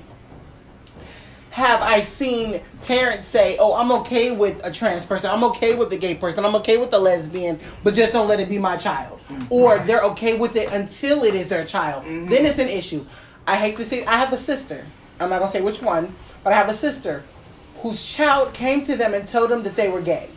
have 1.52 1.82
I 1.82 2.02
seen 2.02 2.62
parents 2.86 3.28
say, 3.28 3.58
"Oh, 3.60 3.74
I'm 3.76 3.92
okay 4.02 4.36
with 4.36 4.64
a 4.66 4.72
trans 4.72 5.06
person. 5.06 5.30
I'm 5.30 5.44
okay 5.46 5.76
with 5.76 5.90
the 5.90 5.98
gay 5.98 6.16
person. 6.16 6.46
I'm 6.46 6.56
okay 6.56 6.78
with 6.78 6.92
the 6.92 7.00
lesbian, 7.00 7.60
but 7.84 7.94
just 7.94 8.14
don't 8.14 8.28
let 8.28 8.40
it 8.40 8.50
be 8.50 8.60
my 8.60 8.78
child." 8.78 9.20
Mm-hmm. 9.30 9.54
Or 9.54 9.80
they're 9.80 10.04
okay 10.04 10.38
with 10.38 10.56
it 10.56 10.72
until 10.72 11.24
it 11.24 11.36
is 11.36 11.48
their 11.50 11.66
child. 11.66 12.04
Mm-hmm. 12.04 12.30
Then 12.30 12.46
it's 12.46 12.60
an 12.60 12.70
issue. 12.70 13.06
I 13.48 13.56
hate 13.56 13.78
to 13.78 13.86
say 13.86 14.06
I 14.06 14.18
have 14.18 14.34
a 14.34 14.38
sister. 14.38 14.86
I'm 15.20 15.30
not 15.30 15.40
gonna 15.40 15.52
say 15.52 15.62
which 15.62 15.82
one, 15.82 16.16
but 16.44 16.54
I 16.54 16.56
have 16.56 16.70
a 16.70 16.74
sister 16.74 17.24
whose 17.82 18.04
child 18.04 18.54
came 18.54 18.86
to 18.86 18.96
them 18.96 19.14
and 19.14 19.28
told 19.28 19.50
them 19.50 19.64
that 19.64 19.76
they 19.76 19.90
were 19.90 20.02
gay. 20.02 20.30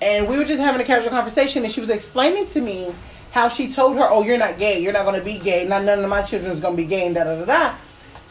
And 0.00 0.28
we 0.28 0.36
were 0.36 0.44
just 0.44 0.60
having 0.60 0.80
a 0.80 0.84
casual 0.84 1.10
conversation, 1.10 1.62
and 1.64 1.72
she 1.72 1.80
was 1.80 1.90
explaining 1.90 2.46
to 2.48 2.60
me 2.60 2.92
how 3.30 3.48
she 3.48 3.72
told 3.72 3.96
her, 3.96 4.06
"Oh, 4.08 4.22
you're 4.22 4.38
not 4.38 4.58
gay. 4.58 4.80
You're 4.80 4.92
not 4.92 5.04
going 5.04 5.18
to 5.18 5.24
be 5.24 5.38
gay. 5.38 5.66
Not 5.66 5.84
none 5.84 6.02
of 6.02 6.10
my 6.10 6.22
children's 6.22 6.60
going 6.60 6.76
to 6.76 6.82
be 6.82 6.88
gay." 6.88 7.06
And 7.06 7.14
da 7.14 7.24
da 7.24 7.36
da 7.36 7.44
da. 7.44 7.74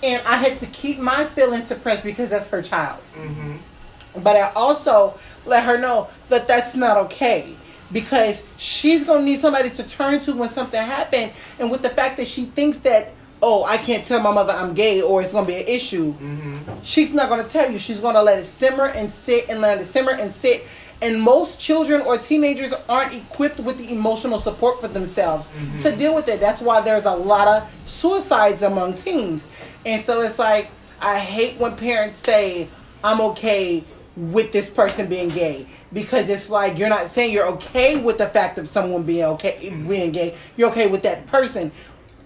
And 0.03 0.21
I 0.25 0.37
had 0.37 0.59
to 0.59 0.65
keep 0.67 0.99
my 0.99 1.25
feelings 1.25 1.67
suppressed 1.67 2.03
because 2.03 2.29
that's 2.31 2.47
her 2.47 2.61
child. 2.61 3.01
Mm-hmm. 3.15 4.21
But 4.21 4.35
I 4.35 4.51
also 4.53 5.17
let 5.45 5.63
her 5.65 5.77
know 5.77 6.09
that 6.29 6.47
that's 6.47 6.75
not 6.75 6.97
okay 6.97 7.55
because 7.91 8.41
she's 8.57 9.03
going 9.03 9.19
to 9.19 9.25
need 9.25 9.39
somebody 9.39 9.69
to 9.69 9.83
turn 9.83 10.21
to 10.21 10.33
when 10.33 10.49
something 10.49 10.81
happened. 10.81 11.31
And 11.59 11.69
with 11.69 11.81
the 11.81 11.89
fact 11.89 12.17
that 12.17 12.27
she 12.27 12.45
thinks 12.45 12.77
that, 12.79 13.13
oh, 13.41 13.63
I 13.63 13.77
can't 13.77 14.05
tell 14.05 14.21
my 14.21 14.31
mother 14.31 14.53
I'm 14.53 14.73
gay 14.73 15.01
or 15.01 15.21
it's 15.21 15.31
going 15.31 15.45
to 15.45 15.51
be 15.51 15.59
an 15.59 15.67
issue, 15.67 16.13
mm-hmm. 16.13 16.57
she's 16.83 17.13
not 17.13 17.29
going 17.29 17.43
to 17.43 17.49
tell 17.49 17.69
you. 17.71 17.79
She's 17.79 17.99
going 17.99 18.15
to 18.15 18.21
let 18.21 18.39
it 18.39 18.45
simmer 18.45 18.87
and 18.87 19.11
sit 19.11 19.49
and 19.49 19.61
let 19.61 19.79
it 19.79 19.85
simmer 19.85 20.11
and 20.11 20.31
sit. 20.31 20.65
And 21.03 21.19
most 21.19 21.59
children 21.59 22.01
or 22.01 22.19
teenagers 22.19 22.73
aren't 22.87 23.15
equipped 23.15 23.59
with 23.59 23.79
the 23.79 23.91
emotional 23.91 24.39
support 24.39 24.79
for 24.79 24.87
themselves 24.87 25.47
mm-hmm. 25.47 25.79
to 25.79 25.95
deal 25.95 26.13
with 26.13 26.27
it. 26.27 26.39
That's 26.39 26.61
why 26.61 26.81
there's 26.81 27.05
a 27.05 27.13
lot 27.13 27.47
of 27.47 27.71
suicides 27.87 28.61
among 28.61 28.93
teens. 28.93 29.43
And 29.85 30.01
so 30.01 30.21
it's 30.21 30.39
like, 30.39 30.69
I 30.99 31.19
hate 31.19 31.59
when 31.59 31.75
parents 31.75 32.17
say, 32.17 32.67
I'm 33.03 33.21
okay 33.21 33.83
with 34.15 34.51
this 34.51 34.69
person 34.69 35.07
being 35.07 35.29
gay 35.29 35.65
because 35.93 36.29
it's 36.29 36.49
like 36.49 36.77
you're 36.77 36.89
not 36.89 37.09
saying 37.09 37.33
you're 37.33 37.47
okay 37.47 38.01
with 38.01 38.17
the 38.17 38.27
fact 38.27 38.59
of 38.59 38.67
someone 38.67 39.03
being 39.03 39.23
okay 39.23 39.57
being 39.87 40.11
gay. 40.11 40.37
You're 40.57 40.69
okay 40.69 40.87
with 40.87 41.03
that 41.03 41.27
person. 41.27 41.71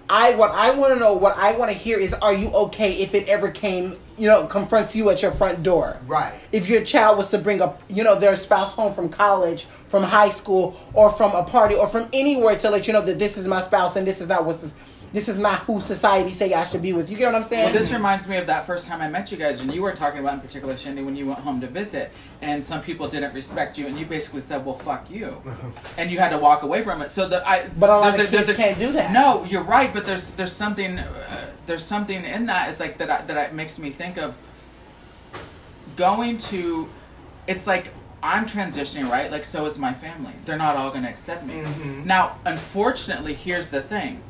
I 0.09 0.35
what 0.35 0.51
I 0.51 0.71
want 0.71 0.93
to 0.93 0.99
know, 0.99 1.13
what 1.13 1.37
I 1.37 1.53
want 1.53 1.71
to 1.71 1.77
hear 1.77 1.97
is, 1.97 2.13
are 2.13 2.33
you 2.33 2.49
okay 2.49 2.91
if 2.93 3.15
it 3.15 3.27
ever 3.27 3.49
came, 3.49 3.95
you 4.17 4.27
know, 4.27 4.45
confronts 4.45 4.95
you 4.95 5.09
at 5.09 5.21
your 5.21 5.31
front 5.31 5.63
door? 5.63 5.97
Right. 6.05 6.33
If 6.51 6.69
your 6.69 6.83
child 6.83 7.17
was 7.17 7.29
to 7.31 7.39
bring 7.39 7.61
up, 7.61 7.81
you 7.89 8.03
know, 8.03 8.19
their 8.19 8.35
spouse 8.35 8.73
home 8.73 8.93
from 8.93 9.09
college, 9.09 9.65
from 9.87 10.03
high 10.03 10.29
school, 10.29 10.79
or 10.93 11.11
from 11.11 11.31
a 11.33 11.43
party, 11.43 11.73
or 11.73 11.87
from 11.87 12.07
anywhere 12.13 12.55
to 12.59 12.69
let 12.69 12.85
you 12.85 12.93
know 12.93 13.01
that 13.01 13.17
this 13.17 13.35
is 13.35 13.47
my 13.47 13.63
spouse 13.63 13.95
and 13.95 14.05
this 14.05 14.21
is 14.21 14.27
not 14.27 14.45
what's 14.45 14.61
this 14.61 14.73
is 15.29 15.37
not 15.39 15.59
who 15.61 15.79
society 15.79 16.33
say 16.33 16.53
I 16.53 16.65
should 16.65 16.81
be 16.81 16.91
with. 16.91 17.09
You 17.09 17.15
get 17.15 17.27
what 17.27 17.35
I'm 17.35 17.43
saying? 17.43 17.65
Well, 17.65 17.73
this 17.73 17.91
reminds 17.91 18.27
me 18.27 18.35
of 18.35 18.47
that 18.47 18.65
first 18.65 18.85
time 18.85 19.01
I 19.01 19.07
met 19.07 19.31
you 19.31 19.37
guys, 19.37 19.61
and 19.61 19.73
you 19.73 19.81
were 19.81 19.93
talking 19.93 20.19
about 20.19 20.33
in 20.33 20.39
particular, 20.41 20.75
Shandy, 20.75 21.03
when 21.03 21.15
you 21.15 21.25
went 21.27 21.39
home 21.39 21.61
to 21.61 21.67
visit, 21.67 22.11
and 22.41 22.61
some 22.61 22.81
people 22.81 23.07
didn't 23.07 23.33
respect 23.33 23.77
you, 23.77 23.87
and 23.87 23.97
you 23.97 24.05
basically 24.05 24.41
said, 24.41 24.65
"Well, 24.65 24.75
fuck 24.75 25.09
you," 25.09 25.41
and 25.97 26.11
you 26.11 26.19
had 26.19 26.29
to 26.29 26.37
walk 26.37 26.63
away 26.63 26.81
from 26.81 27.01
it. 27.01 27.09
So 27.09 27.27
that 27.29 27.47
I, 27.47 27.69
But 27.79 27.89
a 27.89 27.97
lot 27.97 28.17
there's 28.17 28.27
of 28.27 28.31
kids 28.33 28.57
can't 28.57 28.77
do 28.77 28.91
that. 28.91 29.11
No, 29.13 29.45
you're 29.45 29.63
right, 29.63 29.93
but 29.93 30.05
there's 30.05 30.31
there's 30.31 30.51
something 30.51 30.99
uh, 30.99 31.51
there's 31.65 31.83
something 31.83 32.23
in 32.25 32.47
that 32.47 32.69
is 32.69 32.79
like 32.81 32.97
that 32.97 33.09
I, 33.09 33.21
that 33.21 33.37
I, 33.37 33.53
makes 33.53 33.79
me 33.79 33.91
think 33.91 34.17
of 34.17 34.35
going 35.95 36.37
to. 36.37 36.89
It's 37.47 37.67
like 37.67 37.93
I'm 38.23 38.45
transitioning, 38.45 39.09
right? 39.09 39.31
Like 39.31 39.43
so 39.43 39.65
is 39.65 39.77
my 39.77 39.93
family. 39.93 40.33
They're 40.45 40.57
not 40.57 40.75
all 40.75 40.89
going 40.89 41.03
to 41.03 41.09
accept 41.09 41.45
me. 41.45 41.61
Mhm. 41.63 42.05
Now, 42.05 42.39
unfortunately, 42.45 43.33
here's 43.35 43.69
the 43.69 43.81
thing: 43.81 44.21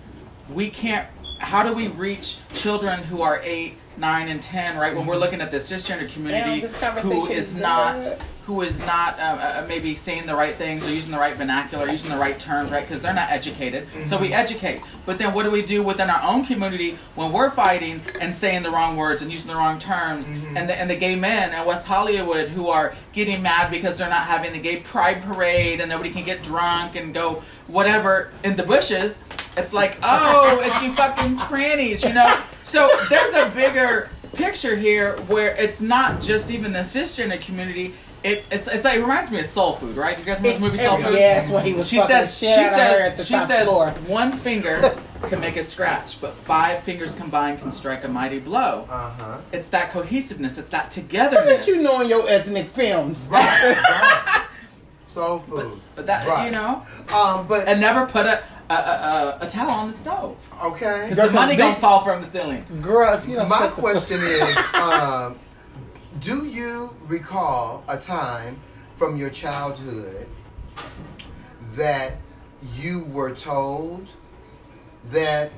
we 0.50 0.70
can't. 0.70 1.08
How 1.40 1.64
do 1.64 1.74
we 1.74 1.88
reach 1.88 2.38
children 2.54 3.04
who 3.04 3.22
are 3.22 3.42
eight, 3.44 3.74
nine, 3.98 4.30
and 4.30 4.42
ten? 4.42 4.78
Right 4.78 4.96
when 4.96 5.06
we're 5.06 5.18
looking 5.18 5.42
at 5.42 5.52
the 5.52 5.58
cisgender 5.58 6.12
community, 6.12 6.62
this 6.62 6.78
who 7.02 7.28
is 7.28 7.56
not 7.56 8.06
who 8.46 8.62
is 8.62 8.80
not 8.86 9.20
uh, 9.20 9.24
uh, 9.24 9.66
maybe 9.68 9.96
saying 9.96 10.28
the 10.28 10.36
right 10.36 10.54
things 10.54 10.88
or 10.88 10.94
using 10.94 11.12
the 11.12 11.18
right 11.18 11.36
vernacular, 11.36 11.90
using 11.90 12.12
the 12.12 12.18
right 12.18 12.40
terms, 12.40 12.70
right? 12.70 12.84
Because 12.88 13.02
they're 13.02 13.14
not 13.14 13.32
educated. 13.32 13.88
So 14.06 14.20
we 14.20 14.34
educate. 14.34 14.84
But 15.08 15.18
then 15.18 15.34
what 15.34 15.44
do 15.44 15.52
we 15.52 15.64
do 15.64 15.82
within 15.82 16.12
our 16.12 16.22
own 16.22 16.46
community 16.46 17.00
when 17.16 17.32
we're 17.32 17.50
fighting 17.50 18.02
and 18.22 18.32
saying 18.32 18.62
the 18.62 18.70
wrong 18.70 18.98
words 18.98 19.24
and 19.24 19.32
using 19.32 19.48
the 19.48 19.56
wrong 19.56 19.80
terms? 19.80 20.30
And, 20.56 20.70
the, 20.70 20.80
and 20.80 20.88
the 20.88 20.96
gay 20.96 21.16
men 21.16 21.60
in 21.60 21.66
West 21.66 21.88
Hollywood 21.88 22.50
who 22.50 22.68
are 22.68 22.94
getting 23.14 23.42
mad 23.42 23.72
because 23.72 23.98
they're 23.98 24.10
not 24.10 24.28
having 24.28 24.54
the 24.54 24.60
gay 24.60 24.78
pride 24.78 25.24
parade 25.24 25.82
and 25.82 25.90
nobody 25.90 26.12
can 26.12 26.24
get 26.24 26.44
drunk 26.44 26.96
and 26.96 27.16
go 27.16 27.42
whatever 27.66 28.30
in 28.44 28.56
the 28.56 28.64
bushes. 28.64 29.22
It's 29.58 29.72
like, 29.74 29.98
oh, 30.04 30.60
it's 30.64 30.80
she 30.80 30.90
fucking 30.90 31.38
trannies, 31.38 32.06
you 32.08 32.14
know? 32.14 32.42
So 32.64 32.90
there's 33.10 33.34
a 33.34 33.50
bigger 33.56 34.10
picture 34.34 34.76
here 34.76 35.18
where 35.28 35.56
it's 35.56 35.82
not 35.82 36.22
just 36.22 36.52
even 36.52 36.74
the 36.74 36.80
cisgender 36.80 37.40
community. 37.40 37.94
It, 38.24 38.44
it's, 38.52 38.68
it's 38.68 38.84
like, 38.84 38.96
it 38.98 39.02
reminds 39.02 39.30
me 39.30 39.40
of 39.40 39.46
Soul 39.46 39.74
Food, 39.74 39.96
right? 39.96 40.18
You 40.18 40.26
guys 40.26 40.40
remember 40.40 40.60
the 40.60 40.66
movie 40.72 40.78
Soul 40.80 40.98
Food? 40.98 41.14
yeah, 41.14 41.36
that's 41.40 41.50
what 41.52 41.64
he 41.64 41.74
was 41.76 41.88
She 41.88 41.98
fucking 42.00 42.16
says, 42.16 42.40
the 42.40 42.46
she 42.48 42.52
shit 42.54 42.74
out 42.74 42.80
her 43.00 43.06
at 43.06 43.18
the 43.18 43.24
says, 43.24 43.28
she 43.28 43.34
top 43.36 43.48
says, 43.48 43.64
floor. 43.68 43.90
one 44.08 44.32
finger 44.32 44.96
can 45.30 45.40
make 45.40 45.56
a 45.58 45.64
scratch, 45.64 46.20
but 46.20 46.34
five 46.34 46.82
fingers 46.82 47.14
combined 47.16 47.62
can 47.62 47.72
strike 47.72 48.04
a 48.04 48.08
mighty 48.08 48.40
blow. 48.40 48.88
Uh 48.90 49.10
huh. 49.12 49.38
It's 49.54 49.68
that 49.70 49.92
cohesiveness, 49.92 50.58
it's 50.58 50.70
that 50.70 50.84
How 50.86 50.90
togetherness. 50.90 51.66
did 51.68 51.76
you 51.76 51.84
know 51.84 52.02
in 52.02 52.10
your 52.10 52.28
ethnic 52.28 52.70
films? 52.72 53.28
Right. 53.32 53.76
right. 53.78 54.46
Soul 55.14 55.40
food. 55.40 55.80
But 55.96 56.08
that, 56.08 56.28
Right. 56.28 56.48
you 56.48 56.52
know, 56.52 56.84
Um, 57.14 57.48
but 57.48 57.68
and 57.68 57.80
never 57.80 58.06
put 58.08 58.26
a, 58.26 58.44
a, 58.70 58.74
a, 58.74 58.78
a, 58.78 59.38
a 59.46 59.50
towel 59.50 59.70
on 59.72 59.88
the 59.88 59.94
stove. 59.94 60.48
okay. 60.64 61.08
Because 61.10 61.28
the 61.28 61.34
money 61.34 61.52
big- 61.54 61.60
gonna 61.60 61.76
fall 61.76 62.02
from 62.02 62.22
the 62.22 62.28
ceiling. 62.30 62.66
Girl, 62.82 63.14
if 63.14 63.28
you 63.28 63.36
don't 63.36 63.50
My 63.50 63.60
shut 63.60 63.76
the 63.76 63.82
question 63.82 64.20
is, 64.22 64.58
um, 64.76 65.40
do 66.20 66.46
you 66.46 66.96
recall 67.08 67.84
a 67.88 67.98
time 67.98 68.60
from 68.98 69.18
your 69.18 69.30
childhood 69.30 70.28
that 71.76 72.14
you 72.78 73.04
were 73.06 73.32
told 73.36 74.10
that 75.12 75.52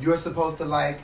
you're 0.00 0.16
supposed 0.18 0.56
to 0.58 0.64
like 0.64 1.00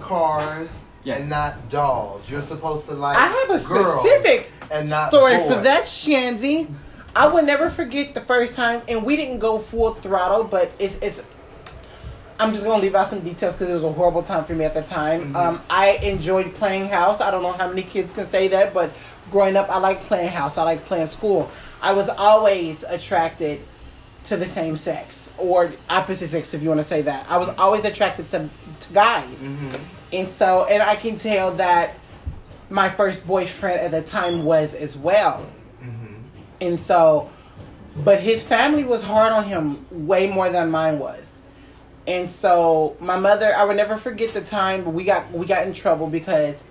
cars 0.00 0.68
Yes. 1.02 1.20
and 1.20 1.30
not 1.30 1.70
dolls? 1.70 2.30
You're 2.30 2.42
supposed 2.42 2.86
to 2.86 2.92
like 2.94 3.16
I 3.16 3.26
have 3.28 3.50
a 3.62 3.66
girls 3.66 4.00
specific 4.00 4.50
and 4.70 4.90
not 4.90 5.08
story 5.10 5.36
boys. 5.38 5.54
for 5.54 5.60
that, 5.62 5.88
Shandy. 5.88 6.68
I 7.14 7.26
will 7.26 7.42
never 7.42 7.70
forget 7.70 8.14
the 8.14 8.20
first 8.20 8.54
time, 8.54 8.82
and 8.88 9.04
we 9.04 9.16
didn't 9.16 9.38
go 9.38 9.58
full 9.58 9.94
throttle, 9.94 10.44
but 10.44 10.72
it's 10.78 10.96
it's. 10.96 11.22
I'm 12.38 12.52
just 12.52 12.64
gonna 12.64 12.80
leave 12.80 12.94
out 12.94 13.10
some 13.10 13.20
details 13.20 13.54
because 13.54 13.68
it 13.68 13.74
was 13.74 13.84
a 13.84 13.92
horrible 13.92 14.22
time 14.22 14.44
for 14.44 14.54
me 14.54 14.64
at 14.64 14.72
the 14.72 14.82
time. 14.82 15.20
Mm-hmm. 15.20 15.36
Um, 15.36 15.60
I 15.68 15.98
enjoyed 16.02 16.54
playing 16.54 16.88
house. 16.88 17.20
I 17.20 17.30
don't 17.30 17.42
know 17.42 17.52
how 17.52 17.68
many 17.68 17.82
kids 17.82 18.12
can 18.12 18.26
say 18.28 18.48
that, 18.48 18.72
but 18.72 18.90
growing 19.30 19.56
up, 19.56 19.68
I 19.68 19.78
like 19.78 20.02
playing 20.04 20.28
house. 20.28 20.56
I 20.56 20.62
like 20.62 20.84
playing 20.86 21.08
school. 21.08 21.50
I 21.82 21.92
was 21.92 22.08
always 22.08 22.82
attracted 22.84 23.60
to 24.24 24.36
the 24.36 24.46
same 24.46 24.76
sex 24.76 25.30
or 25.38 25.72
opposite 25.88 26.28
sex, 26.28 26.54
if 26.54 26.62
you 26.62 26.68
want 26.68 26.80
to 26.80 26.84
say 26.84 27.02
that. 27.02 27.26
I 27.30 27.38
was 27.38 27.48
always 27.50 27.84
attracted 27.84 28.28
to, 28.30 28.48
to 28.80 28.92
guys. 28.92 29.26
Mhm. 29.26 29.80
And 30.12 30.28
so, 30.28 30.66
and 30.66 30.82
I 30.82 30.96
can 30.96 31.16
tell 31.16 31.52
that 31.52 31.94
my 32.68 32.88
first 32.88 33.26
boyfriend 33.26 33.80
at 33.80 33.90
the 33.90 34.02
time 34.02 34.44
was 34.44 34.74
as 34.74 34.96
well. 34.96 35.46
And 36.60 36.78
so, 36.78 37.30
but 37.96 38.20
his 38.20 38.42
family 38.42 38.84
was 38.84 39.02
hard 39.02 39.32
on 39.32 39.44
him 39.44 39.86
way 39.90 40.30
more 40.30 40.48
than 40.50 40.70
mine 40.70 40.98
was. 40.98 41.38
And 42.06 42.30
so 42.30 42.96
my 43.00 43.16
mother, 43.16 43.52
I 43.54 43.64
would 43.64 43.76
never 43.76 43.96
forget 43.96 44.32
the 44.32 44.40
time 44.40 44.84
but 44.84 44.90
we 44.90 45.04
got 45.04 45.30
we 45.32 45.46
got 45.46 45.66
in 45.66 45.74
trouble 45.74 46.06
because 46.06 46.64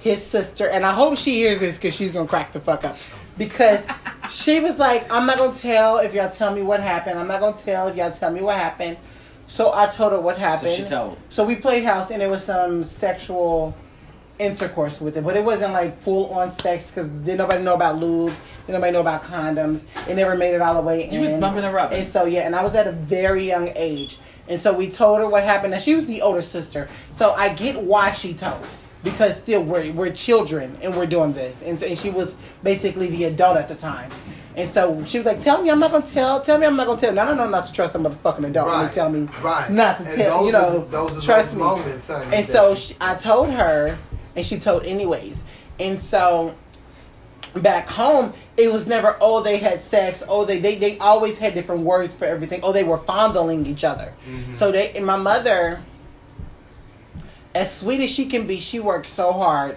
his 0.00 0.24
sister, 0.24 0.68
and 0.68 0.84
I 0.84 0.92
hope 0.92 1.18
she 1.18 1.34
hears 1.34 1.60
this 1.60 1.76
because 1.76 1.94
she's 1.94 2.12
gonna 2.12 2.28
crack 2.28 2.52
the 2.52 2.60
fuck 2.60 2.84
up. 2.84 2.96
Because 3.36 3.86
she 4.30 4.60
was 4.60 4.78
like, 4.78 5.10
I'm 5.12 5.26
not 5.26 5.38
gonna 5.38 5.54
tell 5.54 5.98
if 5.98 6.14
y'all 6.14 6.30
tell 6.30 6.52
me 6.54 6.62
what 6.62 6.80
happened. 6.80 7.18
I'm 7.18 7.28
not 7.28 7.40
gonna 7.40 7.56
tell 7.56 7.88
if 7.88 7.96
y'all 7.96 8.10
tell 8.10 8.30
me 8.30 8.40
what 8.40 8.56
happened. 8.56 8.96
So 9.46 9.72
I 9.74 9.86
told 9.86 10.12
her 10.12 10.20
what 10.20 10.38
happened. 10.38 10.70
So 10.70 10.76
she 10.76 10.84
told. 10.84 11.18
So 11.28 11.44
we 11.44 11.56
played 11.56 11.84
house, 11.84 12.10
and 12.10 12.22
it 12.22 12.30
was 12.30 12.44
some 12.44 12.84
sexual 12.84 13.74
intercourse 14.40 15.00
with 15.00 15.16
it, 15.16 15.24
but 15.24 15.36
it 15.36 15.44
wasn't 15.44 15.72
like 15.72 15.96
full 15.98 16.32
on 16.32 16.52
sex 16.52 16.88
because 16.90 17.08
didn't 17.08 17.38
nobody 17.38 17.62
know 17.62 17.74
about 17.74 17.98
lube, 17.98 18.32
didn't 18.66 18.80
nobody 18.80 18.92
know 18.92 19.00
about 19.00 19.22
condoms. 19.24 19.84
It 20.08 20.14
never 20.16 20.34
made 20.36 20.54
it 20.54 20.60
all 20.60 20.74
the 20.74 20.80
way 20.80 21.04
in. 21.04 21.12
You 21.12 21.20
was 21.20 21.34
bumping 21.34 21.64
and 21.64 21.74
rubbing. 21.74 21.98
And 22.00 22.08
so 22.08 22.24
yeah, 22.24 22.40
and 22.40 22.56
I 22.56 22.62
was 22.62 22.74
at 22.74 22.86
a 22.86 22.92
very 22.92 23.44
young 23.46 23.70
age, 23.76 24.18
and 24.48 24.60
so 24.60 24.72
we 24.72 24.88
told 24.90 25.20
her 25.20 25.28
what 25.28 25.44
happened. 25.44 25.74
And 25.74 25.82
she 25.82 25.94
was 25.94 26.06
the 26.06 26.22
older 26.22 26.42
sister, 26.42 26.88
so 27.10 27.32
I 27.34 27.50
get 27.50 27.80
why 27.82 28.12
she 28.12 28.34
told 28.34 28.66
because 29.04 29.36
still 29.38 29.62
we're 29.62 29.92
we're 29.92 30.10
children 30.12 30.76
and 30.82 30.96
we're 30.96 31.06
doing 31.06 31.32
this, 31.32 31.62
and, 31.62 31.80
and 31.82 31.96
she 31.98 32.10
was 32.10 32.34
basically 32.62 33.08
the 33.08 33.24
adult 33.24 33.56
at 33.58 33.68
the 33.68 33.74
time. 33.74 34.10
And 34.56 34.68
so 34.68 35.02
she 35.04 35.16
was 35.16 35.26
like, 35.26 35.38
"Tell 35.40 35.62
me, 35.62 35.70
I'm 35.70 35.78
not 35.78 35.92
gonna 35.92 36.04
tell. 36.04 36.40
Tell 36.40 36.58
me, 36.58 36.66
I'm 36.66 36.74
not 36.76 36.86
gonna 36.86 37.00
tell. 37.00 37.12
No, 37.12 37.24
no, 37.24 37.34
no, 37.34 37.48
not 37.48 37.64
to 37.66 37.72
trust 37.72 37.94
a 37.94 37.98
motherfucking 37.98 38.44
adult. 38.48 38.66
When 38.66 38.76
Right. 38.78 38.88
they 38.88 38.94
tell 38.94 39.08
me 39.08 39.28
Right. 39.42 39.70
not 39.70 39.98
to 39.98 40.04
And 40.06 40.16
tell. 40.16 40.38
those 40.38 40.46
You 40.46 40.52
know, 40.52 40.78
are- 40.80 40.90
those 41.08 41.18
are 41.18 41.20
trust 41.22 41.48
those 41.50 41.54
me. 41.54 41.60
moments, 41.62 42.06
honey, 42.08 42.36
and 42.36 42.46
so 42.48 42.74
she, 42.74 42.94
I 43.00 43.14
told 43.14 43.50
her, 43.50 43.96
and 44.36 44.44
she 44.46 44.58
told 44.58 44.84
anyways. 44.84 45.44
And 45.78 46.00
so 46.00 46.54
back 47.54 47.88
home, 47.88 48.32
it 48.56 48.70
was 48.70 48.86
never 48.86 49.16
oh 49.20 49.42
they 49.42 49.56
had 49.58 49.82
sex. 49.82 50.22
Oh 50.28 50.44
they 50.44 50.58
they 50.60 50.76
they 50.76 50.98
always 50.98 51.38
had 51.38 51.54
different 51.54 51.82
words 51.82 52.14
for 52.14 52.24
everything. 52.26 52.60
Oh 52.62 52.72
they 52.72 52.84
were 52.84 52.98
fondling 52.98 53.66
each 53.66 53.84
other. 53.84 54.12
Mm-hmm. 54.28 54.54
So 54.54 54.70
they 54.72 54.92
and 54.92 55.04
my 55.06 55.16
mother, 55.16 55.80
as 57.54 57.74
sweet 57.74 58.00
as 58.00 58.10
she 58.10 58.26
can 58.26 58.46
be, 58.46 58.60
she 58.60 58.80
worked 58.80 59.08
so 59.08 59.32
hard. 59.32 59.76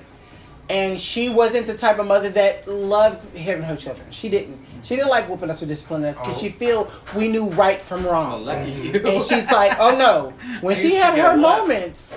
And 0.70 0.97
she 0.99 1.28
wasn't 1.28 1.68
the 1.68 1.78
type 1.78 1.99
of 1.99 2.08
mother 2.08 2.30
that 2.32 2.68
loved 2.70 3.36
hitting 3.36 3.64
her 3.64 3.76
children. 3.76 4.08
She 4.12 4.30
didn't. 4.30 4.66
She 4.84 4.95
didn't 4.95 5.10
like 5.10 5.28
whooping 5.30 5.49
us 5.49 5.62
or 5.62 5.66
disciplining 5.66 6.08
us 6.08 6.16
because 6.16 6.36
Oh. 6.38 6.39
she 6.39 6.49
feel 6.49 6.89
we 7.16 7.28
knew 7.28 7.49
right 7.49 7.82
from 7.82 8.06
wrong. 8.06 8.47
And 8.47 9.24
she's 9.24 9.51
like, 9.51 9.78
oh 9.80 9.97
no. 9.97 10.34
When 10.62 10.76
she 10.78 10.95
had 10.95 11.18
her 11.20 11.36
moments, 11.38 12.14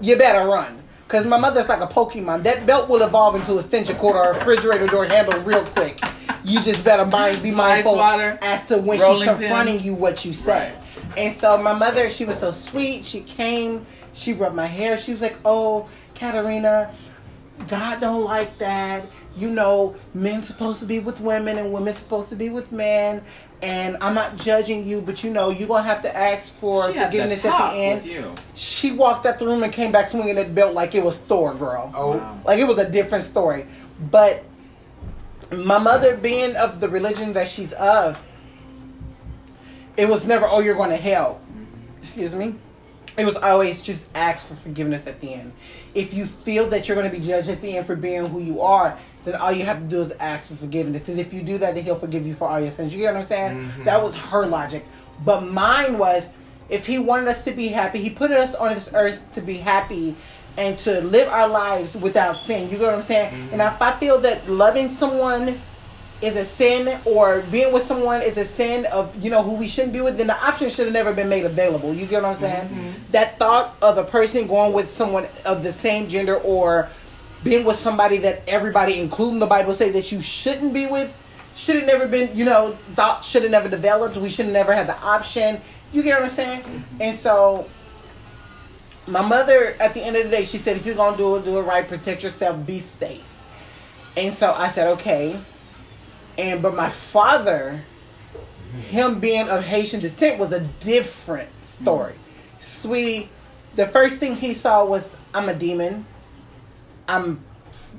you 0.00 0.16
better 0.16 0.46
run. 0.48 0.82
Because 1.10 1.26
my 1.26 1.38
mother's 1.38 1.68
like 1.68 1.80
a 1.80 1.88
Pokemon. 1.88 2.44
That 2.44 2.66
belt 2.66 2.88
will 2.88 3.02
evolve 3.02 3.34
into 3.34 3.54
a 3.54 3.58
extension 3.58 3.96
cord 3.96 4.14
or 4.14 4.30
a 4.30 4.34
refrigerator 4.34 4.86
door 4.86 5.06
handle 5.06 5.40
real 5.40 5.64
quick. 5.64 6.00
You 6.44 6.62
just 6.62 6.84
better 6.84 7.04
mind, 7.04 7.42
be 7.42 7.50
mindful 7.50 7.94
swatter, 7.94 8.38
as 8.42 8.68
to 8.68 8.78
when 8.78 8.98
she's 8.98 9.26
pin. 9.26 9.36
confronting 9.36 9.80
you 9.80 9.94
what 9.94 10.24
you 10.24 10.32
say. 10.32 10.72
And 11.16 11.34
so 11.34 11.58
my 11.58 11.72
mother, 11.72 12.10
she 12.10 12.24
was 12.24 12.38
so 12.38 12.52
sweet. 12.52 13.04
She 13.04 13.22
came, 13.22 13.84
she 14.12 14.34
rubbed 14.34 14.54
my 14.54 14.66
hair. 14.66 14.98
She 14.98 15.10
was 15.10 15.20
like, 15.20 15.36
oh, 15.44 15.88
Katarina, 16.14 16.94
God 17.66 17.98
don't 17.98 18.22
like 18.22 18.56
that. 18.58 19.04
You 19.40 19.50
know, 19.50 19.96
men's 20.12 20.46
supposed 20.46 20.80
to 20.80 20.86
be 20.86 20.98
with 20.98 21.20
women 21.20 21.56
and 21.58 21.72
women's 21.72 21.96
supposed 21.98 22.28
to 22.28 22.36
be 22.36 22.48
with 22.50 22.70
men. 22.72 23.22
And 23.62 23.96
I'm 24.00 24.14
not 24.14 24.36
judging 24.36 24.86
you, 24.86 25.00
but 25.02 25.22
you 25.24 25.30
know, 25.30 25.50
you're 25.50 25.68
going 25.68 25.82
to 25.82 25.88
have 25.88 26.02
to 26.02 26.16
ask 26.16 26.52
for 26.54 26.90
She 26.92 26.98
forgiveness 26.98 27.44
at 27.44 27.72
the 27.72 27.76
end. 27.78 28.04
you. 28.04 28.34
She 28.54 28.92
walked 28.92 29.26
out 29.26 29.38
the 29.38 29.46
room 29.46 29.62
and 29.62 29.72
came 29.72 29.92
back 29.92 30.08
swinging 30.08 30.34
that 30.36 30.54
belt 30.54 30.74
like 30.74 30.94
it 30.94 31.02
was 31.02 31.18
Thor, 31.18 31.54
girl. 31.54 31.90
Oh, 31.94 32.16
Wow. 32.18 32.40
Like 32.44 32.58
it 32.58 32.64
was 32.64 32.78
a 32.78 32.90
different 32.90 33.24
story. 33.24 33.66
But 34.10 34.44
my 35.52 35.78
mother, 35.78 36.16
being 36.16 36.56
of 36.56 36.80
the 36.80 36.88
religion 36.88 37.32
that 37.34 37.48
she's 37.48 37.72
of, 37.74 38.22
it 39.96 40.08
was 40.08 40.26
never, 40.26 40.46
oh, 40.48 40.60
you're 40.60 40.74
going 40.76 40.90
to 40.90 40.96
hell. 40.96 41.40
Excuse 42.00 42.34
me. 42.34 42.54
It 43.18 43.26
was 43.26 43.36
always 43.36 43.82
just 43.82 44.06
ask 44.14 44.46
for 44.48 44.54
forgiveness 44.54 45.06
at 45.06 45.20
the 45.20 45.34
end. 45.34 45.52
If 45.94 46.14
you 46.14 46.24
feel 46.24 46.70
that 46.70 46.88
you're 46.88 46.94
going 46.96 47.10
to 47.10 47.14
be 47.14 47.22
judged 47.22 47.50
at 47.50 47.60
the 47.60 47.76
end 47.76 47.86
for 47.86 47.96
being 47.96 48.26
who 48.26 48.40
you 48.40 48.62
are, 48.62 48.96
then 49.24 49.34
all 49.34 49.52
you 49.52 49.64
have 49.64 49.78
to 49.78 49.84
do 49.84 50.00
is 50.00 50.12
ask 50.12 50.48
for 50.48 50.56
forgiveness. 50.56 51.00
Because 51.00 51.18
if 51.18 51.32
you 51.32 51.42
do 51.42 51.58
that, 51.58 51.74
then 51.74 51.84
He'll 51.84 51.98
forgive 51.98 52.26
you 52.26 52.34
for 52.34 52.48
all 52.48 52.60
your 52.60 52.72
sins. 52.72 52.94
You 52.94 53.00
get 53.00 53.14
what 53.14 53.20
I'm 53.20 53.26
saying? 53.26 53.58
Mm-hmm. 53.58 53.84
That 53.84 54.02
was 54.02 54.14
her 54.14 54.46
logic. 54.46 54.84
But 55.24 55.42
mine 55.42 55.98
was, 55.98 56.30
if 56.68 56.86
He 56.86 56.98
wanted 56.98 57.28
us 57.28 57.44
to 57.44 57.52
be 57.52 57.68
happy, 57.68 58.00
He 58.00 58.10
put 58.10 58.30
us 58.30 58.54
on 58.54 58.74
this 58.74 58.90
earth 58.94 59.22
to 59.34 59.42
be 59.42 59.58
happy 59.58 60.16
and 60.56 60.78
to 60.80 61.00
live 61.02 61.28
our 61.28 61.48
lives 61.48 61.96
without 61.96 62.36
sin. 62.36 62.70
You 62.70 62.78
get 62.78 62.86
what 62.86 62.94
I'm 62.94 63.02
saying? 63.02 63.32
Mm-hmm. 63.32 63.52
And 63.52 63.62
if 63.62 63.80
I 63.80 63.92
feel 63.92 64.18
that 64.20 64.48
loving 64.48 64.88
someone 64.88 65.58
is 66.22 66.36
a 66.36 66.44
sin 66.44 66.98
or 67.04 67.42
being 67.50 67.72
with 67.72 67.82
someone 67.82 68.20
is 68.20 68.36
a 68.36 68.44
sin 68.44 68.84
of 68.86 69.14
you 69.22 69.30
know 69.30 69.42
who 69.42 69.54
we 69.54 69.66
shouldn't 69.66 69.92
be 69.92 70.00
with 70.00 70.18
then 70.18 70.26
the 70.26 70.46
option 70.46 70.68
should 70.68 70.84
have 70.84 70.92
never 70.92 71.14
been 71.14 71.28
made 71.28 71.44
available 71.44 71.94
you 71.94 72.04
get 72.06 72.22
what 72.22 72.34
i'm 72.34 72.38
saying 72.38 72.68
mm-hmm. 72.68 73.12
that 73.12 73.38
thought 73.38 73.74
of 73.80 73.96
a 73.96 74.04
person 74.04 74.46
going 74.46 74.72
with 74.72 74.92
someone 74.92 75.26
of 75.46 75.62
the 75.62 75.72
same 75.72 76.08
gender 76.08 76.36
or 76.36 76.90
being 77.42 77.64
with 77.64 77.76
somebody 77.76 78.18
that 78.18 78.42
everybody 78.46 79.00
including 79.00 79.38
the 79.38 79.46
bible 79.46 79.72
say 79.72 79.90
that 79.90 80.12
you 80.12 80.20
shouldn't 80.20 80.74
be 80.74 80.86
with 80.86 81.14
should 81.60 81.76
have 81.76 81.86
never 81.86 82.08
been 82.08 82.34
you 82.36 82.44
know 82.44 82.70
thought 82.94 83.24
should 83.24 83.42
have 83.42 83.50
never 83.50 83.68
developed. 83.68 84.16
We 84.16 84.30
should 84.30 84.46
have 84.46 84.54
never 84.54 84.72
had 84.72 84.86
the 84.86 84.98
option. 84.98 85.60
You 85.92 86.02
get 86.02 86.20
what 86.20 86.30
i'm 86.30 86.34
saying? 86.34 86.62
Mm-hmm. 86.62 87.02
And 87.02 87.16
so 87.16 87.68
my 89.06 89.20
mother 89.20 89.76
at 89.80 89.92
the 89.92 90.02
end 90.02 90.16
of 90.16 90.24
the 90.24 90.30
day 90.30 90.44
she 90.46 90.58
said 90.58 90.76
if 90.76 90.86
you're 90.86 90.94
gonna 90.94 91.16
do 91.16 91.36
it 91.36 91.44
do 91.44 91.58
it 91.58 91.62
right. 91.62 91.86
Protect 91.86 92.22
yourself. 92.22 92.64
Be 92.66 92.80
safe. 92.80 93.26
And 94.16 94.34
so 94.34 94.52
i 94.52 94.68
said 94.68 94.88
okay. 94.98 95.38
And 96.38 96.62
but 96.62 96.74
my 96.74 96.88
father, 96.88 97.82
mm-hmm. 98.32 98.80
him 98.80 99.20
being 99.20 99.48
of 99.48 99.64
Haitian 99.64 100.00
descent, 100.00 100.38
was 100.38 100.52
a 100.52 100.60
different 100.80 101.50
story. 101.64 102.12
Mm-hmm. 102.12 102.62
Sweetie, 102.62 103.28
the 103.76 103.86
first 103.86 104.16
thing 104.16 104.36
he 104.36 104.54
saw 104.54 104.84
was 104.84 105.08
I'm 105.34 105.48
a 105.48 105.54
demon. 105.54 106.06
I'm 107.10 107.44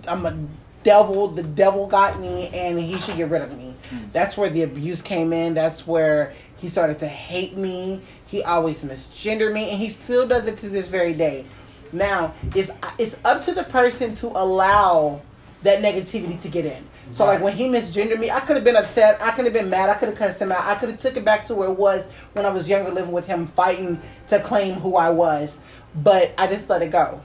I'm 0.08 0.26
a 0.26 0.38
devil. 0.84 1.28
The 1.28 1.44
devil 1.44 1.88
got 1.88 2.20
me, 2.20 2.48
and 2.50 2.80
he 2.80 2.98
should 3.00 3.18
get 3.18 3.30
rid 3.30 3.42
of 3.42 3.58
me. 3.58 3.76
Hmm. 3.90 3.98
That's 4.14 4.38
where 4.38 4.50
the 4.50 4.64
abuse 4.64 5.02
came 5.02 5.34
in. 5.34 5.54
That's 5.54 5.86
where 5.86 6.34
he 6.58 6.70
started 6.70 7.00
to 7.00 7.08
hate 7.08 7.58
me. 7.58 8.02
He 8.26 8.44
always 8.44 8.84
misgendered 8.84 9.54
me, 9.54 9.70
and 9.70 9.80
he 9.80 9.90
still 9.90 10.28
does 10.28 10.48
it 10.48 10.58
to 10.60 10.70
this 10.70 10.88
very 10.88 11.14
day. 11.14 11.46
Now, 11.92 12.34
it's 12.56 12.72
it's 12.98 13.18
up 13.26 13.44
to 13.44 13.54
the 13.54 13.64
person 13.64 14.16
to 14.16 14.28
allow 14.28 15.22
that 15.64 15.82
negativity 15.82 16.42
to 16.42 16.48
get 16.48 16.66
in. 16.66 16.88
So 17.12 17.26
like 17.26 17.42
when 17.42 17.54
he 17.54 17.68
misgendered 17.68 18.20
me, 18.20 18.32
I 18.32 18.40
could 18.40 18.56
have 18.56 18.64
been 18.64 18.78
upset. 18.78 19.22
I 19.22 19.32
could 19.32 19.44
have 19.44 19.54
been 19.54 19.70
mad. 19.70 19.90
I 19.90 19.96
could 19.96 20.08
have 20.10 20.18
cussed 20.18 20.42
him 20.42 20.52
out. 20.52 20.64
I 20.64 20.76
could 20.76 20.90
have 20.90 21.00
took 21.00 21.18
it 21.18 21.26
back 21.26 21.46
to 21.48 21.56
where 21.56 21.70
it 21.70 21.78
was 21.78 22.08
when 22.34 22.46
I 22.46 22.50
was 22.50 22.70
younger, 22.70 22.90
living 22.90 23.12
with 23.12 23.28
him, 23.28 23.48
fighting 23.48 24.02
to 24.30 24.40
claim 24.40 24.76
who 24.76 24.96
I 24.96 25.10
was. 25.10 25.60
But 25.94 26.34
I 26.38 26.48
just 26.48 26.70
let 26.70 26.82
it 26.82 26.92
go. 26.92 27.22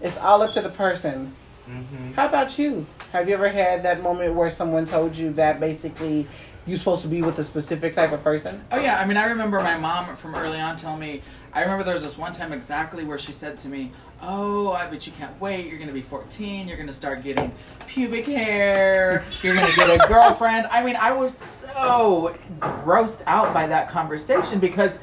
It's 0.00 0.16
all 0.18 0.42
up 0.42 0.52
to 0.52 0.60
the 0.60 0.70
person. 0.70 1.34
Mm-hmm. 1.68 2.12
How 2.12 2.26
about 2.26 2.58
you? 2.58 2.86
Have 3.12 3.28
you 3.28 3.34
ever 3.34 3.48
had 3.48 3.82
that 3.82 4.02
moment 4.02 4.34
where 4.34 4.50
someone 4.50 4.86
told 4.86 5.16
you 5.16 5.32
that 5.34 5.60
basically 5.60 6.26
you're 6.66 6.78
supposed 6.78 7.02
to 7.02 7.08
be 7.08 7.22
with 7.22 7.38
a 7.38 7.44
specific 7.44 7.94
type 7.94 8.12
of 8.12 8.22
person? 8.22 8.64
Oh 8.72 8.78
yeah, 8.78 8.98
I 8.98 9.04
mean, 9.04 9.16
I 9.16 9.26
remember 9.26 9.60
my 9.60 9.76
mom 9.76 10.14
from 10.16 10.34
early 10.34 10.60
on 10.60 10.76
telling 10.76 11.00
me. 11.00 11.22
I 11.52 11.62
remember 11.62 11.82
there 11.82 11.94
was 11.94 12.02
this 12.04 12.16
one 12.16 12.30
time 12.30 12.52
exactly 12.52 13.02
where 13.02 13.18
she 13.18 13.32
said 13.32 13.56
to 13.58 13.68
me, 13.68 13.90
"Oh, 14.22 14.72
I 14.72 14.86
bet 14.86 15.06
you 15.06 15.12
can't 15.12 15.38
wait. 15.40 15.66
You're 15.66 15.80
gonna 15.80 15.92
be 15.92 16.02
14. 16.02 16.68
You're 16.68 16.76
gonna 16.76 16.92
start 16.92 17.24
getting 17.24 17.52
pubic 17.88 18.26
hair. 18.26 19.24
You're 19.42 19.56
gonna 19.56 19.74
get 19.74 20.00
a 20.00 20.08
girlfriend." 20.08 20.68
I 20.70 20.84
mean, 20.84 20.96
I 20.96 21.12
was 21.12 21.36
so 21.36 22.36
grossed 22.60 23.22
out 23.26 23.52
by 23.52 23.66
that 23.66 23.90
conversation 23.90 24.60
because 24.60 25.00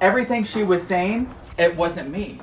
everything 0.00 0.42
she 0.42 0.64
was 0.64 0.82
saying, 0.82 1.32
it 1.58 1.76
wasn't 1.76 2.10
me, 2.10 2.40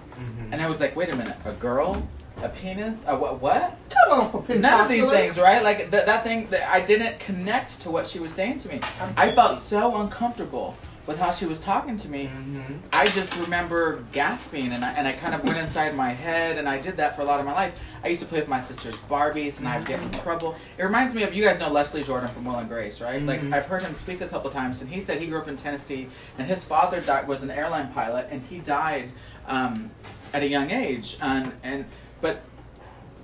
and 0.51 0.61
I 0.61 0.67
was 0.67 0.79
like, 0.79 0.95
"Wait 0.95 1.09
a 1.09 1.15
minute, 1.15 1.35
a 1.45 1.51
girl." 1.53 2.07
A 2.43 2.49
penis? 2.49 3.01
A 3.07 3.15
what? 3.15 3.41
What? 3.41 3.77
Come 3.89 4.19
on, 4.19 4.43
for 4.43 4.53
None 4.55 4.81
of 4.81 4.89
these 4.89 5.09
things, 5.09 5.39
right? 5.39 5.63
Like 5.63 5.89
th- 5.89 6.05
that 6.05 6.25
thing 6.25 6.47
that 6.49 6.69
I 6.69 6.81
didn't 6.81 7.17
connect 7.19 7.79
to 7.83 7.89
what 7.89 8.05
she 8.05 8.19
was 8.19 8.33
saying 8.33 8.57
to 8.59 8.67
me. 8.69 8.81
I 9.15 9.31
felt 9.31 9.61
so 9.61 10.01
uncomfortable 10.01 10.75
with 11.07 11.17
how 11.17 11.31
she 11.31 11.45
was 11.45 11.61
talking 11.61 11.95
to 11.95 12.09
me. 12.09 12.25
Mm-hmm. 12.25 12.73
I 12.91 13.05
just 13.05 13.39
remember 13.39 14.03
gasping, 14.11 14.73
and 14.73 14.83
I 14.83 14.91
and 14.93 15.07
I 15.07 15.13
kind 15.13 15.33
of 15.33 15.45
went 15.45 15.57
inside 15.59 15.95
my 15.95 16.09
head, 16.09 16.57
and 16.57 16.67
I 16.67 16.77
did 16.77 16.97
that 16.97 17.15
for 17.15 17.21
a 17.21 17.25
lot 17.25 17.39
of 17.39 17.45
my 17.45 17.53
life. 17.53 17.73
I 18.03 18.09
used 18.09 18.19
to 18.19 18.27
play 18.27 18.41
with 18.41 18.49
my 18.49 18.59
sister's 18.59 18.97
Barbies, 19.09 19.59
and 19.59 19.67
I'd 19.69 19.85
get 19.85 20.01
in 20.01 20.11
trouble. 20.11 20.57
It 20.77 20.83
reminds 20.83 21.15
me 21.15 21.23
of 21.23 21.33
you 21.33 21.41
guys 21.41 21.57
know 21.61 21.69
Leslie 21.69 22.03
Jordan 22.03 22.27
from 22.27 22.43
Will 22.43 22.57
and 22.57 22.67
Grace, 22.67 22.99
right? 22.99 23.21
Like 23.21 23.41
Mhm. 23.43 23.53
I've 23.53 23.65
heard 23.65 23.81
him 23.81 23.93
speak 23.93 24.19
a 24.19 24.27
couple 24.27 24.49
times, 24.49 24.81
and 24.81 24.91
he 24.91 24.99
said 24.99 25.21
he 25.21 25.27
grew 25.27 25.39
up 25.39 25.47
in 25.47 25.55
Tennessee, 25.55 26.09
and 26.37 26.45
his 26.45 26.65
father 26.65 26.99
died, 26.99 27.29
was 27.29 27.43
an 27.43 27.49
airline 27.51 27.93
pilot, 27.93 28.27
and 28.29 28.41
he 28.49 28.59
died 28.59 29.11
um, 29.47 29.91
at 30.35 30.43
a 30.43 30.47
young 30.47 30.69
age, 30.69 31.17
and 31.21 31.53
and 31.63 31.85
but 32.21 32.41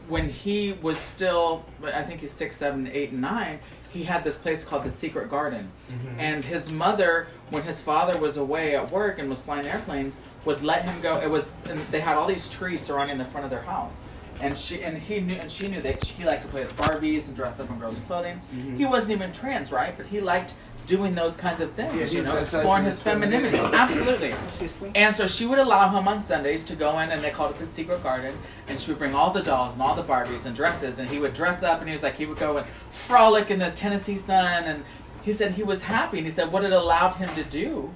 when 0.08 0.30
he 0.30 0.74
was 0.82 0.98
still, 0.98 1.66
I 1.84 2.02
think 2.04 2.22
he's 2.22 2.32
six, 2.32 2.56
seven, 2.56 2.90
eight, 2.92 3.12
and 3.12 3.22
nine. 3.22 3.60
He 3.90 4.04
had 4.04 4.24
this 4.24 4.38
place 4.38 4.64
called 4.64 4.86
the 4.86 4.90
Secret 4.92 5.30
Garden, 5.30 5.70
Mm-hmm. 5.92 6.20
and 6.20 6.46
his 6.46 6.72
mother, 6.72 7.28
when 7.50 7.64
his 7.64 7.84
father 7.84 8.18
was 8.18 8.38
away 8.38 8.74
at 8.78 8.90
work 8.90 9.20
and 9.20 9.30
was 9.30 9.42
flying 9.44 9.68
airplanes, 9.68 10.22
would 10.46 10.64
let 10.64 10.86
him 10.86 11.02
go. 11.02 11.20
It 11.20 11.30
was, 11.30 11.54
and 11.70 11.78
they 11.92 12.00
had 12.00 12.16
all 12.16 12.26
these 12.28 12.50
trees 12.50 12.82
surrounding 12.82 13.18
the 13.18 13.26
front 13.26 13.44
of 13.44 13.50
their 13.52 13.64
house, 13.64 14.00
and 14.40 14.58
she 14.58 14.82
and 14.84 14.98
he 14.98 15.20
knew, 15.20 15.36
and 15.36 15.52
she 15.52 15.68
knew 15.68 15.82
that 15.82 16.02
he 16.06 16.24
liked 16.24 16.44
to 16.44 16.48
play 16.48 16.62
with 16.62 16.76
Barbies 16.78 17.28
and 17.28 17.36
dress 17.36 17.60
up 17.60 17.70
in 17.70 17.78
girls' 17.80 18.00
clothing. 18.08 18.40
Mm-hmm. 18.56 18.78
He 18.78 18.86
wasn't 18.86 19.12
even 19.12 19.34
trans, 19.34 19.74
right? 19.74 19.94
But 19.98 20.06
he 20.08 20.22
liked 20.22 20.54
doing 20.86 21.16
those 21.16 21.38
kinds 21.38 21.62
of 21.62 21.72
things. 21.72 22.14
Yeah, 22.14 22.20
you 22.20 22.26
know, 22.26 22.38
exploring 22.38 22.84
his 22.84 22.94
his 22.94 23.02
femininity. 23.02 23.58
femininity. 23.58 23.78
Absolutely. 23.78 24.92
And 24.96 25.16
so 25.16 25.28
she 25.28 25.46
would 25.46 25.60
allow 25.60 25.90
him 25.90 26.08
on 26.08 26.22
Sundays 26.22 26.64
to 26.66 26.76
go 26.76 27.00
in, 27.00 27.12
and 27.12 27.24
they 27.24 27.32
called 27.32 27.52
it 27.52 27.60
the 27.60 27.66
secret 27.66 28.04
garden. 28.04 28.38
And 28.68 28.80
she 28.80 28.92
would 28.92 28.98
bring 29.00 29.16
all 29.16 29.32
the 29.32 29.42
dolls 29.42 29.74
and 29.74 29.82
all 29.82 29.96
the 29.96 30.04
Barbies 30.04 30.46
and 30.46 30.56
dresses, 30.56 31.00
and 31.00 31.10
he 31.10 31.20
would 31.20 31.34
dress 31.34 31.64
up, 31.64 31.80
and 31.80 31.88
he 31.88 31.94
was 31.94 32.04
like, 32.04 32.16
he 32.18 32.26
would 32.26 32.38
go 32.38 32.58
and 32.58 32.68
frolic 32.90 33.52
in 33.52 33.60
the 33.60 33.72
Tennessee 33.72 34.18
sun. 34.18 34.64
And 34.64 34.84
he 35.22 35.32
said 35.32 35.52
he 35.52 35.64
was 35.64 35.84
happy, 35.84 36.18
and 36.18 36.26
he 36.26 36.32
said 36.32 36.52
what 36.52 36.64
it 36.64 36.72
allowed 36.72 37.16
him 37.16 37.30
to 37.36 37.44
do 37.44 37.94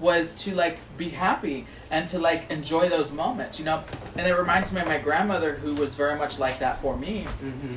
was 0.00 0.34
to 0.44 0.54
like 0.54 0.78
be 0.96 1.08
happy 1.08 1.66
and 1.90 2.08
to 2.08 2.18
like 2.18 2.50
enjoy 2.50 2.88
those 2.88 3.12
moments, 3.12 3.58
you 3.58 3.64
know. 3.64 3.82
And 4.16 4.26
it 4.26 4.34
reminds 4.34 4.72
me 4.72 4.80
of 4.80 4.86
my 4.86 4.98
grandmother, 4.98 5.54
who 5.54 5.74
was 5.74 5.94
very 5.94 6.16
much 6.18 6.38
like 6.38 6.58
that 6.58 6.80
for 6.80 6.96
me. 6.96 7.26
Mm-hmm. 7.42 7.76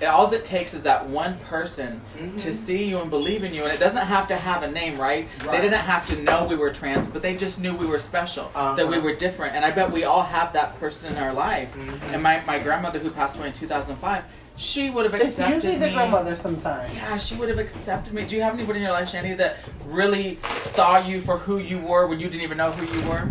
It, 0.00 0.06
all 0.06 0.32
it 0.32 0.44
takes 0.44 0.74
is 0.74 0.82
that 0.82 1.08
one 1.08 1.38
person 1.40 2.00
Mhm. 2.18 2.36
to 2.38 2.52
see 2.52 2.84
you 2.84 2.98
and 3.00 3.08
believe 3.10 3.44
in 3.44 3.54
you, 3.54 3.62
and 3.62 3.72
it 3.72 3.78
doesn't 3.78 4.06
have 4.06 4.26
to 4.28 4.36
have 4.36 4.64
a 4.64 4.70
name, 4.70 4.98
right? 5.00 5.28
They 5.48 5.60
didn't 5.60 5.74
have 5.80 6.06
to 6.06 6.20
know 6.20 6.44
we 6.44 6.56
were 6.56 6.70
trans, 6.70 7.06
but 7.06 7.22
they 7.22 7.36
just 7.36 7.60
knew 7.60 7.72
we 7.74 7.86
were 7.86 8.00
special, 8.00 8.50
that 8.54 8.76
we 8.88 8.96
Uh-huh. 8.96 9.00
were 9.04 9.14
different. 9.14 9.54
And 9.54 9.64
I 9.64 9.70
bet 9.70 9.92
we 9.92 10.02
all 10.02 10.22
have 10.24 10.52
that 10.54 10.80
person 10.80 11.12
in 11.16 11.22
our 11.22 11.32
life. 11.32 11.76
Mhm. 11.76 12.14
And 12.14 12.22
my, 12.22 12.42
my 12.46 12.58
grandmother, 12.58 12.98
who 12.98 13.10
passed 13.10 13.36
away 13.38 13.48
in 13.48 13.52
2005, 13.52 14.24
she 14.56 14.90
would 14.90 15.04
have 15.04 15.14
accepted 15.14 15.54
It's 15.56 15.64
usually 15.64 15.78
the 15.80 15.86
me. 15.88 15.92
grandmother 15.94 16.34
sometimes. 16.34 16.92
Yeah, 16.94 17.16
she 17.16 17.34
would 17.36 17.48
have 17.48 17.58
accepted 17.58 18.12
me. 18.12 18.24
Do 18.24 18.36
you 18.36 18.42
have 18.42 18.54
anybody 18.54 18.78
in 18.80 18.84
your 18.84 18.92
life, 18.92 19.08
Shandy, 19.08 19.34
that 19.34 19.56
really 19.84 20.38
saw 20.74 20.98
you 20.98 21.20
for 21.20 21.38
who 21.38 21.58
you 21.58 21.78
were 21.78 22.06
when 22.06 22.20
you 22.20 22.28
didn't 22.28 22.42
even 22.42 22.58
know 22.58 22.70
who 22.72 22.86
you 23.00 23.08
were? 23.08 23.28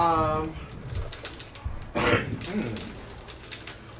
Um. 0.00 0.54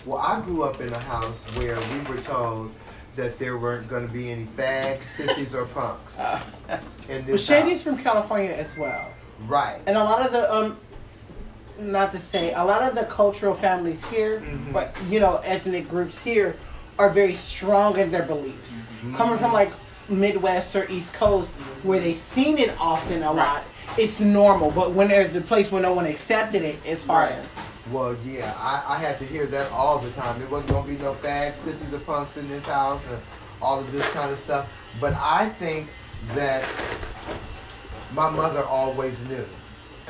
well, 0.07 0.18
I 0.18 0.41
grew 0.41 0.62
up 0.62 0.81
in 0.81 0.93
a 0.93 0.99
house 0.99 1.45
where 1.57 1.77
we 1.79 2.01
were 2.14 2.21
told 2.23 2.73
that 3.16 3.39
there 3.39 3.59
weren't 3.59 3.89
going 3.89 4.07
to 4.07 4.12
be 4.12 4.31
any 4.31 4.45
fags, 4.45 5.03
sissies, 5.03 5.55
or 5.55 5.66
punks 5.66 6.16
Uh, 6.18 6.41
that's, 6.66 7.01
in 7.09 7.16
Well, 7.25 7.33
this 7.33 7.45
Shandy's 7.47 7.83
house. 7.83 7.95
from 7.95 7.99
California 8.03 8.53
as 8.53 8.77
well, 8.79 9.11
Right. 9.47 9.81
and 9.87 9.97
a 9.97 10.05
lot 10.05 10.25
of 10.25 10.33
the 10.33 10.53
um, 10.53 10.79
not 11.81 12.12
to 12.12 12.18
say 12.18 12.53
a 12.53 12.62
lot 12.64 12.83
of 12.83 12.95
the 12.95 13.05
cultural 13.05 13.55
families 13.55 14.01
here, 14.11 14.41
Mhm. 14.41 14.72
but 14.72 14.95
you 15.09 15.20
know, 15.20 15.41
ethnic 15.45 15.89
groups 15.89 16.18
here 16.18 16.55
are 16.99 17.09
very 17.11 17.35
strong 17.35 17.99
in 17.99 18.11
their 18.11 18.22
beliefs. 18.22 18.72
Mm-hmm. 18.72 19.16
Coming 19.16 19.39
from 19.39 19.53
like 19.53 19.72
Midwest 20.09 20.74
or 20.76 20.87
East 20.91 21.14
Coast, 21.14 21.55
where 21.83 21.99
they've 22.01 22.16
seen 22.16 22.59
it 22.59 22.72
often 22.81 23.22
a 23.22 23.33
lot, 23.33 23.62
it's 23.97 24.20
normal. 24.20 24.70
But 24.70 24.93
when 24.93 25.09
there's 25.09 25.33
the 25.33 25.41
place 25.41 25.70
where 25.72 25.81
no 25.83 25.93
one 25.95 26.07
accepted 26.07 26.62
it, 26.62 26.76
it's 26.85 27.05
harder. 27.07 27.35
Right. 27.35 27.45
Well, 27.91 28.16
yeah, 28.24 28.53
I, 28.59 28.83
I 28.95 28.97
had 28.99 29.18
to 29.18 29.24
hear 29.24 29.47
that 29.47 29.70
all 29.72 29.99
the 29.99 30.11
time. 30.11 30.39
There 30.39 30.49
wasn't 30.49 30.70
going 30.72 30.85
to 30.85 30.91
be 30.91 31.03
no 31.03 31.14
fags, 31.14 31.55
sissies, 31.57 31.93
or 31.93 31.99
punks 32.01 32.37
in 32.37 32.49
this 32.49 32.64
house 32.64 33.01
and 33.11 33.18
all 33.62 33.81
of 33.81 33.91
this 33.93 34.07
kind 34.11 34.31
of 34.31 34.39
stuff. 34.39 34.68
But 35.01 35.14
I 35.14 35.49
think 35.49 35.89
that 36.35 36.64
my 38.14 38.28
mother 38.31 38.62
always 38.64 39.18
knew. 39.28 39.45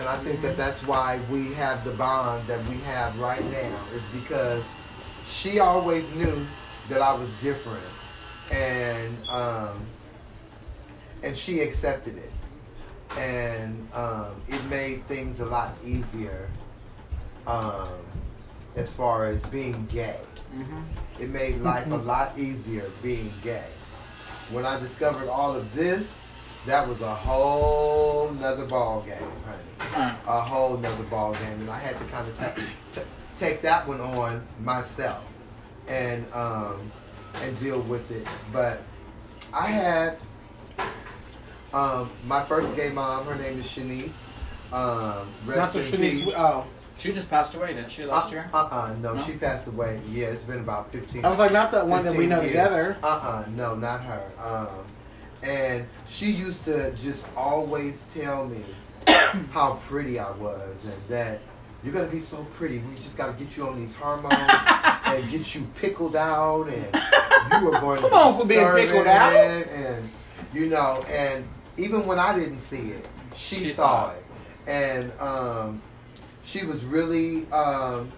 And 0.00 0.08
I 0.08 0.16
think 0.16 0.40
that 0.40 0.56
that's 0.56 0.82
why 0.86 1.20
we 1.30 1.52
have 1.52 1.84
the 1.84 1.90
bond 1.90 2.42
that 2.46 2.58
we 2.68 2.76
have 2.86 3.20
right 3.20 3.44
now, 3.50 3.78
is 3.92 4.02
because 4.18 4.64
she 5.28 5.60
always 5.60 6.10
knew 6.14 6.46
that 6.88 7.02
I 7.02 7.12
was 7.12 7.28
different. 7.42 7.84
And, 8.50 9.14
um, 9.28 9.78
and 11.22 11.36
she 11.36 11.60
accepted 11.60 12.16
it. 12.16 12.32
And 13.18 13.86
um, 13.92 14.40
it 14.48 14.64
made 14.70 15.04
things 15.04 15.40
a 15.40 15.44
lot 15.44 15.74
easier 15.84 16.48
um, 17.46 17.88
as 18.76 18.90
far 18.90 19.26
as 19.26 19.42
being 19.46 19.86
gay. 19.92 20.16
Mhm. 20.56 20.82
It 21.20 21.28
made 21.28 21.60
life 21.60 21.86
a 21.90 21.96
lot 21.96 22.38
easier 22.38 22.90
being 23.02 23.30
gay. 23.44 23.68
When 24.50 24.64
I 24.64 24.80
discovered 24.80 25.28
all 25.28 25.54
of 25.54 25.74
this, 25.74 26.10
that 26.66 26.86
was 26.86 27.00
a 27.00 27.14
whole 27.14 28.30
nother 28.32 28.66
ball 28.66 29.02
game, 29.02 29.16
honey. 29.46 29.94
Uh, 29.96 30.14
A 30.26 30.40
whole 30.40 30.76
nother 30.76 31.04
ball 31.04 31.32
game, 31.34 31.60
and 31.60 31.70
I 31.70 31.78
had 31.78 31.98
to 31.98 32.04
kind 32.04 32.28
of 32.28 32.38
ta- 32.38 32.54
t- 32.94 33.00
take 33.38 33.62
that 33.62 33.86
one 33.88 34.00
on 34.00 34.46
myself 34.62 35.24
and 35.88 36.24
um, 36.32 36.90
and 37.42 37.58
deal 37.60 37.80
with 37.82 38.10
it. 38.10 38.26
But 38.52 38.82
I 39.52 39.66
had 39.68 40.18
um, 41.72 42.10
my 42.26 42.42
first 42.42 42.74
gay 42.76 42.90
mom. 42.90 43.24
Her 43.26 43.36
name 43.36 43.58
is 43.58 43.66
Shanice. 43.66 44.12
Um, 44.72 45.26
rest 45.46 45.58
Not 45.58 45.72
the 45.72 45.80
in 45.86 45.92
Shanice. 45.92 46.24
peace. 46.24 46.34
Oh, 46.36 46.66
she 46.98 47.12
just 47.12 47.30
passed 47.30 47.54
away, 47.54 47.68
didn't 47.72 47.90
she, 47.90 48.04
last 48.04 48.30
year? 48.30 48.48
Uh 48.52 48.68
uh 48.70 48.94
no, 49.00 49.14
No? 49.14 49.22
she 49.24 49.32
passed 49.32 49.66
away. 49.66 49.98
Yeah, 50.10 50.26
it's 50.26 50.42
been 50.44 50.60
about 50.60 50.92
fifteen. 50.92 51.24
I 51.24 51.30
was 51.30 51.38
like, 51.38 51.52
not 51.52 51.70
the 51.72 51.84
one 51.84 52.04
that 52.04 52.14
we 52.14 52.26
know 52.26 52.40
years. 52.40 52.48
together. 52.52 52.96
Uh 53.02 53.06
uh 53.06 53.44
no, 53.56 53.74
not 53.74 54.02
her. 54.02 54.22
Um, 54.38 54.68
and 55.42 55.86
she 56.08 56.30
used 56.30 56.64
to 56.64 56.92
just 57.02 57.24
always 57.36 58.04
tell 58.14 58.46
me 58.46 58.62
how 59.52 59.80
pretty 59.86 60.18
I 60.18 60.30
was 60.32 60.84
and 60.84 61.02
that 61.08 61.40
you're 61.82 61.94
gonna 61.94 62.06
be 62.06 62.20
so 62.20 62.44
pretty. 62.54 62.78
We 62.78 62.94
just 62.96 63.16
gotta 63.16 63.32
get 63.32 63.56
you 63.56 63.66
on 63.66 63.78
these 63.78 63.94
hormones 63.94 64.34
and 65.06 65.30
get 65.30 65.54
you 65.54 65.66
pickled 65.76 66.14
out, 66.14 66.64
and 66.68 67.52
you 67.52 67.64
were 67.64 67.80
going 67.80 68.00
to 68.02 68.08
Come 68.08 68.34
on 68.34 68.40
for 68.40 68.46
being 68.46 68.70
pickled 68.74 69.06
out. 69.06 69.32
and 69.34 70.08
you 70.52 70.66
know, 70.66 71.02
and 71.08 71.46
even 71.78 72.06
when 72.06 72.18
I 72.18 72.38
didn't 72.38 72.60
see 72.60 72.90
it, 72.90 73.06
she, 73.34 73.56
She 73.56 73.72
saw, 73.72 74.08
saw 74.08 74.12
it, 74.12 74.24
and 74.66 75.12
um, 75.20 75.82
she 76.44 76.66
was 76.66 76.84
really, 76.84 77.50
um, 77.50 78.12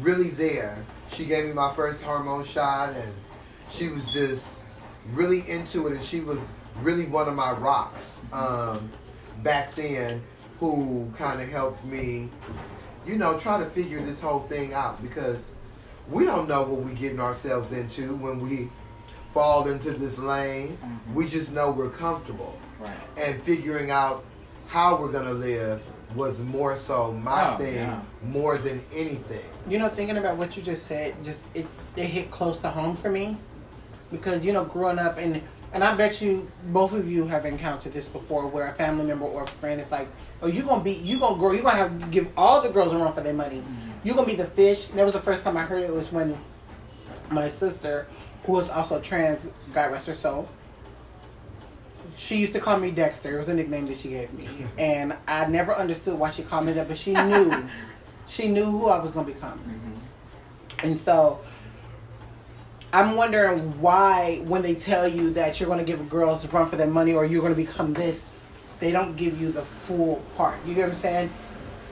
really 0.00 0.28
there. 0.30 0.84
She 1.12 1.24
gave 1.24 1.46
me 1.46 1.52
my 1.52 1.72
first 1.74 2.02
hormone 2.02 2.44
shot, 2.44 2.90
and 2.94 3.12
she 3.70 3.88
was 3.88 4.12
just 4.12 4.44
really 5.12 5.48
into 5.50 5.86
it, 5.86 5.92
and 5.94 6.02
she 6.04 6.20
was 6.20 6.38
really 6.82 7.06
one 7.06 7.28
of 7.28 7.34
my 7.34 7.52
rocks 7.52 8.18
um, 8.32 8.90
back 9.42 9.74
then, 9.74 10.22
who 10.60 11.10
kind 11.16 11.40
of 11.40 11.48
helped 11.48 11.84
me, 11.84 12.28
you 13.06 13.16
know, 13.16 13.38
try 13.38 13.58
to 13.58 13.66
figure 13.70 14.00
this 14.04 14.20
whole 14.20 14.40
thing 14.40 14.72
out 14.74 15.02
because 15.02 15.36
we 16.10 16.24
don't 16.24 16.48
know 16.48 16.62
what 16.62 16.80
we're 16.80 16.94
getting 16.94 17.20
ourselves 17.20 17.72
into 17.72 18.16
when 18.16 18.40
we 18.40 18.70
fall 19.34 19.68
into 19.68 19.90
this 19.90 20.16
lane. 20.18 20.78
Mhm. 20.82 21.14
We 21.14 21.28
just 21.28 21.52
know 21.52 21.70
we're 21.70 21.90
comfortable, 21.90 22.56
Right. 22.80 22.90
and 23.18 23.42
figuring 23.42 23.90
out 23.90 24.24
how 24.66 24.96
we're 25.00 25.12
gonna 25.12 25.32
live 25.34 25.82
was 26.14 26.38
more 26.40 26.76
so 26.76 27.12
my 27.12 27.54
Oh, 27.54 27.58
thing 27.58 27.74
yeah. 27.74 28.00
more 28.22 28.56
than 28.56 28.80
anything. 28.94 29.44
You 29.68 29.78
know, 29.78 29.88
thinking 29.88 30.16
about 30.16 30.36
what 30.36 30.56
you 30.56 30.62
just 30.62 30.86
said, 30.86 31.22
just 31.22 31.40
it, 31.54 31.66
it 31.96 32.06
hit 32.06 32.30
close 32.30 32.58
to 32.60 32.70
home 32.70 32.96
for 32.96 33.10
me 33.10 33.36
because 34.10 34.44
you 34.44 34.52
know, 34.52 34.64
growing 34.64 34.98
up 34.98 35.18
and 35.18 35.42
and 35.72 35.84
I 35.84 35.94
bet 35.94 36.22
you 36.22 36.50
both 36.68 36.94
of 36.94 37.10
you 37.10 37.26
have 37.26 37.44
encountered 37.44 37.92
this 37.92 38.08
before, 38.08 38.46
where 38.46 38.68
a 38.68 38.72
family 38.72 39.04
member 39.04 39.26
or 39.26 39.42
a 39.42 39.46
friend 39.46 39.80
is 39.80 39.90
like, 39.90 40.08
"Oh, 40.40 40.46
you 40.46 40.62
gonna 40.62 40.82
be, 40.82 40.92
you 40.92 41.18
gonna 41.18 41.36
grow, 41.36 41.52
you 41.52 41.62
gonna 41.62 41.76
have 41.76 42.00
to 42.00 42.06
give 42.06 42.28
all 42.36 42.62
the 42.62 42.70
girls 42.70 42.92
a 42.92 42.98
run 42.98 43.12
for 43.12 43.20
their 43.20 43.34
money. 43.34 43.58
Mm-hmm. 43.58 44.08
You 44.08 44.14
gonna 44.14 44.26
be 44.26 44.36
the 44.36 44.46
fish." 44.46 44.88
And 44.88 44.98
that 44.98 45.04
was 45.04 45.14
the 45.14 45.20
first 45.20 45.44
time 45.44 45.56
I 45.56 45.64
heard 45.64 45.82
it 45.82 45.92
was 45.92 46.12
when 46.12 46.38
my 47.30 47.48
sister, 47.48 48.06
who 48.44 48.52
was 48.52 48.70
also 48.70 49.00
trans, 49.00 49.48
God 49.72 49.92
rest 49.92 50.06
her 50.06 50.14
soul. 50.14 50.48
She 52.16 52.36
used 52.36 52.54
to 52.54 52.60
call 52.60 52.78
me 52.78 52.90
Dexter. 52.90 53.34
It 53.34 53.36
was 53.36 53.48
a 53.48 53.54
nickname 53.54 53.86
that 53.88 53.98
she 53.98 54.08
gave 54.08 54.32
me, 54.32 54.48
and 54.78 55.14
I 55.28 55.46
never 55.46 55.74
understood 55.74 56.18
why 56.18 56.30
she 56.30 56.42
called 56.42 56.64
me 56.64 56.72
that, 56.72 56.88
but 56.88 56.96
she 56.96 57.12
knew, 57.12 57.68
she 58.26 58.48
knew 58.48 58.64
who 58.64 58.86
I 58.86 58.98
was 58.98 59.10
gonna 59.10 59.26
become. 59.26 59.58
Mm-hmm. 59.58 60.86
And 60.86 60.98
so 60.98 61.40
I'm 62.92 63.16
wondering 63.16 63.80
why, 63.80 64.42
when 64.44 64.62
they 64.62 64.74
tell 64.74 65.06
you 65.08 65.30
that 65.30 65.60
you're 65.60 65.66
going 65.66 65.78
to 65.78 65.84
give 65.84 66.08
girls 66.08 66.44
a 66.44 66.48
run 66.48 66.68
for 66.68 66.76
their 66.76 66.86
money 66.86 67.12
or 67.12 67.24
you're 67.24 67.42
going 67.42 67.54
to 67.54 67.60
become 67.60 67.92
this, 67.92 68.28
they 68.80 68.92
don't 68.92 69.16
give 69.16 69.40
you 69.40 69.52
the 69.52 69.62
full 69.62 70.22
part. 70.36 70.56
You 70.66 70.74
get 70.74 70.82
what 70.82 70.88
I'm 70.90 70.94
saying? 70.94 71.30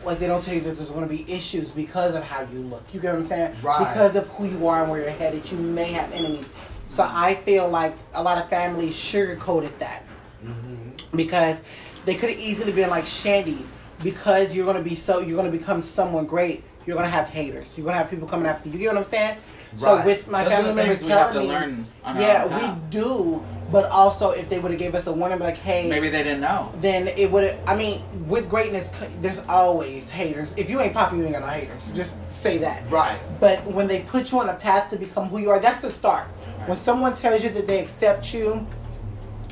Like 0.04 0.18
they 0.18 0.26
don't 0.26 0.42
tell 0.42 0.54
you 0.54 0.60
that 0.60 0.76
there's 0.76 0.90
going 0.90 1.08
to 1.08 1.14
be 1.14 1.30
issues 1.32 1.70
because 1.70 2.14
of 2.14 2.22
how 2.22 2.42
you 2.42 2.60
look. 2.60 2.84
You 2.92 3.00
get 3.00 3.12
what 3.12 3.22
I'm 3.22 3.26
saying? 3.26 3.56
Right. 3.62 3.78
Because 3.78 4.16
of 4.16 4.28
who 4.28 4.46
you 4.46 4.66
are 4.68 4.82
and 4.82 4.90
where 4.90 5.00
you're 5.00 5.10
headed, 5.10 5.50
you 5.50 5.58
may 5.58 5.92
have 5.92 6.12
enemies. 6.12 6.52
So 6.88 7.06
I 7.08 7.34
feel 7.36 7.68
like 7.68 7.94
a 8.12 8.22
lot 8.22 8.42
of 8.42 8.48
families 8.50 8.94
sugarcoated 8.94 9.76
that 9.78 10.02
Mm-hmm. 10.44 11.16
because 11.16 11.62
they 12.04 12.16
could 12.16 12.28
have 12.28 12.38
easily 12.38 12.70
been 12.70 12.90
like 12.90 13.06
Shandy 13.06 13.64
because 14.02 14.54
you're 14.54 14.66
going 14.66 14.76
to 14.76 14.82
be 14.82 14.94
so 14.94 15.20
you're 15.20 15.40
going 15.40 15.50
to 15.50 15.58
become 15.58 15.80
someone 15.80 16.26
great 16.26 16.62
you're 16.86 16.96
gonna 16.96 17.08
have 17.08 17.26
haters. 17.26 17.76
You're 17.76 17.84
gonna 17.84 17.98
have 17.98 18.10
people 18.10 18.28
coming 18.28 18.46
after 18.46 18.68
you. 18.68 18.74
You 18.74 18.78
get 18.80 18.94
what 18.94 19.04
I'm 19.04 19.08
saying? 19.08 19.38
So 19.76 19.96
Right. 19.96 20.06
with 20.06 20.28
my 20.28 20.44
Those 20.44 20.52
are 20.52 20.56
family 20.56 20.70
the 20.70 20.74
members 20.76 20.98
things 20.98 21.06
we 21.06 21.12
have 21.12 21.32
telling 21.32 21.48
to 21.48 21.52
me, 21.52 21.58
learn 21.60 21.86
on 22.04 22.16
our 22.16 22.22
yeah, 22.22 22.44
own 22.44 22.74
we 22.76 22.90
do. 22.90 23.42
But 23.72 23.90
also, 23.90 24.30
if 24.30 24.48
they 24.48 24.58
would 24.60 24.70
have 24.70 24.78
gave 24.78 24.94
us 24.94 25.06
a 25.08 25.12
warning, 25.12 25.38
like, 25.40 25.56
hey, 25.58 25.88
Maybe 25.88 26.08
they 26.10 26.22
didn't 26.22 26.42
know. 26.42 26.70
then 26.80 27.08
it 27.08 27.28
would. 27.32 27.58
I 27.66 27.74
mean, 27.74 28.02
with 28.28 28.48
greatness, 28.48 28.92
there's 29.20 29.40
always 29.48 30.08
haters. 30.10 30.54
If 30.56 30.70
you 30.70 30.80
ain't 30.80 30.92
popping, 30.92 31.18
you 31.18 31.24
ain't 31.24 31.32
got 31.32 31.40
no 31.42 31.48
haters. 31.48 31.82
Just 31.94 32.14
say 32.32 32.58
that. 32.58 32.88
Right. 32.90 33.18
But 33.40 33.64
when 33.66 33.88
they 33.88 34.02
put 34.02 34.30
you 34.30 34.38
on 34.40 34.48
a 34.50 34.54
path 34.54 34.90
to 34.90 34.96
become 34.96 35.28
who 35.28 35.38
you 35.38 35.50
are, 35.50 35.58
that's 35.58 35.80
the 35.80 35.90
start. 35.90 36.26
When 36.66 36.76
someone 36.76 37.16
tells 37.16 37.42
you 37.42 37.50
that 37.50 37.66
they 37.66 37.80
accept 37.80 38.32
you 38.32 38.64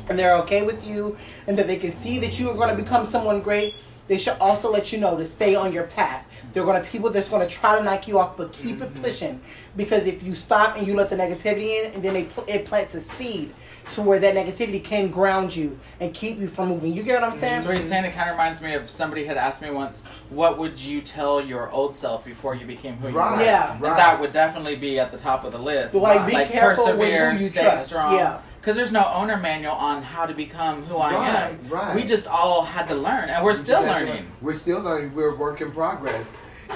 and 0.09 0.19
they're 0.19 0.37
okay 0.43 0.63
with 0.63 0.87
you 0.87 1.17
and 1.49 1.59
that 1.59 1.67
they 1.67 1.77
can 1.77 1.91
see 1.91 2.19
that 2.21 2.39
you 2.39 2.49
are 2.51 2.55
going 2.55 2.69
to 2.75 2.81
become 2.81 3.07
someone 3.07 3.41
great, 3.41 3.75
they 4.09 4.19
should 4.19 4.37
also 4.41 4.71
let 4.71 4.93
you 4.93 4.99
know 5.01 5.17
to 5.17 5.25
stay 5.25 5.55
on 5.57 5.73
your 5.73 5.85
path. 5.85 6.29
They're 6.53 6.65
going 6.65 6.83
to 6.83 6.89
people 6.89 7.11
that's 7.11 7.29
going 7.29 7.47
to 7.47 7.53
try 7.53 7.79
to 7.79 7.85
knock 7.85 8.07
you 8.07 8.19
off, 8.19 8.37
but 8.37 8.53
keep 8.53 8.81
it 8.83 8.93
mm-hmm. 8.93 9.03
pushing 9.03 9.41
because 9.77 10.07
if 10.07 10.23
you 10.23 10.35
stop 10.35 10.77
and 10.77 10.87
you 10.87 10.95
let 10.95 11.11
the 11.11 11.17
negativity 11.17 11.83
in, 11.85 11.93
and 11.93 12.03
then 12.03 12.15
they 12.15 12.29
it 12.47 12.65
plants 12.67 12.95
a 12.95 13.01
seed 13.01 13.55
to 13.93 14.03
where 14.03 14.19
that 14.19 14.35
negativity 14.35 14.83
can 14.83 15.11
ground 15.11 15.55
you 15.55 15.79
and 16.01 16.15
keep 16.15 16.39
you 16.39 16.47
from 16.47 16.69
moving. 16.69 16.93
You 16.93 17.03
get 17.03 17.21
what 17.21 17.33
I'm 17.33 17.39
saying? 17.39 17.63
So 17.63 17.69
what 17.69 17.73
you're 17.75 17.83
saying 17.83 18.05
it 18.05 18.13
kind 18.15 18.29
of 18.31 18.37
reminds 18.37 18.61
me 18.61 18.75
of 18.75 18.89
somebody 18.89 19.25
had 19.25 19.37
asked 19.37 19.61
me 19.63 19.71
once, 19.71 20.05
"What 20.31 20.59
would 20.59 20.79
you 20.81 21.01
tell 21.01 21.41
your 21.41 21.71
old 21.71 21.97
self 21.97 22.25
before 22.25 22.55
you 22.55 22.67
became 22.67 22.97
who 22.99 23.09
you 23.09 23.19
Right. 23.19 23.41
are?" 23.41 23.43
Yeah. 23.43 23.77
Right. 23.81 23.97
that 23.97 24.21
would 24.21 24.31
definitely 24.33 24.77
be 24.77 25.01
at 25.01 25.11
the 25.11 25.19
top 25.19 25.45
of 25.45 25.53
the 25.53 25.59
list. 25.59 25.95
Like, 25.95 26.27
be 26.27 26.33
careful 26.45 26.87
with 26.87 26.97
persevere, 26.99 27.33
you 27.33 27.49
stay 27.49 27.63
trust. 27.63 27.87
strong. 27.87 28.15
Yeah. 28.15 28.39
Because 28.61 28.77
there's 28.77 28.93
no 28.93 29.11
owner 29.13 29.37
manual 29.37 29.73
on 29.75 30.03
how 30.05 30.25
to 30.25 30.33
become 30.35 30.85
who 30.85 30.97
I 30.99 31.13
Right, 31.13 31.29
am. 31.51 31.59
right. 31.69 31.97
We 31.97 32.05
just 32.05 32.29
all 32.29 32.65
had 32.65 32.87
to 32.89 32.95
learn, 32.95 33.29
and 33.29 33.45
we're 33.45 33.55
still 33.55 33.81
Exactly. 33.81 34.09
learning. 34.09 34.33
We're 34.41 34.55
still 34.55 34.81
learning. 34.81 35.17
We're 35.17 35.31
a 35.31 35.35
work 35.35 35.61
in 35.61 35.73
progress, 35.73 36.25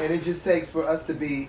and 0.00 0.12
it 0.12 0.22
just 0.22 0.44
takes 0.44 0.70
for 0.70 0.86
us 0.86 1.04
to 1.06 1.14
be 1.14 1.48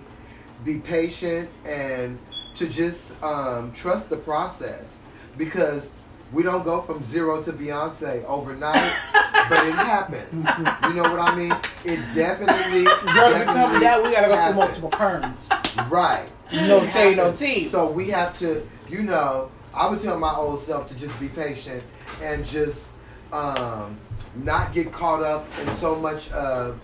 be 0.64 0.78
patient 0.78 1.48
and 1.64 2.18
to 2.54 2.68
just 2.68 3.20
um, 3.22 3.72
trust 3.72 4.10
the 4.10 4.16
process 4.16 4.96
because 5.36 5.88
we 6.32 6.42
don't 6.42 6.64
go 6.64 6.82
from 6.82 7.02
zero 7.04 7.42
to 7.42 7.52
Beyonce 7.52 8.24
overnight, 8.24 8.92
but 9.48 9.66
it 9.66 9.74
happened. 9.74 10.28
You 10.32 10.94
know 10.94 11.04
what 11.04 11.20
I 11.20 11.34
mean? 11.34 11.52
It 11.84 12.00
definitely. 12.14 12.84
Girl, 12.84 13.32
to 13.32 13.38
become 13.38 13.80
that, 13.80 14.02
we 14.02 14.12
gotta 14.12 14.28
go 14.28 14.46
through 14.46 14.54
multiple 14.54 14.90
perms. 14.90 15.90
Right. 15.90 16.28
No 16.52 16.84
shade, 16.86 17.16
no 17.16 17.30
happens. 17.30 17.38
tea. 17.38 17.68
So 17.68 17.90
we 17.90 18.08
have 18.10 18.36
to, 18.40 18.66
you 18.88 19.02
know, 19.02 19.50
I 19.74 19.88
would 19.88 20.00
tell 20.00 20.18
my 20.18 20.34
old 20.34 20.60
self 20.60 20.88
to 20.88 20.98
just 20.98 21.18
be 21.20 21.28
patient 21.28 21.82
and 22.22 22.44
just 22.44 22.88
um, 23.32 23.96
not 24.34 24.72
get 24.72 24.92
caught 24.92 25.22
up 25.22 25.46
in 25.60 25.76
so 25.76 25.94
much 25.96 26.30
of 26.32 26.80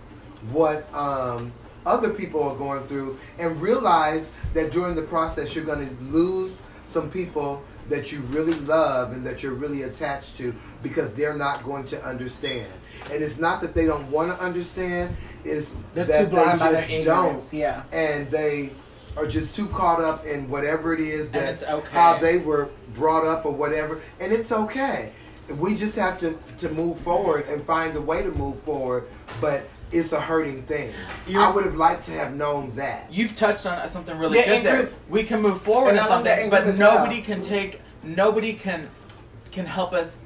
what 0.51 0.93
um, 0.95 1.53
other 1.87 2.11
people 2.11 2.43
are 2.43 2.57
going 2.57 2.83
through 2.85 3.19
and 3.39 3.61
realize 3.61 4.31
that 4.53 4.73
during 4.73 4.95
the 4.95 5.03
process 5.03 5.55
you're 5.55 5.65
going 5.65 5.87
to 5.87 6.05
lose 6.05 6.57
some 6.87 7.11
people 7.11 7.63
that 7.89 8.13
you 8.13 8.21
really 8.21 8.55
love 8.61 9.13
and 9.13 9.27
that 9.27 9.43
you're 9.43 9.53
really 9.55 9.83
attached 9.83 10.37
to 10.39 10.55
because 10.83 11.13
they're 11.13 11.37
not 11.37 11.63
going 11.63 11.85
to 11.85 12.03
understand. 12.03 12.73
And 13.11 13.23
it's 13.23 13.39
not 13.39 13.61
that 13.61 13.75
they 13.75 13.85
don't 13.85 14.11
want 14.11 14.37
to 14.37 14.43
understand, 14.43 15.15
it's 15.45 15.77
They're 15.95 16.05
that 16.07 16.31
they 16.31 17.03
just 17.03 17.05
don't 17.05 17.53
Yeah. 17.53 17.83
and 17.93 18.31
they 18.31 18.71
are 19.17 19.27
just 19.27 19.55
too 19.55 19.67
caught 19.69 20.01
up 20.01 20.25
in 20.25 20.49
whatever 20.49 20.93
it 20.95 21.01
is 21.01 21.31
that 21.31 21.63
okay. 21.63 21.89
how 21.91 22.19
they 22.19 22.39
were 22.39 22.71
brought 22.95 23.25
up 23.25 23.45
or 23.45 23.53
whatever 23.53 24.01
and 24.21 24.33
it's 24.33 24.51
okay 24.51 25.13
we 25.59 25.77
just 25.77 25.95
have 25.95 26.19
to 26.19 26.37
to 26.59 26.69
move 26.71 26.99
forward 27.01 27.47
and 27.49 27.65
find 27.65 27.95
a 27.97 28.01
way 28.01 28.23
to 28.23 28.31
move 28.33 28.59
forward 28.63 29.05
but 29.41 29.69
it's 29.95 30.13
a 30.13 30.21
hurting 30.21 30.63
thing 30.65 30.93
You're- 31.27 31.45
i 31.45 31.51
would 31.51 31.65
have 31.65 31.77
liked 31.77 32.05
to 32.07 32.13
have 32.13 32.35
known 32.35 32.73
that 32.77 33.07
You've 33.13 33.35
touched 33.37 33.65
on 33.67 33.87
something 33.89 34.19
really 34.19 34.39
Yeah, 34.39 34.47
good 34.47 34.65
there. 34.65 34.91
we 35.09 35.23
can 35.25 35.41
move 35.41 35.61
forward 35.61 35.91
And 35.91 35.99
in 35.99 36.03
not 36.05 36.11
only 36.11 36.25
that, 36.25 36.31
something, 36.41 36.45
in 36.45 36.51
but 36.51 36.65
as 36.65 36.79
well. 36.79 36.99
nobody 36.99 37.21
can 37.23 37.41
take, 37.41 37.81
nobody 38.03 38.53
can, 38.55 38.89
can 39.53 39.67
help 39.67 39.93
us 39.93 40.21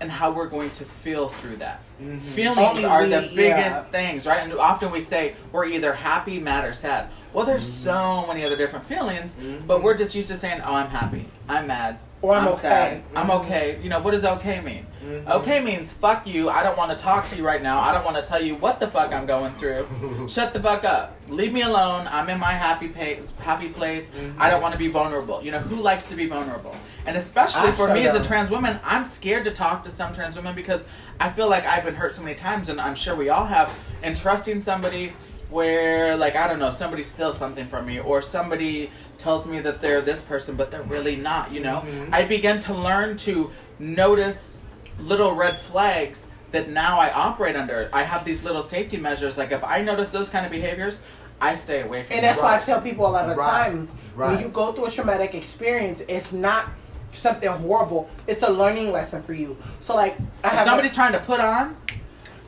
and 0.00 0.10
how 0.10 0.30
we're 0.30 0.46
going 0.48 0.70
to 0.70 0.84
feel 0.84 1.28
through 1.28 1.56
that. 1.56 1.80
Mhm. 2.00 2.20
Feelings 2.20 2.58
Only 2.68 2.84
are 2.84 3.02
we- 3.02 3.08
the 3.08 3.32
biggest 3.34 3.84
yeah. 3.86 3.90
things, 3.90 4.26
right? 4.26 4.40
And 4.44 4.52
often 4.54 4.90
we 4.92 5.00
say 5.00 5.34
we're 5.50 5.64
either 5.66 5.92
happy, 5.92 6.38
mad, 6.38 6.64
or 6.64 6.72
sad. 6.72 7.08
Well, 7.32 7.44
there's 7.44 7.66
so 7.70 8.24
many 8.28 8.44
other 8.44 8.56
different 8.56 8.84
feelings, 8.84 9.36
Mhm. 9.36 9.66
but 9.66 9.82
we're 9.82 9.96
just 9.96 10.14
used 10.14 10.28
to 10.28 10.36
saying, 10.36 10.60
"Oh, 10.64 10.74
I'm 10.74 10.90
happy, 10.90 11.26
I'm 11.48 11.66
mad, 11.66 11.98
Or 12.20 12.34
I'm 12.34 12.54
sad, 12.54 12.92
okay." 12.92 13.02
I'm 13.16 13.30
okay." 13.30 13.78
You 13.82 13.88
know, 13.88 14.00
what 14.00 14.10
does 14.10 14.24
okay 14.24 14.60
mean? 14.60 14.86
Mhm. 15.04 15.30
Okay 15.30 15.60
means 15.60 15.92
fuck 15.92 16.26
you. 16.26 16.48
I 16.50 16.62
don't 16.64 16.76
want 16.76 16.90
to 16.90 16.96
talk 17.02 17.28
to 17.30 17.36
you 17.36 17.46
right 17.46 17.62
now. 17.62 17.78
I 17.80 17.92
don't 17.92 18.04
want 18.04 18.16
to 18.16 18.22
tell 18.22 18.42
you 18.42 18.56
what 18.56 18.80
the 18.80 18.88
fuck 18.88 19.12
I'm 19.12 19.26
going 19.26 19.54
through. 19.54 19.86
Shut 20.28 20.52
the 20.52 20.60
fuck 20.60 20.84
up. 20.84 21.16
Leave 21.28 21.52
me 21.52 21.62
alone. 21.62 22.08
I'm 22.10 22.28
in 22.28 22.38
my 22.40 22.52
happy 22.52 22.88
place. 22.88 23.32
Happy 23.40 23.68
place. 23.68 24.06
Mhm. 24.10 24.34
I 24.38 24.50
don't 24.50 24.60
want 24.60 24.72
to 24.72 24.78
be 24.78 24.88
vulnerable. 24.88 25.40
You 25.42 25.52
know 25.52 25.60
who 25.60 25.76
likes 25.76 26.06
to 26.06 26.16
be 26.16 26.26
vulnerable? 26.26 26.74
And 27.06 27.16
especially 27.16 27.68
I 27.68 27.72
for 27.72 27.94
me 27.94 28.06
as 28.06 28.14
a 28.14 28.22
trans 28.22 28.50
woman, 28.50 28.78
I'm 28.84 29.04
scared 29.06 29.44
to 29.44 29.50
talk 29.50 29.82
to 29.84 29.90
some 29.90 30.12
trans 30.12 30.36
women 30.36 30.54
because 30.54 30.86
I 31.20 31.30
feel 31.30 31.48
like 31.48 31.64
I've 31.66 31.84
been 31.84 31.94
hurt 31.94 32.14
so 32.14 32.22
many 32.22 32.34
times, 32.34 32.68
and 32.68 32.80
I'm 32.80 32.94
sure 32.94 33.14
we 33.14 33.28
all 33.30 33.46
have. 33.46 33.72
And 34.02 34.14
trusting 34.16 34.60
somebody 34.60 35.12
where, 35.48 36.16
like, 36.16 36.36
I 36.36 36.46
don't 36.46 36.58
know, 36.58 36.70
somebody 36.70 37.02
steals 37.02 37.38
something 37.38 37.66
from 37.68 37.86
me, 37.86 37.98
or 37.98 38.20
somebody 38.20 38.90
tells 39.18 39.46
me 39.46 39.58
that 39.60 39.80
they're 39.80 40.00
this 40.00 40.22
person, 40.22 40.56
but 40.56 40.70
they're 40.70 40.82
really 40.82 41.16
not. 41.16 41.52
You 41.52 41.60
know, 41.60 41.82
Mhm. 41.86 42.08
I 42.12 42.24
begin 42.24 42.60
to 42.60 42.74
learn 42.74 43.16
to 43.18 43.50
notice 43.78 44.52
little 45.00 45.34
red 45.34 45.58
flags 45.58 46.26
that 46.50 46.68
now 46.70 46.98
I 46.98 47.10
operate 47.12 47.56
under. 47.56 47.90
I 47.92 48.04
have 48.04 48.24
these 48.24 48.42
little 48.42 48.62
safety 48.62 48.96
measures. 48.96 49.36
Like 49.36 49.52
if 49.52 49.62
I 49.64 49.82
notice 49.82 50.10
those 50.12 50.28
kind 50.28 50.46
of 50.46 50.52
behaviors, 50.52 51.00
I 51.40 51.54
stay 51.54 51.82
away 51.82 52.02
from 52.02 52.16
And 52.16 52.24
them. 52.24 52.30
that's 52.32 52.42
why 52.42 52.56
I 52.56 52.58
tell 52.60 52.80
people 52.80 53.06
a 53.06 53.10
lot 53.10 53.24
of 53.24 53.30
the 53.30 53.36
Right. 53.36 53.64
time 53.64 53.88
Right. 54.16 54.32
when 54.32 54.40
you 54.40 54.48
go 54.48 54.72
through 54.72 54.86
a 54.86 54.90
traumatic 54.90 55.34
experience, 55.34 56.02
it's 56.08 56.32
not 56.32 56.66
something 57.12 57.48
horrible. 57.48 58.08
It's 58.26 58.42
a 58.42 58.50
learning 58.50 58.92
lesson 58.92 59.22
for 59.22 59.34
you. 59.34 59.56
So 59.80 59.94
like 59.94 60.16
I 60.42 60.48
If 60.48 60.52
have 60.54 60.66
somebody's 60.66 60.94
trying 60.94 61.12
to 61.12 61.20
put 61.20 61.40
on, 61.40 61.76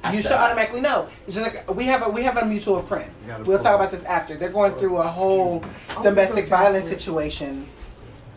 I 0.02 0.14
you 0.14 0.22
should 0.22 0.32
automatically 0.32 0.80
know. 0.80 1.08
It's 1.26 1.36
just 1.36 1.54
like 1.54 1.74
we 1.74 1.84
have 1.84 2.06
a 2.06 2.08
we 2.08 2.22
have 2.22 2.36
a 2.38 2.44
mutual 2.46 2.80
friend. 2.80 3.10
We'll 3.44 3.58
talk 3.58 3.72
it. 3.72 3.74
about 3.76 3.90
this 3.90 4.04
after. 4.04 4.34
They're 4.36 4.48
going 4.48 4.72
through 4.72 4.96
a 4.96 5.06
whole 5.06 5.62
domestic 6.02 6.46
Oh, 6.46 6.48
violence 6.48 6.86
situation, 6.86 7.68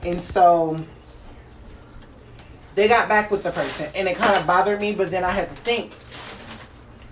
and 0.03 0.21
so 0.21 0.83
they 2.75 2.87
got 2.87 3.07
back 3.07 3.31
with 3.31 3.43
the 3.43 3.51
person, 3.51 3.89
and 3.95 4.07
it 4.07 4.17
kind 4.17 4.35
of 4.35 4.45
bothered 4.45 4.81
me. 4.81 4.93
But 4.93 5.11
then 5.11 5.23
I 5.23 5.29
had 5.29 5.49
to 5.49 5.55
think. 5.57 5.93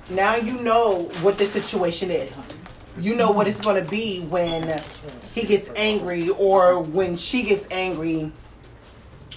Now 0.09 0.35
you 0.35 0.57
know 0.57 1.09
what 1.21 1.37
the 1.37 1.45
situation 1.45 2.11
is. 2.11 2.53
You 2.99 3.15
know 3.15 3.31
what 3.31 3.47
it's 3.47 3.61
going 3.61 3.81
to 3.81 3.89
be 3.89 4.23
when 4.23 4.81
he 5.33 5.43
gets 5.43 5.71
angry 5.77 6.27
or 6.29 6.81
when 6.81 7.15
she 7.15 7.43
gets 7.43 7.65
angry 7.71 8.33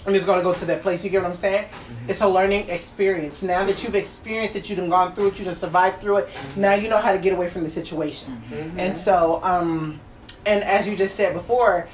and 0.06 0.14
just 0.14 0.26
gonna 0.26 0.42
go 0.42 0.52
to 0.52 0.64
that 0.66 0.82
place. 0.82 1.02
You 1.04 1.10
get 1.10 1.22
what 1.22 1.30
I'm 1.30 1.36
saying? 1.36 1.64
Mm-hmm. 1.64 2.10
It's 2.10 2.20
a 2.20 2.28
learning 2.28 2.68
experience. 2.68 3.42
Now 3.42 3.64
that 3.64 3.82
you've 3.82 3.94
experienced 3.94 4.54
it, 4.56 4.68
you've 4.68 4.88
gone 4.90 5.14
through 5.14 5.28
it, 5.28 5.38
you 5.38 5.44
have 5.46 5.56
survived 5.56 6.00
through 6.00 6.18
it. 6.18 6.28
Mm-hmm. 6.28 6.60
Now 6.60 6.74
you 6.74 6.88
know 6.88 6.98
how 6.98 7.12
to 7.12 7.18
get 7.18 7.32
away 7.32 7.48
from 7.48 7.64
the 7.64 7.70
situation. 7.70 8.40
Mm-hmm. 8.50 8.78
And 8.80 8.96
so, 8.96 9.40
um, 9.42 10.00
and 10.46 10.62
as 10.64 10.86
you 10.86 10.96
just 10.96 11.14
said 11.14 11.32
before, 11.32 11.88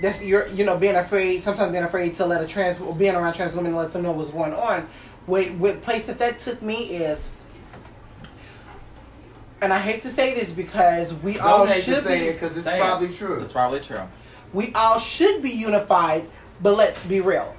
that's 0.00 0.22
you're 0.22 0.46
you 0.48 0.64
know 0.64 0.76
being 0.76 0.96
afraid. 0.96 1.42
Sometimes 1.42 1.72
being 1.72 1.84
afraid 1.84 2.14
to 2.16 2.26
let 2.26 2.42
a 2.42 2.46
trans 2.46 2.80
or 2.80 2.94
being 2.94 3.14
around 3.14 3.34
trans 3.34 3.52
women 3.54 3.72
and 3.72 3.76
let 3.76 3.92
them 3.92 4.02
know 4.02 4.12
what's 4.12 4.30
going 4.30 4.52
on. 4.52 4.88
What 5.26 5.50
what 5.54 5.82
place 5.82 6.04
that 6.06 6.18
that 6.18 6.38
took 6.38 6.62
me 6.62 6.84
is. 6.90 7.30
And 9.62 9.72
I 9.72 9.78
hate 9.78 10.02
to 10.02 10.08
say 10.10 10.34
this 10.34 10.52
because 10.52 11.14
we 11.14 11.38
all 11.38 11.60
don't 11.60 11.68
hate 11.68 11.84
to 11.84 11.94
should 11.94 12.04
say 12.04 12.18
be 12.20 12.24
it 12.26 12.32
because 12.34 12.56
it's 12.56 12.64
Say 12.64 12.76
it. 12.76 12.80
probably 12.80 13.08
true 13.08 13.40
It's 13.40 13.52
probably 13.52 13.80
true. 13.80 14.02
we 14.52 14.70
all 14.74 14.98
should 14.98 15.42
be 15.42 15.50
unified, 15.50 16.28
but 16.62 16.76
let's 16.76 17.06
be 17.06 17.20
real. 17.20 17.54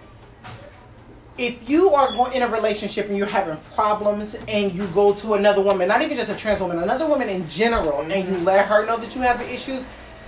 If 1.38 1.70
you 1.70 1.94
are 1.94 2.14
going 2.14 2.34
in 2.34 2.42
a 2.42 2.48
relationship 2.48 3.10
and 3.10 3.18
you're 3.18 3.28
having 3.28 3.58
problems 3.76 4.36
and 4.48 4.72
you 4.74 4.88
go 4.88 5.14
to 5.14 5.36
another 5.36 5.62
woman, 5.62 5.88
not 5.88 6.02
even 6.02 6.18
just 6.18 6.32
a 6.32 6.36
trans 6.36 6.60
woman, 6.60 6.80
another 6.80 7.08
woman 7.08 7.30
in 7.30 7.48
general, 7.48 8.02
and 8.02 8.28
you 8.28 8.38
let 8.44 8.66
her 8.68 8.86
know 8.88 8.98
that 8.98 9.14
you 9.16 9.22
have 9.22 9.38
the 9.38 9.54
issues, 9.54 9.84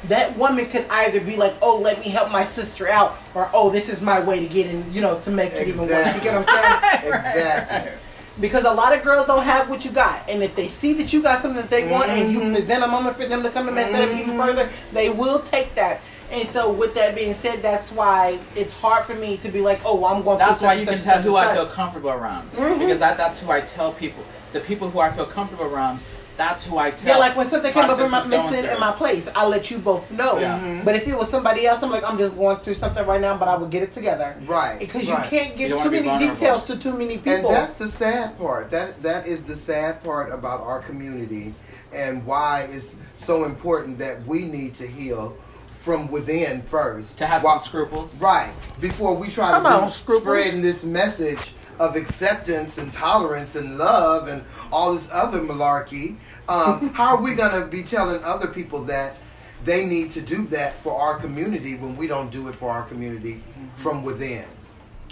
that 0.08 0.38
woman 0.38 0.68
could 0.68 0.86
either 0.90 1.20
be 1.20 1.36
like, 1.36 1.56
oh, 1.64 1.80
let 1.80 2.00
me 2.00 2.10
help 2.10 2.32
my 2.32 2.44
sister 2.46 2.88
out, 2.88 3.18
or 3.34 3.50
oh, 3.54 3.70
this 3.72 3.90
is 3.90 4.02
my 4.04 4.20
way 4.24 4.40
to 4.40 4.54
get 4.54 4.68
in, 4.72 4.84
you 4.94 5.02
know, 5.02 5.20
to 5.22 5.32
make 5.32 5.52
it 5.54 5.68
even 5.68 5.88
worse. 5.88 6.16
You 6.16 6.22
get 6.22 6.36
what 6.36 6.48
I'm 6.48 7.02
saying? 7.02 7.14
exactly 7.16 7.92
Because 8.40 8.64
a 8.64 8.72
lot 8.72 8.96
of 8.96 9.04
girls 9.04 9.26
don't 9.28 9.44
have 9.44 9.68
what 9.70 9.84
you 9.84 9.92
got, 9.92 10.30
and 10.30 10.42
if 10.44 10.56
they 10.56 10.68
see 10.68 10.94
that 10.94 11.12
you 11.12 11.22
got 11.24 11.42
something 11.42 11.60
that 11.62 11.70
they 11.72 11.92
want, 11.92 12.10
and 12.12 12.32
you 12.32 12.40
Mhm. 12.40 12.54
present 12.54 12.84
a 12.84 12.88
moment 12.88 13.18
for 13.18 13.26
them 13.26 13.42
to 13.44 13.50
come 13.50 13.68
and 13.68 13.76
mess 13.76 13.92
that 13.92 14.08
up 14.08 14.16
even 14.16 14.36
Mhm. 14.36 14.46
further, 14.46 14.70
they 14.94 15.10
will 15.10 15.40
take 15.40 15.74
that. 15.76 16.00
And 16.32 16.48
so, 16.48 16.72
with 16.72 16.94
that 16.94 17.16
being 17.16 17.34
said, 17.34 17.62
that's 17.62 17.92
why 17.92 18.38
it's 18.56 18.72
hard 18.72 19.06
for 19.06 19.16
me 19.16 19.38
to 19.38 19.50
be 19.50 19.62
like, 19.62 19.80
"Oh, 19.84 20.06
I'm 20.06 20.22
going." 20.24 20.38
That's 20.38 20.62
why 20.62 20.74
you 20.74 20.86
can 20.86 21.00
tell 21.00 21.22
who 21.22 21.36
I 21.36 21.54
feel 21.54 21.66
comfortable 21.66 22.12
around 22.12 22.52
Mhm. 22.52 22.80
because 22.80 23.00
that, 23.00 23.18
that's 23.18 23.40
who 23.40 23.52
I 23.52 23.62
tell 23.62 23.92
people. 23.94 24.24
The 24.54 24.60
people 24.60 24.90
who 24.90 25.00
I 25.00 25.10
feel 25.12 25.26
comfortable 25.26 25.66
around, 25.66 26.00
that's 26.38 26.66
who 26.66 26.78
I 26.78 26.92
tell. 26.92 27.10
Yeah, 27.10 27.18
like 27.18 27.36
when 27.36 27.48
something 27.48 27.74
came 27.74 27.90
up 27.90 28.00
in 28.00 28.12
my 28.12 28.26
missing 28.28 28.64
in 28.64 28.80
my 28.80 28.92
place, 28.92 29.28
I 29.36 29.46
let 29.48 29.72
you 29.72 29.80
both 29.80 30.12
know. 30.12 30.38
Yeah. 30.38 30.60
Mhm. 30.60 30.86
But 30.86 30.96
if 30.96 31.08
it 31.08 31.18
was 31.18 31.30
somebody 31.30 31.66
else, 31.66 31.82
I'm 31.82 31.92
like, 31.92 32.08
I'm 32.08 32.18
just 32.18 32.38
going 32.38 32.58
through 32.58 32.76
something 32.76 33.06
right 33.06 33.22
now, 33.22 33.36
but 33.36 33.48
I 33.48 33.56
will 33.58 33.68
get 33.68 33.82
it 33.84 33.94
together. 33.94 34.36
Right. 34.46 34.80
Because 34.80 35.08
right. 35.10 35.24
you 35.24 35.38
can't 35.40 35.56
give 35.58 35.70
don't 35.72 35.84
too 35.84 35.92
many 35.92 36.08
vulnerable. 36.08 36.36
details 36.36 36.64
to 36.66 36.78
too 36.78 36.94
many 36.94 37.18
people. 37.18 37.50
And 37.50 37.56
that's 37.58 37.74
the 37.74 37.90
sad 37.90 38.38
part. 38.38 38.70
That 38.70 39.02
that 39.02 39.28
is 39.28 39.44
the 39.44 39.56
sad 39.56 40.04
part 40.04 40.32
about 40.32 40.62
our 40.62 40.80
community, 40.80 41.54
and 41.94 42.26
why 42.26 42.68
it's 42.72 42.96
so 43.18 43.46
important 43.46 43.98
that 44.00 44.26
we 44.26 44.46
need 44.46 44.76
to 44.76 44.88
heal 44.88 45.36
from 45.80 46.10
within 46.12 46.62
first. 46.64 47.18
to 47.18 47.26
have 47.26 47.44
While- 47.44 47.60
some 47.60 47.68
scruples. 47.68 48.20
Right. 48.20 48.52
Before 48.80 49.16
we 49.16 49.30
try 49.30 49.52
Come 49.52 49.64
to 49.64 49.70
on, 49.70 49.86
be 49.86 49.92
spreading 49.92 50.62
this 50.62 50.84
message 50.84 51.54
of 51.80 51.96
acceptance 51.96 52.78
and 52.78 52.92
tolerance 52.92 53.56
and 53.56 53.78
love 53.78 54.28
and 54.28 54.44
all 54.72 54.94
this 54.94 55.08
other 55.12 55.40
malarkey, 55.40 56.18
um, 56.50 56.90
how 56.94 57.16
are 57.16 57.22
we 57.22 57.34
going 57.36 57.60
to 57.60 57.68
be 57.68 57.84
telling 57.84 58.22
other 58.24 58.48
people 58.48 58.84
that 58.84 59.16
they 59.64 59.86
need 59.86 60.12
to 60.14 60.22
do 60.22 60.46
that 60.48 60.82
for 60.84 61.00
our 61.00 61.18
community 61.18 61.76
when 61.76 61.96
we 61.96 62.08
don't 62.08 62.32
do 62.32 62.48
it 62.50 62.56
for 62.56 62.70
our 62.70 62.84
community 62.84 63.42
from 63.78 64.04
within? 64.04 64.46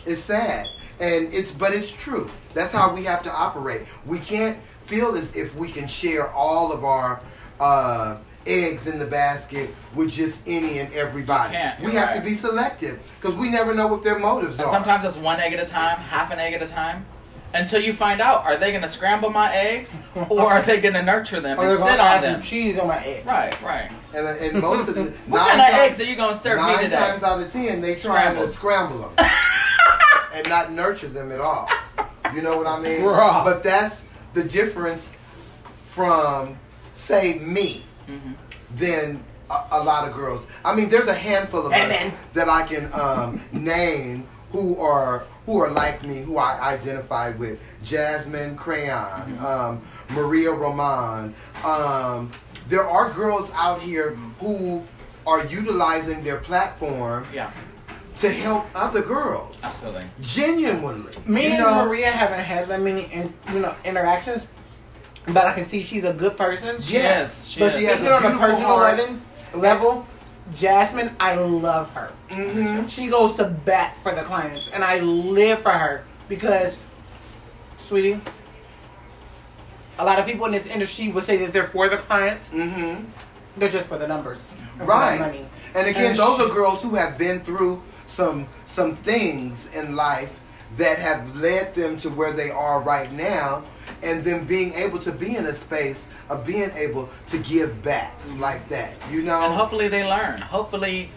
It's 0.05 0.21
sad. 0.21 0.67
And 0.99 1.33
it's 1.33 1.51
but 1.51 1.73
it's 1.73 1.91
true. 1.93 2.29
That's 2.53 2.73
how 2.73 2.93
we 2.93 3.03
have 3.03 3.21
to 3.23 3.31
operate. 3.31 3.83
We 4.05 4.19
can't 4.19 4.57
feel 4.87 5.15
as 5.15 5.35
if 5.35 5.53
we 5.55 5.69
can 5.71 5.87
share 5.87 6.31
all 6.31 6.71
of 6.71 6.83
our 6.83 7.21
uh, 7.59 8.17
eggs 8.47 8.87
in 8.87 8.97
the 8.99 9.05
basket 9.05 9.69
with 9.93 10.11
just 10.11 10.39
any 10.47 10.79
and 10.79 10.91
everybody. 10.93 11.53
We 11.83 11.91
have 11.93 12.09
right. 12.09 12.15
to 12.15 12.21
be 12.21 12.35
selective 12.35 12.99
because 13.19 13.35
we 13.35 13.49
never 13.49 13.73
know 13.73 13.87
what 13.87 14.03
their 14.03 14.17
motives 14.19 14.57
And 14.57 14.67
are. 14.67 14.71
sometimes 14.73 15.05
it's 15.05 15.17
one 15.17 15.39
egg 15.39 15.53
at 15.53 15.59
a 15.59 15.65
time, 15.65 15.97
half 15.97 16.31
an 16.31 16.39
egg 16.39 16.53
at 16.53 16.61
a 16.61 16.67
time, 16.67 17.05
until 17.53 17.81
you 17.81 17.93
find 17.93 18.21
out: 18.21 18.43
are 18.45 18.57
they 18.57 18.71
going 18.71 18.83
to 18.83 18.89
scramble 18.89 19.29
my 19.29 19.53
eggs, 19.53 19.97
or 20.29 20.41
are 20.41 20.61
they 20.61 20.79
going 20.79 20.93
to 20.93 21.03
nurture 21.03 21.39
them 21.39 21.59
and 21.59 21.77
sit 21.77 21.99
on 21.99 22.21
them? 22.21 22.39
some 22.39 22.41
cheese 22.41 22.77
on 22.79 22.87
my 22.87 23.03
egg. 23.03 23.25
Right, 23.25 23.61
right. 23.61 23.91
and, 24.13 24.25
uh, 24.27 24.29
and 24.39 24.61
most 24.61 24.89
of 24.89 24.95
the 24.95 25.03
What 25.27 25.39
nine 25.39 25.57
kind 25.57 25.61
of 25.61 25.79
eggs 25.79 25.99
are 25.99 26.05
you 26.05 26.15
going 26.15 26.35
to 26.35 26.41
serve 26.41 26.61
me 26.61 26.75
today? 26.83 26.89
nine 26.89 27.09
times 27.11 27.23
out 27.23 27.41
of 27.41 27.51
ten, 27.51 27.81
they 27.81 27.95
trying 27.95 28.35
to 28.35 28.49
scramble 28.49 28.99
them 28.99 29.27
and 30.33 30.47
not 30.49 30.71
nurture 30.71 31.07
them 31.07 31.31
at 31.31 31.39
all. 31.39 31.69
You 32.33 32.41
know 32.41 32.57
what 32.57 32.67
I 32.67 32.79
mean? 32.79 32.99
Bruh. 33.01 33.43
But 33.45 33.63
that's 33.63 34.05
the 34.33 34.43
difference 34.43 35.17
from, 35.89 36.59
say, 36.95 37.39
me, 37.39 37.85
Mhm. 38.07 38.35
than 38.75 39.23
a, 39.49 39.59
a 39.71 39.83
lot 39.83 40.07
of 40.07 40.13
girls. 40.15 40.47
I 40.63 40.75
mean, 40.75 40.89
there's 40.89 41.07
a 41.07 41.13
handful 41.13 41.65
of 41.65 41.73
Amen. 41.73 42.11
us 42.11 42.13
that 42.33 42.49
I 42.49 42.63
can 42.63 42.91
um, 42.93 43.41
name 43.51 44.27
who 44.51 44.79
are 44.79 45.25
who 45.45 45.59
are 45.61 45.69
like 45.69 46.03
me, 46.03 46.19
who 46.21 46.37
I 46.37 46.73
identify 46.73 47.31
with. 47.31 47.59
Jasmine 47.83 48.55
Crayon, 48.57 49.37
um, 49.39 49.81
Maria 50.11 50.51
Roman. 50.51 51.33
Um, 51.63 52.31
there 52.67 52.85
are 52.87 53.11
girls 53.11 53.49
out 53.53 53.81
here 53.81 54.11
who 54.39 54.83
are 55.25 55.45
utilizing 55.45 56.23
their 56.23 56.37
platform 56.37 57.25
Yeah, 57.33 57.51
to 58.19 58.29
help 58.29 58.65
other 58.75 59.01
girls 59.01 59.55
absolutely. 59.63 60.03
genuinely. 60.21 61.13
Me 61.25 61.43
you 61.45 61.49
and 61.51 61.59
know? 61.63 61.85
Maria 61.85 62.11
haven't 62.11 62.39
had 62.43 62.67
that 62.67 62.81
many, 62.81 63.03
in, 63.13 63.33
you 63.53 63.59
know, 63.59 63.73
interactions, 63.85 64.43
but 65.27 65.45
I 65.45 65.53
can 65.53 65.65
see 65.65 65.83
she's 65.83 66.03
a 66.03 66.13
good 66.13 66.37
person. 66.37 66.77
Yes, 66.87 67.45
She 67.47 67.59
but 67.59 67.73
is. 67.73 67.79
she 67.79 67.83
has 67.85 67.95
speaking 67.97 68.11
a 68.13 68.15
on 68.15 68.23
a 68.23 68.29
beautiful 68.29 68.47
personal 68.47 68.67
heart. 68.77 68.97
level, 68.97 69.15
level, 69.53 70.07
Jasmine, 70.55 71.11
I 71.19 71.35
love 71.35 71.89
her. 71.91 72.11
Mhm. 72.29 72.89
She 72.89 73.07
goes 73.07 73.35
to 73.35 73.43
bat 73.45 73.95
for 74.01 74.13
the 74.13 74.21
clients, 74.21 74.69
and 74.73 74.83
I 74.83 74.99
live 74.99 75.59
for 75.61 75.71
her 75.71 76.03
because, 76.29 76.77
sweetie, 77.79 78.19
a 79.99 80.05
lot 80.05 80.19
of 80.19 80.25
people 80.25 80.45
in 80.45 80.51
this 80.53 80.65
industry 80.67 81.09
would 81.09 81.23
say 81.23 81.37
that 81.37 81.51
they're 81.53 81.67
for 81.67 81.89
the 81.89 81.97
clients. 81.97 82.47
Mhm. 82.49 83.05
They're 83.57 83.69
just 83.69 83.87
for 83.89 83.97
the 83.97 84.07
numbers, 84.07 84.37
and 84.79 84.87
for 84.87 84.93
Right. 84.93 85.19
money. 85.19 85.45
And 85.75 85.87
again, 85.87 86.11
And 86.11 86.17
those 86.17 86.37
sh- 86.37 86.41
are 86.43 86.53
girls 86.53 86.81
who 86.83 86.95
have 86.95 87.17
been 87.17 87.41
through 87.41 87.81
some 88.05 88.47
some 88.65 88.95
things 88.95 89.67
in 89.73 89.95
life 89.95 90.29
that 90.75 90.99
have 90.99 91.35
led 91.37 91.73
them 91.75 91.97
to 91.97 92.09
where 92.09 92.33
they 92.33 92.51
are 92.51 92.81
right 92.81 93.11
now, 93.13 93.63
and 94.03 94.23
then 94.23 94.45
being 94.45 94.73
able 94.73 94.99
to 94.99 95.11
be 95.11 95.35
in 95.35 95.45
a 95.45 95.53
space 95.53 96.05
of 96.29 96.45
being 96.45 96.71
able 96.71 97.09
to 97.27 97.37
give 97.39 97.81
back 97.81 98.13
like 98.37 98.67
that. 98.69 98.91
You 99.09 99.21
know, 99.23 99.41
And 99.45 99.53
hopefully 99.53 99.87
they 99.87 100.03
learn. 100.03 100.41
Hopefully, 100.41 101.09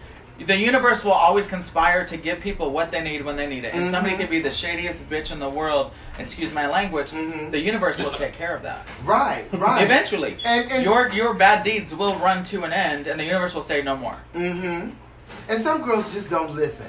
the 0.47 0.57
universe 0.57 1.05
will 1.05 1.13
always 1.13 1.47
conspire 1.49 2.05
to 2.07 2.17
give 2.17 2.41
people 2.41 2.71
what 2.71 2.91
they 2.93 3.03
need 3.03 3.25
when 3.25 3.37
they 3.37 3.47
need 3.47 3.65
it. 3.65 3.75
And 3.75 3.89
somebody 3.91 4.15
Mhm. 4.15 4.21
could 4.21 4.31
be 4.31 4.41
the 4.41 4.51
shadiest 4.51 5.11
bitch 5.11 5.33
in 5.33 5.39
the 5.41 5.49
world. 5.51 5.91
Excuse 6.19 6.55
my 6.55 6.67
language. 6.67 7.11
Mhm. 7.11 7.51
The 7.51 7.59
universe 7.59 8.03
will 8.03 8.13
take 8.13 8.33
care 8.39 8.55
of 8.55 8.63
that. 8.63 8.87
right, 9.05 9.45
right. 9.53 9.83
Eventually, 9.83 10.39
And- 10.45 10.71
and- 10.73 10.83
your 10.85 11.09
your 11.11 11.35
bad 11.35 11.63
deeds 11.63 11.95
will 11.95 12.15
run 12.15 12.43
to 12.45 12.65
an 12.65 12.73
end, 12.73 13.07
and 13.07 13.19
the 13.21 13.25
universe 13.25 13.55
will 13.55 13.63
say 13.65 13.83
no 13.83 13.97
more. 13.97 14.17
Mm-hmm. 14.35 14.91
And 15.49 15.63
some 15.63 15.83
girls 15.83 16.11
just 16.15 16.31
don't 16.31 16.55
listen. 16.55 16.87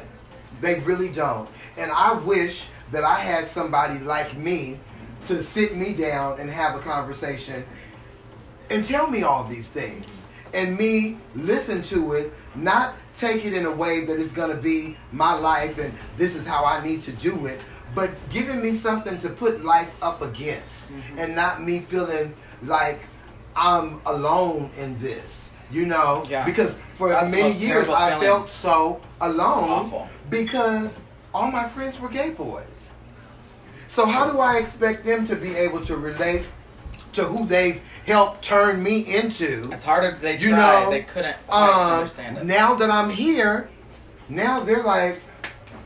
They 0.61 0.79
really 0.81 1.09
don't. 1.11 1.49
And 1.77 1.91
I 1.91 2.13
wish 2.13 2.65
that 2.91 3.03
I 3.03 3.15
had 3.15 3.47
somebody 3.47 3.99
like 3.99 4.37
me 4.37 4.79
to 5.27 5.43
sit 5.43 5.75
me 5.75 5.93
down 5.93 6.39
and 6.39 6.49
have 6.49 6.75
a 6.75 6.79
conversation 6.79 7.63
and 8.69 8.83
tell 8.85 9.07
me 9.07 9.23
all 9.23 9.43
these 9.43 9.67
things. 9.67 10.05
And 10.53 10.77
me 10.77 11.17
listen 11.35 11.81
to 11.83 12.13
it, 12.13 12.33
not 12.55 12.95
take 13.17 13.45
it 13.45 13.53
in 13.53 13.65
a 13.65 13.71
way 13.71 14.05
that 14.05 14.19
it's 14.19 14.31
going 14.33 14.55
to 14.55 14.61
be 14.61 14.97
my 15.11 15.33
life 15.33 15.77
and 15.77 15.93
this 16.17 16.35
is 16.35 16.45
how 16.45 16.65
I 16.65 16.83
need 16.83 17.03
to 17.03 17.11
do 17.13 17.45
it, 17.45 17.63
but 17.95 18.09
giving 18.29 18.61
me 18.61 18.73
something 18.73 19.17
to 19.19 19.29
put 19.29 19.63
life 19.63 19.89
up 20.01 20.21
against 20.21 20.89
and 21.17 21.35
not 21.35 21.61
me 21.63 21.79
feeling 21.81 22.33
like 22.63 22.99
I'm 23.55 24.01
alone 24.05 24.71
in 24.77 24.97
this. 24.97 25.49
You 25.71 25.85
know, 25.85 26.25
Yeah. 26.27 26.43
because 26.45 26.77
for 26.97 27.09
That's 27.09 27.31
many 27.31 27.53
years 27.53 27.87
I 27.87 28.09
feeling. 28.11 28.27
felt 28.27 28.49
so 28.49 28.99
alone. 29.21 30.09
Because 30.31 30.97
all 31.33 31.51
my 31.51 31.67
friends 31.69 31.99
were 31.99 32.09
gay 32.09 32.31
boys. 32.31 32.63
So 33.87 34.05
how 34.07 34.31
do 34.31 34.39
I 34.39 34.57
expect 34.57 35.05
them 35.05 35.27
to 35.27 35.35
be 35.35 35.53
able 35.55 35.81
to 35.85 35.95
relate 35.97 36.47
to 37.13 37.23
who 37.25 37.45
they've 37.45 37.81
helped 38.07 38.41
turn 38.43 38.81
me 38.81 38.99
into? 39.15 39.69
As 39.71 39.83
hard 39.83 40.05
as 40.05 40.19
they 40.21 40.37
You 40.37 40.49
tried, 40.51 40.83
know, 40.85 40.89
they 40.89 41.03
couldn't 41.03 41.35
quite 41.45 41.69
Um, 41.69 41.91
understand 41.99 42.37
it. 42.39 42.45
now 42.45 42.73
that 42.75 42.89
I'm 42.89 43.09
here, 43.11 43.69
now 44.29 44.61
they're 44.61 44.81
like, 44.83 45.21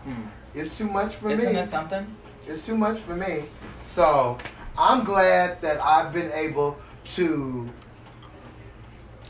Hmm. 0.03 0.21
it's 0.53 0.77
too 0.77 0.87
much 0.87 1.15
for 1.15 1.27
me. 1.29 1.33
Isn't 1.33 1.53
me. 1.53 1.59
it 1.59 1.67
something? 1.67 2.05
It's 2.47 2.61
too 2.63 2.77
much 2.77 2.99
for 2.99 3.15
me. 3.15 3.45
So 3.85 4.37
I'm 4.77 5.03
glad 5.03 5.59
that 5.61 5.83
I've 5.83 6.13
been 6.13 6.31
able 6.31 6.77
to, 7.15 7.69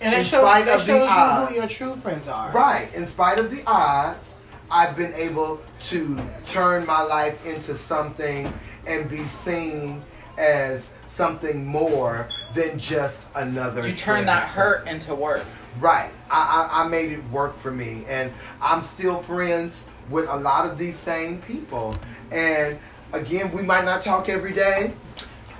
And 0.01 0.13
In 0.13 0.19
it 0.19 0.25
shows, 0.25 0.41
spite 0.41 0.67
it 0.67 0.73
of 0.73 0.79
the 0.81 0.85
shows 0.85 1.09
you 1.09 1.15
odds. 1.15 1.49
who 1.49 1.55
your 1.55 1.67
true 1.69 1.95
friends 1.95 2.27
are. 2.27 2.51
right, 2.51 2.93
in 2.93 3.07
spite 3.07 3.39
of 3.39 3.49
the 3.49 3.63
odds, 3.65 4.34
I've 4.71 4.95
been 4.97 5.13
able 5.13 5.59
to 5.81 6.21
turn 6.47 6.85
my 6.85 7.01
life 7.03 7.45
into 7.45 7.75
something 7.75 8.51
and 8.87 9.09
be 9.09 9.19
seen 9.25 10.03
as 10.37 10.89
something 11.07 11.65
more 11.65 12.27
than 12.53 12.77
just 12.79 13.21
another. 13.35 13.87
You 13.87 13.95
turn 13.95 14.25
that 14.25 14.47
hurt 14.49 14.79
person. 14.79 14.95
into 14.95 15.15
worth. 15.15 15.63
Right. 15.79 16.11
I, 16.29 16.69
I, 16.71 16.83
I 16.83 16.87
made 16.87 17.11
it 17.11 17.23
work 17.29 17.57
for 17.59 17.71
me. 17.71 18.03
And 18.07 18.33
I'm 18.61 18.83
still 18.83 19.19
friends 19.21 19.85
with 20.09 20.27
a 20.29 20.35
lot 20.35 20.69
of 20.69 20.77
these 20.77 20.97
same 20.97 21.41
people. 21.43 21.95
And 22.31 22.79
again, 23.13 23.51
we 23.51 23.61
might 23.61 23.85
not 23.85 24.01
talk 24.01 24.29
every 24.29 24.53
day, 24.53 24.93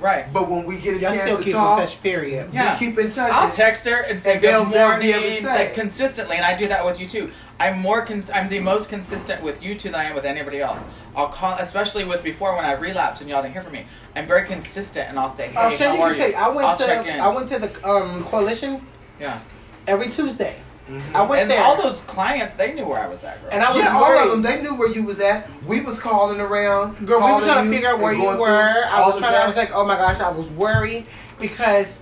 Right. 0.02 0.32
but 0.34 0.50
when 0.50 0.66
we 0.66 0.78
get 0.80 0.98
a 0.98 1.00
Y'all 1.00 1.12
chance 1.14 1.22
still 1.24 1.38
to 1.38 1.44
keep 1.44 1.54
talk, 1.54 1.80
in 1.80 1.86
touch, 1.86 2.04
period. 2.04 2.50
Yeah. 2.54 2.74
we 2.74 2.86
keep 2.86 2.98
in 3.00 3.12
touch. 3.12 3.32
I'll 3.32 3.50
text 3.52 3.86
her 3.86 4.02
and 4.04 4.20
say 4.20 4.34
And 4.34 4.42
they'll- 4.42 4.66
good 4.66 4.76
morning 4.78 5.12
say 5.12 5.42
like 5.46 5.74
consistently, 5.74 6.36
and 6.36 6.46
I 6.46 6.56
do 6.56 6.68
that 6.68 6.84
with 6.86 7.00
you 7.00 7.08
too. 7.08 7.32
I'm 7.60 7.80
more 7.80 8.06
cons- 8.06 8.30
I'm 8.30 8.50
the 8.50 8.60
most 8.60 8.90
consistent 8.90 9.42
with 9.42 9.64
you 9.64 9.76
two 9.76 9.90
than 9.90 10.00
I 10.00 10.04
am 10.06 10.16
with 10.16 10.26
anybody 10.26 10.60
else. 10.60 10.84
I'll 11.16 11.30
call, 11.30 11.58
especially 11.58 12.04
with 12.04 12.22
before 12.24 12.54
when 12.56 12.66
I 12.66 12.74
relapsed 12.74 13.22
and 13.22 13.30
y'all 13.30 13.42
didn't 13.42 13.54
hear 13.54 13.62
from 13.62 13.74
me. 13.74 13.86
I'm 14.16 14.28
very 14.28 14.46
consistent, 14.46 15.10
and 15.10 15.18
I'll 15.18 15.30
say, 15.30 15.48
"Hey, 15.48 15.76
Shandy 15.78 15.98
how 15.98 16.04
are 16.04 16.12
you?" 16.12 16.18
tell 16.18 16.30
you, 16.30 16.36
I 16.36 16.48
went 16.50 16.68
will 16.68 16.78
to 16.78 16.86
check 16.86 17.08
in. 17.08 17.20
I 17.20 17.28
went 17.30 17.50
to 17.50 17.60
the 17.60 17.88
um, 17.90 18.24
coalition 18.26 18.86
yeah, 19.20 19.40
every 19.88 20.10
Tuesday. 20.10 20.58
Mhm. 20.90 21.16
I 21.16 21.24
went 21.24 21.42
and 21.44 21.52
there, 21.52 21.62
all 21.62 21.82
those 21.82 22.00
clients, 22.02 22.54
they 22.54 22.74
knew 22.74 22.86
where 22.86 23.00
I 23.00 23.08
was 23.08 23.24
at, 23.24 23.42
girl. 23.42 23.50
and 23.52 23.64
I 23.64 23.74
was 23.74 23.84
yeah, 23.84 23.96
all 23.96 24.18
of 24.18 24.30
them. 24.30 24.42
They 24.44 24.62
knew 24.62 24.76
where 24.76 24.90
you 24.90 25.04
was 25.04 25.20
at. 25.20 25.50
We 25.66 25.82
was 25.82 26.00
calling 26.00 26.40
around. 26.40 27.08
Girl, 27.08 27.20
we 27.26 27.32
were 27.32 27.40
trying 27.40 27.66
to 27.66 27.72
figure 27.72 27.90
out 27.90 28.00
where 28.00 28.14
you 28.14 28.24
were. 28.24 28.86
I 28.86 29.02
was 29.06 29.16
of 29.16 29.22
trying. 29.22 29.36
I 29.36 29.48
was 29.48 29.56
like, 29.56 29.72
oh 29.74 29.86
my 29.86 29.96
gosh, 29.96 30.20
I 30.20 30.30
was 30.30 30.50
worried 30.52 31.08
because 31.40 31.96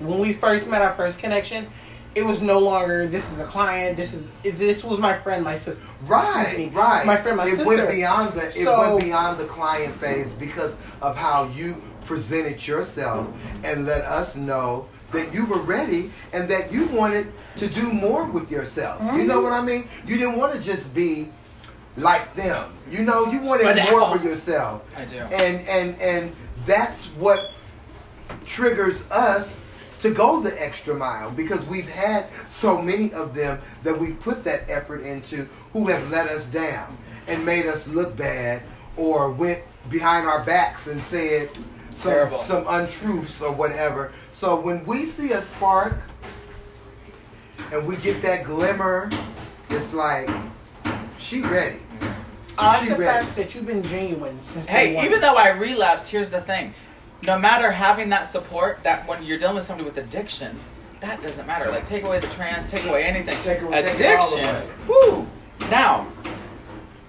when 0.00 0.18
we 0.18 0.32
first 0.32 0.66
met, 0.66 0.80
our 0.80 0.94
first 0.94 1.18
connection, 1.18 1.66
it 2.14 2.24
was 2.24 2.42
no 2.42 2.58
longer 2.58 3.06
this 3.06 3.30
is 3.32 3.38
a 3.38 3.44
client. 3.46 3.96
This 3.96 4.12
is 4.14 4.28
this 4.42 4.84
was 4.84 4.98
my 4.98 5.16
friend, 5.18 5.42
my 5.44 5.56
sister. 5.56 5.82
Right, 6.06 6.56
me, 6.58 6.68
right. 6.68 7.06
My 7.06 7.16
friend, 7.16 7.36
my 7.36 7.46
it 7.46 7.50
sister. 7.56 7.64
went 7.64 7.88
beyond 7.90 8.34
the 8.34 8.48
it 8.48 8.64
So- 8.64 8.78
went 8.78 9.04
beyond 9.04 9.38
the 9.38 9.44
client 9.46 9.98
phase 10.00 10.32
because 10.32 10.72
of 11.00 11.16
how 11.16 11.44
you 11.54 11.80
presented 12.04 12.66
yourself 12.66 13.28
and 13.64 13.86
let 13.86 14.02
us 14.04 14.34
know 14.36 14.86
that 15.12 15.32
you 15.32 15.46
were 15.46 15.60
ready 15.60 16.10
and 16.32 16.48
that 16.48 16.72
you 16.72 16.86
wanted 16.86 17.32
to 17.56 17.68
do 17.68 17.92
more 17.92 18.24
with 18.24 18.50
yourself. 18.50 19.00
You 19.14 19.24
know 19.24 19.40
Mhm. 19.40 19.44
what 19.44 19.52
I 19.52 19.60
mean? 19.62 19.88
You 20.06 20.16
didn't 20.16 20.36
want 20.36 20.54
to 20.54 20.58
just 20.58 20.92
be 20.94 21.28
like 21.96 22.34
them. 22.34 22.72
You 22.90 23.02
know, 23.02 23.26
you 23.26 23.40
wanted 23.40 23.66
Spread 23.68 23.90
more 23.90 24.02
out. 24.02 24.16
for 24.18 24.24
yourself. 24.26 24.82
I 24.96 25.04
do. 25.04 25.18
And 25.18 25.66
and 25.68 26.00
and 26.00 26.32
that's 26.66 27.06
what 27.18 27.50
triggers 28.44 29.04
us 29.10 29.56
to 30.02 30.10
go 30.12 30.40
the 30.40 30.60
extra 30.62 30.94
mile 30.94 31.30
because 31.30 31.64
we've 31.66 31.88
had 31.88 32.26
so 32.48 32.80
many 32.80 33.12
of 33.12 33.34
them 33.34 33.60
that 33.84 33.98
we 33.98 34.12
put 34.12 34.44
that 34.44 34.68
effort 34.68 35.02
into 35.02 35.48
who 35.72 35.88
have 35.88 36.10
let 36.10 36.28
us 36.28 36.44
down 36.46 36.96
and 37.28 37.44
made 37.44 37.66
us 37.66 37.86
look 37.88 38.16
bad 38.16 38.62
or 38.96 39.30
went 39.30 39.60
behind 39.90 40.26
our 40.26 40.44
backs 40.44 40.86
and 40.86 41.00
said 41.04 41.50
some, 41.94 42.12
Terrible. 42.12 42.42
some 42.42 42.64
untruths 42.68 43.40
or 43.40 43.52
whatever. 43.52 44.12
So 44.32 44.60
when 44.60 44.84
we 44.84 45.04
see 45.06 45.32
a 45.32 45.42
spark 45.42 45.96
and 47.72 47.86
we 47.86 47.96
get 47.96 48.20
that 48.22 48.44
glimmer, 48.44 49.10
it's 49.70 49.92
like 49.92 50.28
she 51.18 51.42
ready. 51.42 51.78
I 52.58 52.66
like 52.68 52.82
She 52.82 52.88
the 52.90 52.96
ready. 52.98 53.24
fact 53.26 53.36
that 53.36 53.54
you've 53.54 53.66
been 53.66 53.82
genuine 53.84 54.38
since 54.42 54.66
day 54.66 54.72
Hey, 54.88 54.94
one. 54.96 55.04
even 55.06 55.20
though 55.20 55.36
I 55.36 55.50
relapsed, 55.50 56.10
here's 56.10 56.28
the 56.30 56.40
thing. 56.40 56.74
No 57.24 57.38
matter 57.38 57.70
having 57.70 58.08
that 58.10 58.30
support, 58.30 58.80
that 58.82 59.06
when 59.06 59.22
you're 59.22 59.38
dealing 59.38 59.54
with 59.56 59.64
somebody 59.64 59.88
with 59.88 59.98
addiction, 59.98 60.58
that 61.00 61.22
doesn't 61.22 61.46
matter. 61.46 61.70
Like 61.70 61.86
take 61.86 62.04
away 62.04 62.18
the 62.20 62.26
trans, 62.28 62.68
take 62.70 62.84
away 62.84 63.04
anything. 63.04 63.38
Take 63.42 63.60
away- 63.62 63.82
take 63.82 64.00
it 64.00 64.16
all 64.16 64.34
addiction. 64.38 64.70
Woo! 64.88 65.26
Now, 65.70 66.08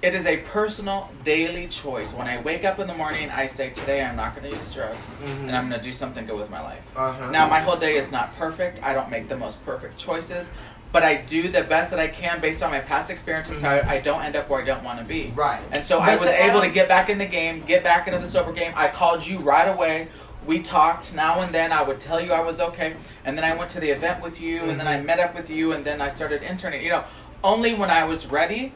it 0.04 0.14
is 0.14 0.26
a 0.28 0.38
personal 0.38 1.10
daily 1.24 1.68
choice. 1.68 2.14
When 2.14 2.28
I 2.28 2.40
wake 2.42 2.66
up 2.66 2.78
in 2.80 2.88
the 2.88 2.94
morning, 2.94 3.32
I 3.32 3.46
say, 3.48 3.70
Today 3.70 4.04
I'm 4.04 4.16
not 4.16 4.36
going 4.36 4.52
to 4.52 4.56
use 4.56 4.74
drugs 4.74 4.98
Mhm. 5.24 5.48
and 5.48 5.56
I'm 5.56 5.70
going 5.70 5.80
to 5.82 5.84
do 5.88 5.94
something 5.94 6.26
good 6.26 6.38
with 6.38 6.50
my 6.50 6.62
life. 6.62 6.82
Uh-huh. 6.96 7.30
Now, 7.32 7.48
my 7.48 7.62
whole 7.62 7.78
day 7.78 7.96
is 7.96 8.12
not 8.12 8.38
perfect. 8.38 8.84
I 8.84 8.94
don't 8.94 9.10
make 9.10 9.30
the 9.30 9.38
most 9.38 9.64
perfect 9.66 9.98
choices, 9.98 10.52
but 10.94 11.02
I 11.04 11.16
do 11.16 11.50
the 11.50 11.64
best 11.64 11.90
that 11.90 12.00
I 12.00 12.08
can 12.08 12.40
based 12.40 12.62
on 12.62 12.70
my 12.70 12.80
past 12.80 13.10
experiences 13.10 13.60
so 13.62 13.68
I, 13.68 13.96
I 13.96 14.00
don't 14.00 14.24
end 14.24 14.36
up 14.36 14.48
where 14.48 14.62
I 14.62 14.64
don't 14.64 14.84
want 14.84 15.00
to 15.00 15.06
be. 15.06 15.34
Right. 15.36 15.60
And 15.72 15.84
so 15.84 16.00
But 16.00 16.10
I 16.10 16.16
was 16.18 16.30
able 16.30 16.62
to 16.62 16.70
get 16.70 16.88
back 16.88 17.10
in 17.10 17.18
the 17.18 17.26
game, 17.26 17.64
get 17.66 17.84
back 17.84 18.08
into 18.08 18.20
the 18.20 18.28
sober 18.28 18.54
game. 18.54 18.72
I 18.76 18.90
called 18.90 19.26
you 19.26 19.40
right 19.40 19.68
away. 19.68 20.08
We 20.46 20.60
talked 20.62 21.16
now 21.16 21.42
and 21.42 21.52
then. 21.54 21.72
I 21.72 21.82
would 21.82 22.00
tell 22.00 22.22
you 22.22 22.32
I 22.32 22.42
was 22.42 22.60
okay. 22.60 22.96
And 23.26 23.36
then 23.36 23.44
I 23.44 23.56
went 23.56 23.72
to 23.72 23.80
the 23.80 23.90
event 23.90 24.22
with 24.22 24.40
you, 24.40 24.62
and 24.66 24.80
then 24.80 24.88
I 24.88 24.98
Mhm. 24.98 25.06
met 25.06 25.20
up 25.20 25.34
with 25.34 25.50
you, 25.50 25.72
and 25.72 25.84
then 25.84 26.00
I 26.00 26.10
started 26.10 26.44
interning. 26.44 26.84
You 26.84 26.90
know, 26.90 27.04
only 27.44 27.74
when 27.74 27.90
I 27.90 28.04
was 28.04 28.28
ready 28.28 28.74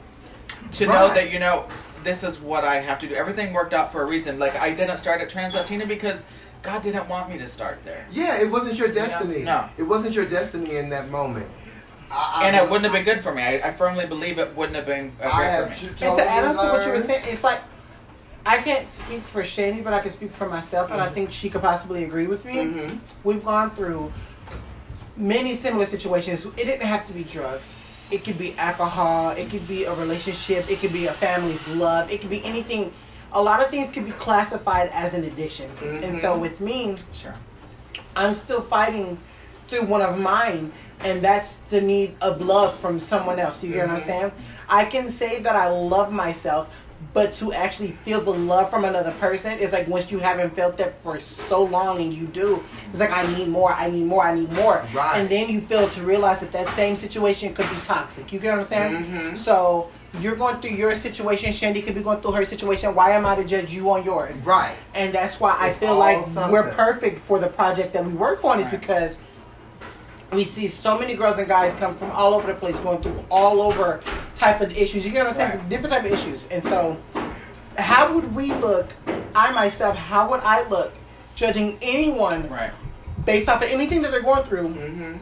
to 0.72 0.86
know 0.88 1.13
that, 1.13 1.30
you 1.32 1.38
know, 1.39 1.65
this 2.03 2.24
is 2.24 2.39
what 2.39 2.63
I 2.63 2.80
have 2.80 2.97
to 2.99 3.07
do. 3.07 3.13
Everything 3.13 3.53
worked 3.53 3.74
out 3.74 3.91
for 3.91 4.01
a 4.01 4.05
reason. 4.05 4.39
Like, 4.39 4.55
I 4.55 4.74
didn't 4.74 4.97
start 4.97 5.22
at 5.22 5.30
Trans 5.30 5.53
Latina 5.53 5.86
because 5.86 6.26
God 6.63 6.82
didn't 6.82 7.07
want 7.07 7.30
me 7.30 7.38
to 7.38 7.45
start 7.47 7.84
there. 7.84 8.07
Yeah, 8.11 8.39
it 8.41 8.49
wasn't 8.49 8.80
your 8.80 8.88
destiny. 8.88 9.43
No. 9.43 9.70
It 9.78 9.84
wasn't 9.84 10.15
your 10.15 10.26
destiny 10.26 10.78
in 10.78 10.89
that 10.89 11.09
moment. 11.11 11.47
I, 12.12 12.47
And 12.47 12.55
it 12.55 12.64
wouldn't 12.64 12.84
have 12.86 12.93
been 12.93 13.03
good 13.03 13.22
for 13.24 13.34
me. 13.34 13.41
I, 13.41 13.68
I 13.68 13.72
firmly 13.74 14.05
believe 14.05 14.38
it 14.39 14.55
wouldn't 14.55 14.76
have 14.76 14.86
been 14.86 15.12
uh, 15.22 15.28
I 15.28 15.38
great 15.38 15.49
have 15.49 15.78
for 15.78 15.86
me. 15.86 15.91
t- 15.97 16.05
And 16.05 16.18
to 16.18 16.24
add 16.30 16.45
on 16.45 16.55
to 16.55 16.72
what 16.72 16.86
you 16.86 16.91
were 16.93 16.99
saying, 17.01 17.24
it's 17.28 17.43
like 17.43 17.60
I 18.45 18.60
can't 18.60 18.89
speak 18.89 19.24
for 19.24 19.43
Shani, 19.43 19.84
but 19.84 19.93
I 19.93 19.99
can 19.99 20.12
speak 20.12 20.32
for 20.32 20.47
myself, 20.47 20.89
and 20.91 21.01
I 21.01 21.10
think 21.10 21.32
she 21.34 21.49
could 21.49 21.62
possibly 21.62 22.05
agree 22.05 22.28
with 22.28 22.45
me. 22.45 22.53
Mhm. 22.55 22.99
We've 23.26 23.43
gone 23.43 23.72
through 23.72 24.12
many 25.18 25.55
similar 25.55 25.86
situations. 25.86 26.45
It 26.45 26.55
didn't 26.66 26.88
have 26.88 27.05
to 27.08 27.14
be 27.14 27.24
drugs. 27.24 27.82
It 28.10 28.24
could 28.24 28.38
be 28.38 28.55
alcohol. 28.58 29.32
It 29.32 29.49
could 29.49 29.68
be 29.68 29.84
a 29.84 29.93
relationship. 29.93 30.70
It 30.72 30.80
could 30.80 30.93
be 30.93 31.08
a 31.08 31.14
family's 31.14 31.68
love. 31.70 32.10
It 32.10 32.22
could 32.22 32.30
be 32.30 32.43
anything. 32.45 32.93
A 33.34 33.41
lot 33.41 33.62
of 33.62 33.70
things 33.70 33.93
could 33.93 34.05
be 34.05 34.12
classified 34.14 34.89
as 34.93 35.14
an 35.14 35.26
addiction. 35.26 35.70
And 35.82 36.18
so 36.22 36.36
Mhm. 36.38 36.39
with 36.39 36.62
me, 36.62 36.95
Sure. 37.14 37.34
I'm 38.16 38.34
still 38.34 38.62
fighting 38.62 39.18
through 39.68 39.84
one 39.84 40.01
of 40.01 40.18
mine, 40.20 40.72
and 41.04 41.22
that's 41.22 41.58
the 41.70 41.82
need 41.82 42.16
of 42.22 42.41
love 42.41 42.78
from 42.80 43.00
someone 43.00 43.39
else. 43.39 43.64
You 43.64 43.74
get 43.74 43.88
what 43.88 43.95
I'm 43.95 44.02
Mhm. 44.02 44.06
saying? 44.06 44.32
I 44.70 44.86
can 44.86 45.10
say 45.10 45.39
that 45.41 45.56
I 45.56 45.70
love 45.70 46.12
myself, 46.12 46.68
but 47.14 47.34
to 47.36 47.54
actually 47.54 47.95
feel 48.04 48.20
the 48.22 48.32
love 48.34 48.70
from 48.70 48.84
another 48.84 49.12
person 49.20 49.58
is 49.60 49.72
like 49.72 49.88
once 49.88 50.12
you 50.12 50.20
haven't 50.20 50.56
felt 50.56 50.78
that 50.80 50.95
for 51.04 51.20
so 51.22 51.64
long 51.64 52.00
and 52.02 52.14
you 52.14 52.26
do, 52.26 52.64
it's 52.91 53.00
like 53.00 53.12
I 53.12 53.26
need 53.38 53.48
more, 53.48 53.72
I 53.74 53.89
need 53.89 54.06
more, 54.06 54.24
I 54.24 54.34
need 54.34 54.52
more. 54.52 54.84
Right. 54.93 55.18
And 55.18 55.30
then 55.30 55.48
you 55.50 55.62
fail 55.62 55.88
to 55.89 56.02
realize 56.02 56.39
that 56.41 56.52
that 56.52 56.68
same 56.76 56.95
situation 56.95 57.54
could 57.54 57.70
be 57.70 57.76
toxic. 57.86 58.34
You 58.34 58.39
get 58.39 58.52
what 58.52 58.60
I'm 58.62 58.66
saying? 58.66 59.06
Mhm. 59.06 59.38
So 59.38 59.88
you're 60.20 60.36
going 60.36 60.56
through 60.58 60.72
your 60.72 60.95
situation, 60.95 61.54
Shandy 61.54 61.82
could 61.84 61.93
be 61.93 62.02
going 62.02 62.20
through 62.22 62.32
her 62.32 62.45
situation. 62.45 62.95
Why 62.95 63.12
am 63.12 63.26
I 63.26 63.36
to 63.36 63.43
judge 63.43 63.72
you 63.72 63.89
on 63.91 64.04
yours? 64.04 64.36
Right. 64.38 64.74
and 64.95 65.14
that's 65.14 65.39
why 65.39 65.56
I 65.60 65.72
feel 65.72 65.95
like 65.95 66.18
something. 66.34 66.52
we're 66.52 66.72
perfect 66.72 67.20
for 67.28 67.38
the 67.38 67.48
project 67.48 67.93
that 67.93 68.04
we 68.04 68.14
work 68.14 68.43
on 68.43 68.60
is 68.60 68.68
because 68.68 69.18
we 70.32 70.44
see 70.44 70.68
so 70.68 70.98
many 71.00 71.14
girls 71.16 71.38
and 71.38 71.48
guys 71.48 71.74
come 71.80 71.96
from 71.96 72.12
all 72.12 72.34
over 72.34 72.48
the 72.48 72.60
place 72.60 72.78
going 72.82 73.02
through 73.02 73.24
all 73.32 73.62
over 73.62 74.02
type 74.36 74.60
of 74.62 74.76
issues 74.78 75.06
you 75.06 75.12
get 75.12 75.20
what 75.26 75.30
i'm 75.30 75.34
saying 75.36 75.58
Right. 75.60 75.70
different 75.70 75.94
type 75.94 76.06
of 76.06 76.12
issues 76.12 76.46
and 76.50 76.64
so 76.64 76.98
how 77.78 78.14
would 78.14 78.36
we 78.36 78.54
look 78.56 78.88
i 79.36 79.52
myself 79.52 79.96
how 79.96 80.30
would 80.30 80.42
i 80.42 80.68
look 80.68 80.94
judging 81.36 81.78
anyone 81.82 82.50
Right. 82.50 82.72
based 83.26 83.48
off 83.48 83.62
of 83.64 83.70
anything 83.70 84.02
that 84.02 84.12
they're 84.12 84.22
going 84.22 84.44
through 84.44 84.68
Mm-hmm. 84.70 85.14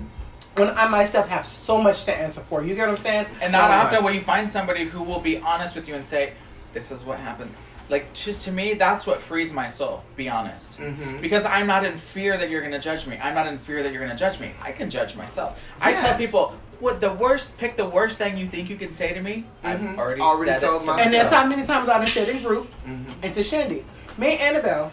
when 0.56 0.70
i 0.78 0.88
myself 0.88 1.28
have 1.28 1.46
so 1.46 1.80
much 1.82 2.06
to 2.06 2.16
answer 2.16 2.42
for 2.42 2.64
you 2.64 2.74
get 2.76 2.88
what 2.88 2.98
i'm 2.98 3.04
saying 3.04 3.26
And 3.42 3.52
not 3.52 3.70
So 3.70 3.74
often 3.88 4.04
will 4.04 4.12
you 4.12 4.22
find 4.22 4.48
somebody 4.50 4.86
who 4.86 5.04
will 5.04 5.20
be 5.22 5.38
honest 5.40 5.76
with 5.76 5.88
you 5.88 5.96
and 5.96 6.06
say, 6.06 6.34
"This 6.74 6.92
is 6.92 7.04
what 7.04 7.20
happened." 7.20 7.54
Like, 7.88 8.14
just 8.14 8.42
to 8.46 8.52
me, 8.52 8.74
that's 8.74 9.06
what 9.06 9.22
frees 9.22 9.54
my 9.54 9.68
soul. 9.68 10.04
Be 10.16 10.28
honest, 10.28 10.80
Mhm. 10.80 11.22
because 11.22 11.46
I'm 11.46 11.68
not 11.68 11.86
in 11.86 11.96
fear 11.98 12.36
that 12.38 12.50
you're 12.50 12.62
going 12.62 12.74
to 12.74 12.80
judge 12.80 13.06
me. 13.06 13.20
I'm 13.22 13.36
not 13.36 13.46
in 13.48 13.60
fear 13.60 13.84
that 13.84 13.92
you're 13.92 14.02
going 14.04 14.16
to 14.16 14.18
judge 14.18 14.40
me. 14.40 14.52
I 14.62 14.72
can 14.72 14.90
judge 14.90 15.16
myself. 15.16 15.60
I 15.80 15.94
tell 15.94 16.18
people, 16.18 16.54
"What 16.80 17.00
the 17.00 17.14
worst? 17.14 17.58
Pick 17.60 17.78
the 17.78 17.86
worst 17.86 18.18
thing 18.18 18.38
you 18.38 18.48
think 18.48 18.70
you 18.70 18.76
can 18.76 18.92
say 18.92 19.14
to 19.14 19.22
me." 19.22 19.46
Mhm. 19.64 19.70
I've 19.70 20.00
already, 20.00 20.22
Already 20.22 20.52
said 20.52 20.62
told 20.62 20.82
it. 20.82 20.86
To 20.86 20.92
myself. 20.94 21.06
and 21.06 21.14
that's 21.14 21.30
how 21.30 21.46
many 21.46 21.64
times 21.66 21.88
i've 21.90 22.10
said 22.10 22.28
in 22.30 22.42
group 22.42 22.68
Mhm. 22.88 23.06
and 23.24 23.36
to 23.36 23.44
Shandy. 23.44 23.86
Me 24.18 24.32
and 24.34 24.42
Annabelle, 24.42 24.92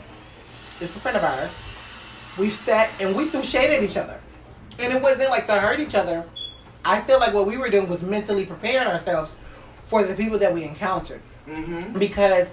is 0.81 0.95
a 0.97 0.99
friend 1.01 1.17
of 1.17 1.25
ours, 1.25 1.51
we've 2.37 2.53
sat 2.55 2.91
and 3.01 3.15
we 3.15 3.29
threw 3.29 3.43
shade 3.45 3.71
at 3.71 3.83
each 3.83 3.97
other. 3.97 4.19
And 4.79 4.93
it 4.93 5.01
wasn't 5.01 5.31
like 5.31 5.47
to 5.47 5.55
hurt 5.55 5.81
each 5.81 5.95
other. 5.95 6.25
I 6.85 7.01
feel 7.03 7.21
like 7.21 7.33
what 7.33 7.47
we 7.47 7.57
were 7.57 7.69
doing 7.71 7.89
was 7.89 8.03
mentally 8.03 8.45
preparing 8.45 8.87
ourselves 8.89 9.37
for 9.89 10.03
the 10.03 10.15
people 10.15 10.39
that 10.41 10.53
we 10.53 10.65
encountered. 10.65 11.21
Mm-hmm. 11.49 11.99
Because 11.99 12.49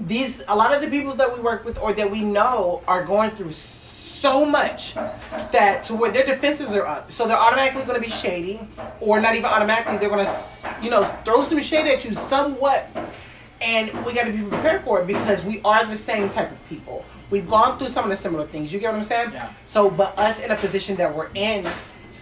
these 0.00 0.42
a 0.48 0.56
lot 0.56 0.74
of 0.74 0.80
the 0.80 0.88
people 0.88 1.14
that 1.14 1.34
we 1.34 1.40
work 1.40 1.64
with 1.64 1.78
or 1.78 1.92
that 1.92 2.10
we 2.10 2.22
know 2.22 2.82
are 2.86 3.04
going 3.04 3.30
through 3.30 3.52
so 3.52 4.44
much 4.44 4.94
that 4.94 5.82
to 5.84 5.94
where 5.94 6.12
their 6.12 6.24
defenses 6.24 6.70
are 6.70 6.86
up. 6.86 7.10
So 7.10 7.26
they're 7.26 7.36
automatically 7.36 7.82
going 7.82 8.00
to 8.00 8.06
be 8.06 8.12
shady, 8.12 8.60
or 9.00 9.20
not 9.20 9.34
even 9.34 9.46
automatically. 9.46 9.98
They're 9.98 10.08
going 10.08 10.24
to, 10.24 10.76
you 10.80 10.90
know, 10.90 11.04
throw 11.24 11.44
some 11.44 11.60
shade 11.60 11.86
at 11.88 12.04
you 12.04 12.14
somewhat, 12.14 12.88
and 13.60 13.90
we 14.04 14.14
got 14.14 14.24
to 14.24 14.32
be 14.32 14.42
prepared 14.42 14.84
for 14.84 15.00
it 15.00 15.08
because 15.08 15.44
we 15.44 15.60
are 15.64 15.84
the 15.84 15.98
same 15.98 16.30
type 16.30 16.52
of 16.52 16.68
people. 16.68 17.04
We've 17.30 17.48
gone 17.48 17.78
through 17.78 17.88
some 17.88 18.04
of 18.04 18.10
the 18.10 18.16
similar 18.16 18.46
things. 18.46 18.72
You 18.72 18.78
get 18.78 18.92
what 18.92 19.00
I'm 19.00 19.06
saying? 19.06 19.32
Yeah. 19.32 19.52
So, 19.66 19.90
but 19.90 20.16
us 20.18 20.38
in 20.40 20.50
a 20.50 20.56
position 20.56 20.96
that 20.96 21.14
we're 21.14 21.30
in, 21.34 21.66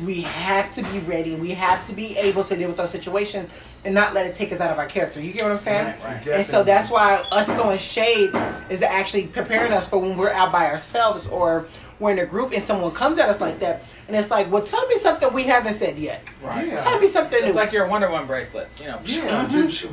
we 0.05 0.23
have 0.23 0.75
to 0.77 0.83
be 0.85 1.01
ready. 1.01 1.35
We 1.35 1.51
have 1.51 1.87
to 1.89 1.95
be 1.95 2.17
able 2.17 2.45
to 2.45 2.57
deal 2.57 2.71
with 2.71 2.81
our 2.81 2.87
situations 2.87 3.51
and 3.85 3.95
not 3.95 4.13
let 4.15 4.27
it 4.27 4.35
take 4.35 4.53
us 4.53 4.61
out 4.61 4.71
of 4.71 4.79
our 4.79 4.87
character. 4.87 5.21
You 5.21 5.33
get 5.33 5.43
what 5.45 5.53
I'm 5.53 5.59
saying? 5.59 5.87
Right, 5.87 6.05
right. 6.05 6.27
And 6.29 6.47
so 6.47 6.63
that's 6.63 6.91
why 6.91 7.17
us 7.33 7.47
throwing 7.47 7.79
shade 7.79 8.31
is 8.69 8.83
actually 8.83 9.27
preparing 9.29 9.73
us 9.73 9.89
for 9.89 9.99
when 9.99 10.17
we're 10.17 10.31
out 10.31 10.53
by 10.53 10.67
ourselves 10.67 11.27
or 11.29 11.67
we're 11.99 12.13
in 12.13 12.19
a 12.19 12.27
group 12.27 12.53
and 12.53 12.63
someone 12.63 12.93
comes 12.93 13.19
at 13.19 13.29
us 13.29 13.41
like 13.41 13.59
that. 13.61 13.83
And 14.09 14.17
it's 14.17 14.31
like, 14.31 14.51
well, 14.51 14.63
tell 14.63 14.87
me 14.89 14.97
something 14.99 15.33
we 15.33 15.45
haven't 15.45 15.77
said 15.79 15.99
yet. 15.99 16.25
Right. 16.43 16.69
Yeah. 16.69 16.83
Tell 16.83 16.99
me 17.01 17.09
something 17.09 17.39
It's 17.43 17.55
new. 17.55 17.61
like 17.61 17.73
your 17.73 17.87
Wonder 17.87 18.11
Woman 18.11 18.27
bracelets. 18.27 18.81
You 18.81 18.87
know. 18.87 19.01
Yeah, 19.05 19.47
Mhm. 19.51 19.69
just 19.71 19.87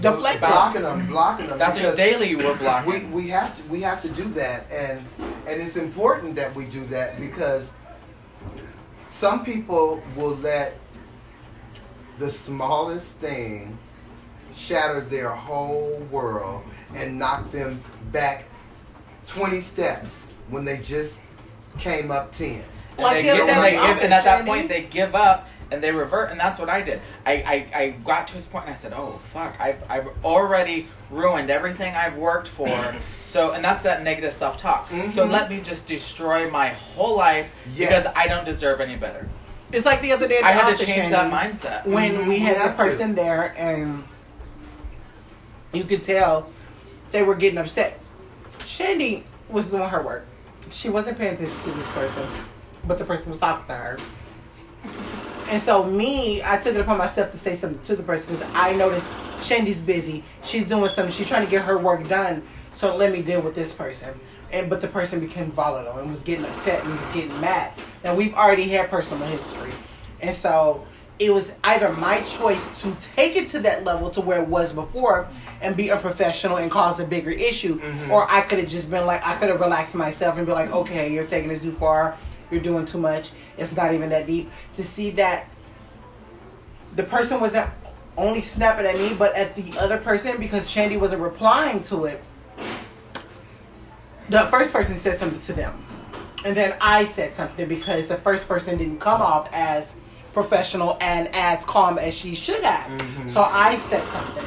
Deflect 0.00 0.36
it. 0.36 0.40
blocking 0.40 0.82
them, 0.82 1.06
blocking 1.06 1.46
them. 1.48 1.58
That's 1.58 1.74
what 1.74 1.82
because 1.82 1.96
daily 1.96 2.34
we're 2.34 2.56
blocking. 2.56 3.12
we 3.12 3.22
we 3.24 3.28
have 3.30 3.56
to 3.56 3.62
we 3.64 3.80
have 3.82 4.02
to 4.02 4.08
do 4.08 4.24
that, 4.30 4.66
and 4.70 5.04
and 5.46 5.62
it's 5.62 5.76
important 5.76 6.34
that 6.36 6.52
we 6.54 6.64
do 6.64 6.84
that 6.86 7.20
because 7.20 7.70
some 9.10 9.44
people 9.44 10.02
will 10.16 10.34
let 10.36 10.76
the 12.18 12.30
smallest 12.30 13.06
thing 13.16 13.76
shatter 14.54 15.00
their 15.00 15.30
whole 15.30 15.98
world 16.10 16.62
and 16.94 17.18
knock 17.18 17.50
them 17.50 17.80
back 18.12 18.44
twenty 19.26 19.60
steps 19.60 20.26
when 20.48 20.64
they 20.64 20.78
just 20.78 21.18
came 21.78 22.10
up 22.10 22.30
ten. 22.32 22.62
And 22.96 23.02
Like 23.02 23.16
they 23.16 23.22
give, 23.24 23.48
and, 23.48 23.64
they 23.64 23.72
give, 23.72 23.98
and 23.98 24.14
at 24.14 24.22
that 24.24 24.46
point 24.46 24.68
they 24.68 24.82
give 24.82 25.14
up 25.16 25.48
and 25.72 25.82
they 25.82 25.90
revert, 25.90 26.30
and 26.30 26.38
that's 26.38 26.60
what 26.60 26.68
I 26.68 26.82
did. 26.82 27.00
I, 27.26 27.32
I, 27.32 27.78
I 27.82 27.90
got 28.04 28.28
to 28.28 28.34
this 28.34 28.46
point 28.46 28.66
and 28.66 28.74
I 28.74 28.76
said, 28.76 28.92
"Oh 28.92 29.18
fuck! 29.24 29.56
I've 29.58 29.82
I've 29.90 30.06
already 30.24 30.86
ruined 31.10 31.50
everything 31.50 31.94
I've 31.94 32.16
worked 32.16 32.48
for." 32.48 32.68
So, 33.34 33.50
and 33.50 33.64
that's 33.64 33.82
that 33.82 34.04
negative 34.04 34.32
self 34.32 34.58
talk. 34.58 34.88
So 34.88 34.94
Mhm. 35.26 35.30
let 35.32 35.50
me 35.50 35.60
just 35.60 35.88
destroy 35.88 36.48
my 36.48 36.68
whole 36.68 37.16
life 37.16 37.52
Yes. 37.74 38.04
because 38.04 38.14
I 38.14 38.28
don't 38.28 38.44
deserve 38.44 38.80
any 38.80 38.94
better. 38.94 39.28
It's 39.72 39.86
like 39.86 40.02
the 40.02 40.12
other 40.12 40.28
day 40.28 40.36
at 40.36 40.40
the 40.42 40.46
I 40.46 40.50
had 40.52 40.64
office, 40.66 40.80
to 40.80 40.86
change 40.86 41.10
that 41.10 41.32
mindset. 41.32 41.86
When 41.86 42.12
Mhm, 42.14 42.18
we 42.24 42.28
we 42.30 42.38
had 42.38 42.56
the 42.56 42.60
have 42.60 42.70
to. 42.72 42.76
person 42.76 43.14
there 43.14 43.54
and 43.56 44.04
you 45.72 45.84
could 45.84 46.02
tell 46.04 46.48
they 47.10 47.22
were 47.22 47.34
getting 47.34 47.58
upset. 47.58 47.98
Shandy 48.66 49.24
was 49.48 49.70
doing 49.70 49.88
her 49.88 50.02
work. 50.02 50.26
She 50.70 50.88
wasn't 50.88 51.18
paying 51.18 51.34
attention 51.34 51.56
to 51.64 51.70
this 51.72 51.86
person, 51.88 52.26
but 52.86 52.98
the 52.98 53.04
person 53.04 53.30
was 53.30 53.38
talking 53.38 53.66
to 53.66 53.72
her. 53.74 53.96
And 55.50 55.60
so 55.60 55.84
me, 55.84 56.42
I 56.42 56.56
took 56.56 56.74
it 56.74 56.80
upon 56.80 56.98
myself 56.98 57.30
to 57.32 57.38
say 57.38 57.56
something 57.56 57.80
to 57.84 57.96
the 57.96 58.02
person 58.02 58.34
because 58.34 58.48
I 58.54 58.74
noticed 58.74 59.06
Shandy's 59.42 59.80
busy. 59.80 60.24
She's 60.42 60.66
doing 60.68 60.88
something. 60.90 61.12
She's 61.12 61.28
trying 61.28 61.44
to 61.44 61.50
get 61.50 61.62
her 61.64 61.78
work 61.78 62.06
done. 62.08 62.42
So 62.76 62.96
let 62.96 63.12
me 63.12 63.22
deal 63.22 63.40
with 63.42 63.54
this 63.54 63.72
person. 63.72 64.18
And 64.54 64.70
but 64.70 64.80
the 64.80 64.88
person 64.88 65.20
became 65.20 65.50
volatile 65.50 65.98
and 65.98 66.10
was 66.10 66.22
getting 66.22 66.44
upset 66.44 66.82
and 66.84 66.90
was 66.98 67.10
getting 67.12 67.38
mad. 67.40 67.72
Now 68.04 68.14
we've 68.14 68.34
already 68.34 68.68
had 68.68 68.88
personal 68.88 69.26
history, 69.26 69.72
and 70.20 70.34
so 70.34 70.86
it 71.18 71.30
was 71.32 71.52
either 71.64 71.92
my 71.94 72.20
choice 72.22 72.60
to 72.82 72.96
take 73.14 73.36
it 73.36 73.48
to 73.50 73.60
that 73.60 73.84
level 73.84 74.10
to 74.10 74.20
where 74.20 74.42
it 74.42 74.48
was 74.48 74.72
before 74.72 75.28
and 75.60 75.76
be 75.76 75.88
a 75.90 75.96
professional 75.96 76.56
and 76.56 76.70
cause 76.70 76.98
a 76.98 77.04
bigger 77.04 77.30
issue, 77.30 77.78
Mhm. 77.80 78.10
or 78.10 78.26
I 78.30 78.40
could 78.42 78.58
have 78.58 78.68
just 78.68 78.90
been 78.90 79.06
like, 79.06 79.24
I 79.24 79.36
could 79.36 79.48
have 79.48 79.60
relaxed 79.60 79.94
myself 79.94 80.36
and 80.38 80.46
be 80.46 80.52
like, 80.52 80.72
okay, 80.72 81.12
you're 81.12 81.24
taking 81.26 81.50
it 81.52 81.62
too 81.62 81.72
far, 81.72 82.16
you're 82.50 82.60
doing 82.60 82.84
too 82.84 82.98
much, 82.98 83.30
it's 83.56 83.72
not 83.76 83.92
even 83.94 84.10
that 84.10 84.26
deep. 84.26 84.50
To 84.76 84.82
see 84.82 85.10
that 85.12 85.48
the 86.96 87.04
person 87.04 87.40
wasn't 87.40 87.68
only 88.16 88.42
snapping 88.42 88.84
at 88.86 88.96
me, 88.96 89.14
but 89.16 89.34
at 89.36 89.54
the 89.56 89.72
other 89.78 89.98
person 89.98 90.36
because 90.38 90.68
Shandy 90.68 90.96
wasn't 90.96 91.22
replying 91.22 91.82
to 91.84 92.06
it. 92.06 92.22
The 94.28 94.40
first 94.50 94.72
person 94.72 94.98
said 94.98 95.18
something 95.18 95.40
to 95.42 95.52
them, 95.52 95.74
and 96.44 96.56
then 96.56 96.74
I 96.80 97.04
said 97.06 97.34
something 97.34 97.68
because 97.68 98.08
the 98.08 98.16
first 98.16 98.48
person 98.48 98.78
didn't 98.78 99.00
come 99.00 99.20
off 99.20 99.48
as 99.52 99.94
professional 100.32 100.96
and 101.00 101.28
as 101.34 101.64
calm 101.64 101.98
as 101.98 102.14
she 102.14 102.34
should 102.34 102.62
have. 102.64 102.90
Mhm. 103.00 103.30
So 103.30 103.42
I 103.42 103.76
said 103.76 104.06
something, 104.08 104.44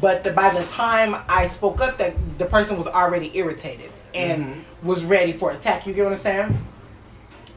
but 0.00 0.22
the, 0.24 0.30
by 0.32 0.50
the 0.50 0.62
time 0.64 1.16
I 1.28 1.48
spoke 1.48 1.80
up, 1.80 1.98
that 1.98 2.14
the 2.38 2.44
person 2.46 2.76
was 2.76 2.86
already 2.86 3.36
irritated 3.36 3.90
and 4.14 4.44
Mhm. 4.44 4.62
was 4.84 5.04
ready 5.04 5.32
for 5.32 5.50
attack. 5.50 5.86
You 5.86 5.92
get 5.94 6.04
what 6.04 6.12
I'm 6.14 6.20
saying? 6.20 6.66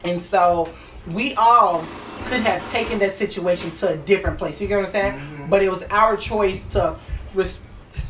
And 0.04 0.22
so 0.22 0.68
we 1.06 1.34
all 1.34 1.84
could 2.26 2.40
have 2.40 2.68
taken 2.72 2.98
that 2.98 3.14
situation 3.14 3.70
to 3.76 3.90
a 3.90 3.96
different 3.96 4.38
place. 4.38 4.60
You 4.60 4.66
get 4.68 4.76
what 4.76 4.86
I'm 4.86 4.90
saying? 4.92 5.12
Mhm. 5.14 5.50
But 5.50 5.62
it 5.62 5.70
was 5.70 5.84
our 5.90 6.16
choice 6.16 6.64
to 6.72 6.96
res- 7.34 7.60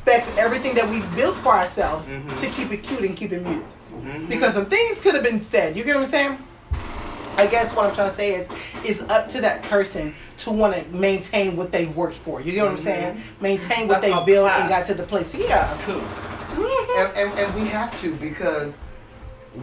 respect 0.08 0.38
everything 0.38 0.74
that 0.74 0.88
we 0.88 1.00
built 1.16 1.36
for 1.38 1.52
ourselves 1.52 2.08
Mhm. 2.08 2.40
to 2.40 2.46
keep 2.48 2.72
it 2.72 2.78
cute 2.82 3.00
and 3.00 3.16
keep 3.16 3.32
it 3.32 3.42
mute. 3.44 3.64
Mhm. 4.02 4.28
Because 4.28 4.54
some 4.54 4.66
things 4.66 4.98
could 5.00 5.14
have 5.14 5.24
been 5.24 5.42
said. 5.44 5.76
You 5.76 5.84
get 5.84 5.94
what 5.96 6.04
I'm 6.04 6.10
saying? 6.10 6.38
I 7.36 7.46
guess 7.46 7.72
what 7.74 7.86
I'm 7.86 7.94
trying 7.94 8.10
to 8.10 8.16
say 8.16 8.34
is 8.34 8.48
it's 8.84 9.02
up 9.10 9.28
to 9.30 9.40
that 9.42 9.62
person 9.64 10.14
to 10.38 10.50
want 10.50 10.74
to 10.74 10.84
maintain 10.96 11.56
what 11.56 11.70
they've 11.70 11.94
worked 11.94 12.16
for. 12.16 12.40
You 12.40 12.52
get 12.52 12.62
what 12.64 12.72
I'm 12.72 12.78
Mhm. 12.78 12.82
saying? 12.84 13.22
Maintain 13.40 13.86
what 13.88 14.00
That's 14.00 14.12
they 14.14 14.24
built 14.24 14.50
and 14.50 14.68
got 14.68 14.86
to 14.86 14.94
the 14.94 15.04
place. 15.04 15.32
Yeah. 15.34 15.72
Cool. 15.86 16.02
and, 16.98 17.16
and, 17.16 17.38
and 17.38 17.54
we 17.54 17.68
have 17.68 17.98
to 18.00 18.14
because 18.16 18.72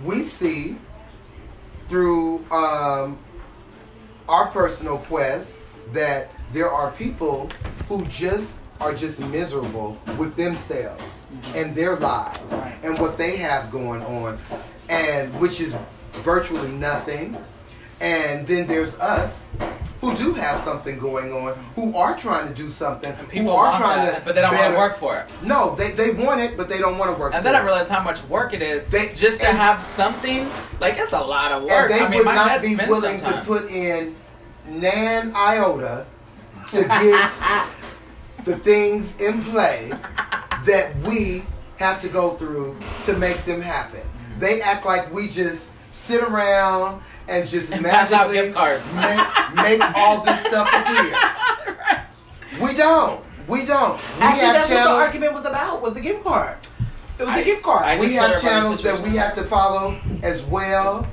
we 0.06 0.24
see 0.24 0.78
through 1.90 2.46
um, 2.52 3.18
our 4.30 4.48
personal 4.48 5.00
quest 5.00 5.48
that 5.92 6.32
there 6.54 6.72
are 6.72 6.92
people 6.92 7.50
who 7.90 8.06
just 8.06 8.54
are 8.80 8.94
just 8.94 9.20
miserable 9.20 9.98
with 10.18 10.36
themselves 10.36 11.04
mm-hmm. 11.04 11.58
and 11.58 11.76
their 11.76 11.96
lives 11.98 12.42
Right. 12.52 12.76
and 12.84 13.00
what 13.00 13.18
they 13.18 13.38
have 13.38 13.72
going 13.72 14.04
on 14.04 14.38
and 14.90 15.34
which 15.40 15.62
is 15.62 15.74
virtually 16.24 16.72
nothing 16.72 17.38
and 18.02 18.46
then 18.46 18.68
there's 18.68 18.96
us 19.00 19.42
who 20.02 20.14
do 20.18 20.34
have 20.34 20.60
something 20.60 21.00
going 21.00 21.32
on 21.32 21.56
who 21.76 21.96
are 21.96 22.18
trying 22.18 22.48
to 22.48 22.54
do 22.54 22.70
something 22.70 23.12
who 23.14 23.50
are 23.50 23.72
want 23.72 23.78
trying 23.78 24.06
that, 24.06 24.20
to 24.20 24.26
but 24.26 24.36
they 24.36 24.42
don't 24.42 24.54
want 24.56 24.72
to 24.74 24.78
work 24.78 24.96
for 24.98 25.18
it. 25.20 25.30
no, 25.42 25.74
they, 25.76 25.92
they 25.92 26.12
want 26.12 26.42
it, 26.42 26.58
but 26.58 26.68
they 26.70 26.78
don't 26.78 26.98
want 26.98 27.12
to 27.16 27.20
work. 27.20 27.34
And 27.34 27.44
then 27.46 27.56
I 27.56 27.64
realize 27.64 27.88
how 27.90 28.04
much 28.04 28.24
work 28.26 28.54
it 28.54 28.62
is 28.62 28.88
They- 28.88 29.14
just 29.16 29.40
to 29.40 29.48
have 29.48 29.82
something. 29.82 30.48
Like 30.80 30.96
it's 30.98 31.14
a 31.14 31.20
lot 31.22 31.54
of 31.54 31.64
work. 31.64 31.90
and 31.90 31.92
they 31.92 32.06
I 32.06 32.10
mean, 32.10 32.20
would 32.20 32.36
not 32.36 32.62
be 32.62 32.76
willing 32.76 33.20
sometimes. 33.22 33.48
to 33.48 33.52
put 33.52 33.72
in 33.72 34.16
nan 34.68 35.34
iota 35.36 36.06
to 36.74 36.82
get 36.84 37.32
the 38.46 38.56
things 38.58 39.18
in 39.20 39.44
play 39.44 39.92
that 40.66 40.96
we 41.00 41.44
have 41.78 42.02
to 42.02 42.08
go 42.08 42.32
through 42.32 42.78
to 43.06 43.14
make 43.18 43.44
them 43.46 43.62
happen. 43.62 44.02
They 44.40 44.62
act 44.62 44.86
like 44.86 45.12
we 45.14 45.28
just 45.28 45.68
sit 45.92 46.22
around 46.24 47.02
and 47.28 47.50
just 47.50 47.72
And 47.72 47.84
pass 47.84 48.12
out 48.12 48.28
magically 48.28 48.48
gift 48.48 48.56
cards. 48.56 48.94
Make, 48.94 49.64
make 49.64 49.98
all 49.98 50.24
this 50.24 50.40
stuff 50.46 50.70
appear. 50.74 52.02
We 52.62 52.74
don't. 52.74 53.22
We 53.50 53.66
don't. 53.66 53.98
We 53.98 54.22
Actually, 54.22 54.46
have 54.46 54.54
that's 54.56 54.70
what 54.70 54.84
the 54.86 54.90
argument 54.90 55.34
was 55.34 55.44
about. 55.46 55.82
Was 55.82 55.94
the 55.94 56.00
gift 56.00 56.24
card? 56.24 56.58
It 57.20 57.24
was 57.24 57.34
I- 57.34 57.40
a 57.40 57.44
gift 57.44 57.64
card. 57.64 57.84
I 57.86 58.00
we 58.00 58.14
have 58.14 58.32
let 58.32 58.42
channels 58.42 58.82
that 58.84 59.02
we 59.02 59.10
have 59.18 59.36
to 59.36 59.44
follow 59.44 60.00
as 60.24 60.42
well. 60.44 61.06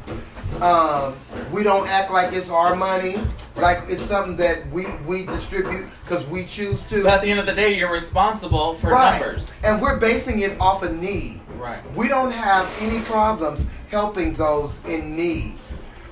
Um, 0.61 1.17
we 1.53 1.63
don't 1.63 1.89
act 1.89 2.11
like 2.11 2.33
it's 2.33 2.49
our 2.51 2.75
money, 2.77 3.17
like 3.57 3.81
it's 3.89 4.03
something 4.03 4.37
that 4.37 4.69
we 4.71 4.85
we 5.07 5.27
distribute 5.27 5.87
because 6.03 6.27
we 6.27 6.45
choose 6.45 6.83
to. 6.85 7.03
But 7.05 7.15
at 7.15 7.23
the 7.23 7.31
end 7.31 7.41
of 7.41 7.47
the 7.47 7.55
day, 7.55 7.77
you're 7.77 7.91
responsible 7.93 8.75
for 8.75 8.91
right. 8.91 9.21
numbers. 9.21 9.57
And 9.65 9.81
we're 9.81 9.99
basing 9.99 10.41
it 10.41 10.61
off 10.61 10.83
of 10.83 10.95
need. 10.95 11.41
Right. 11.59 11.81
We 11.97 12.09
don't 12.09 12.33
have 12.33 12.71
any 12.81 13.01
problems 13.03 13.65
helping 13.91 14.35
those 14.35 14.79
in 14.87 15.17
need. 15.17 15.55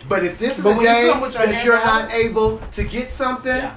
But 0.09 0.25
if 0.25 0.39
this 0.39 0.59
is 0.59 0.65
But 0.65 0.71
a 0.71 0.77
when 0.77 0.81
you 0.81 0.87
day 0.87 1.09
come 1.13 1.21
with 1.21 1.35
your 1.35 1.47
that 1.47 1.65
you're 1.65 1.75
out- 1.77 1.85
not 2.09 2.13
able 2.13 2.59
to 2.73 2.85
get 2.85 3.11
something, 3.11 3.57
Yeah. 3.57 3.75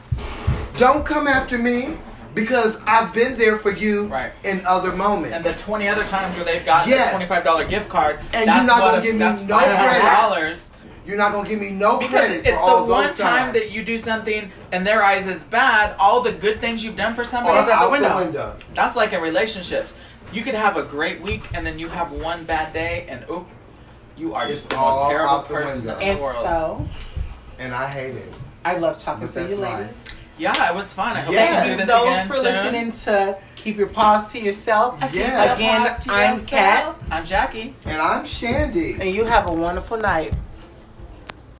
don't 0.80 1.06
come 1.06 1.28
after 1.28 1.58
me 1.58 1.98
because 2.34 2.80
I've 2.88 3.14
been 3.14 3.36
there 3.38 3.60
for 3.60 3.72
you 3.72 4.08
Right. 4.08 4.32
in 4.44 4.66
other 4.66 4.92
moments. 4.92 5.36
And 5.36 5.44
the 5.46 5.54
20 5.54 5.88
other 5.88 6.04
times 6.06 6.36
where 6.36 6.46
they've 6.46 6.66
gotten 6.66 6.90
Yes. 6.90 7.10
a 7.14 7.18
$25 7.18 7.66
gift 7.66 7.90
card, 7.90 8.20
And 8.34 8.48
that's 8.48 8.58
you're 8.58 8.66
not 8.66 8.80
gonna 8.80 9.02
give 9.02 9.14
me 9.16 9.20
no 9.20 9.58
$500. 9.58 10.70
You're 11.06 11.18
not 11.18 11.34
gonna 11.34 11.50
give 11.50 11.60
me 11.60 11.72
no 11.72 11.98
Because 12.00 12.20
credit 12.28 12.48
it's 12.48 12.60
for 12.60 12.70
the 12.70 12.76
of 12.78 12.88
one 12.88 13.08
time 13.14 13.16
times. 13.16 13.54
that 13.54 13.72
you 13.72 13.84
do 13.84 13.98
something 13.98 14.52
in 14.72 14.84
their 14.86 15.04
eyes 15.04 15.28
is 15.28 15.44
bad, 15.44 15.96
all 16.00 16.22
the 16.22 16.32
good 16.32 16.62
things 16.62 16.84
you've 16.84 16.96
done 16.96 17.14
for 17.14 17.24
somebody, 17.26 17.58
Or 17.58 17.62
out 17.62 17.68
the 17.68 17.74
out 17.74 17.86
the 17.86 17.92
window. 17.92 18.18
window. 18.18 18.56
that's 18.74 18.96
like 18.96 19.12
in 19.14 19.22
relationships. 19.22 19.92
You 20.32 20.42
could 20.44 20.56
have 20.56 20.78
a 20.78 20.84
great 20.84 21.22
week 21.22 21.44
and 21.54 21.68
then 21.68 21.78
you 21.78 21.90
have 21.90 22.12
one 22.14 22.46
bad 22.46 22.72
day 22.74 23.06
and 23.10 23.26
oop, 23.30 23.48
you 24.18 24.34
are 24.34 24.46
just 24.48 24.66
It's 24.66 24.74
the 24.74 24.78
most 24.80 25.10
terrible 25.10 25.42
the 25.42 25.54
person 25.54 25.86
window. 25.86 26.00
in 26.00 26.08
and 26.10 26.18
the 26.20 26.24
world. 26.24 26.46
so 26.46 26.88
And 27.60 27.74
I 27.76 27.88
hate 27.88 28.16
it. 28.16 28.34
I 28.66 28.78
love 28.78 28.98
talking 28.98 29.28
But 29.28 29.34
to 29.34 29.42
you, 29.42 29.58
ladies. 29.58 29.62
life. 29.88 30.03
Yeah, 30.38 30.70
it 30.70 30.76
was 30.76 30.94
fun. 30.94 31.16
I 31.18 31.22
hope 31.22 31.34
Yeah. 31.34 31.42
we 31.42 31.48
can 31.48 31.56
Thank 31.56 31.66
do 31.66 31.72
you 31.72 31.78
this 31.78 31.88
those 31.88 32.08
again 32.08 32.28
for 32.28 32.34
soon. 32.36 32.44
listening 32.44 32.92
to 32.92 33.38
Keep 33.56 33.78
Your 33.78 33.88
Paws 33.88 34.32
to 34.34 34.40
Yourself. 34.40 35.00
Yeah. 35.14 35.54
Again, 35.56 35.82
I'm 36.10 36.34
yourself. 36.38 36.48
Kat, 36.50 36.96
I'm 37.12 37.26
Jackie. 37.26 37.76
And 37.86 38.02
I'm 38.02 38.26
Shandy. 38.26 38.94
and 39.00 39.10
you 39.10 39.26
have 39.26 39.48
a 39.48 39.54
wonderful 39.54 39.98
night. 39.98 40.34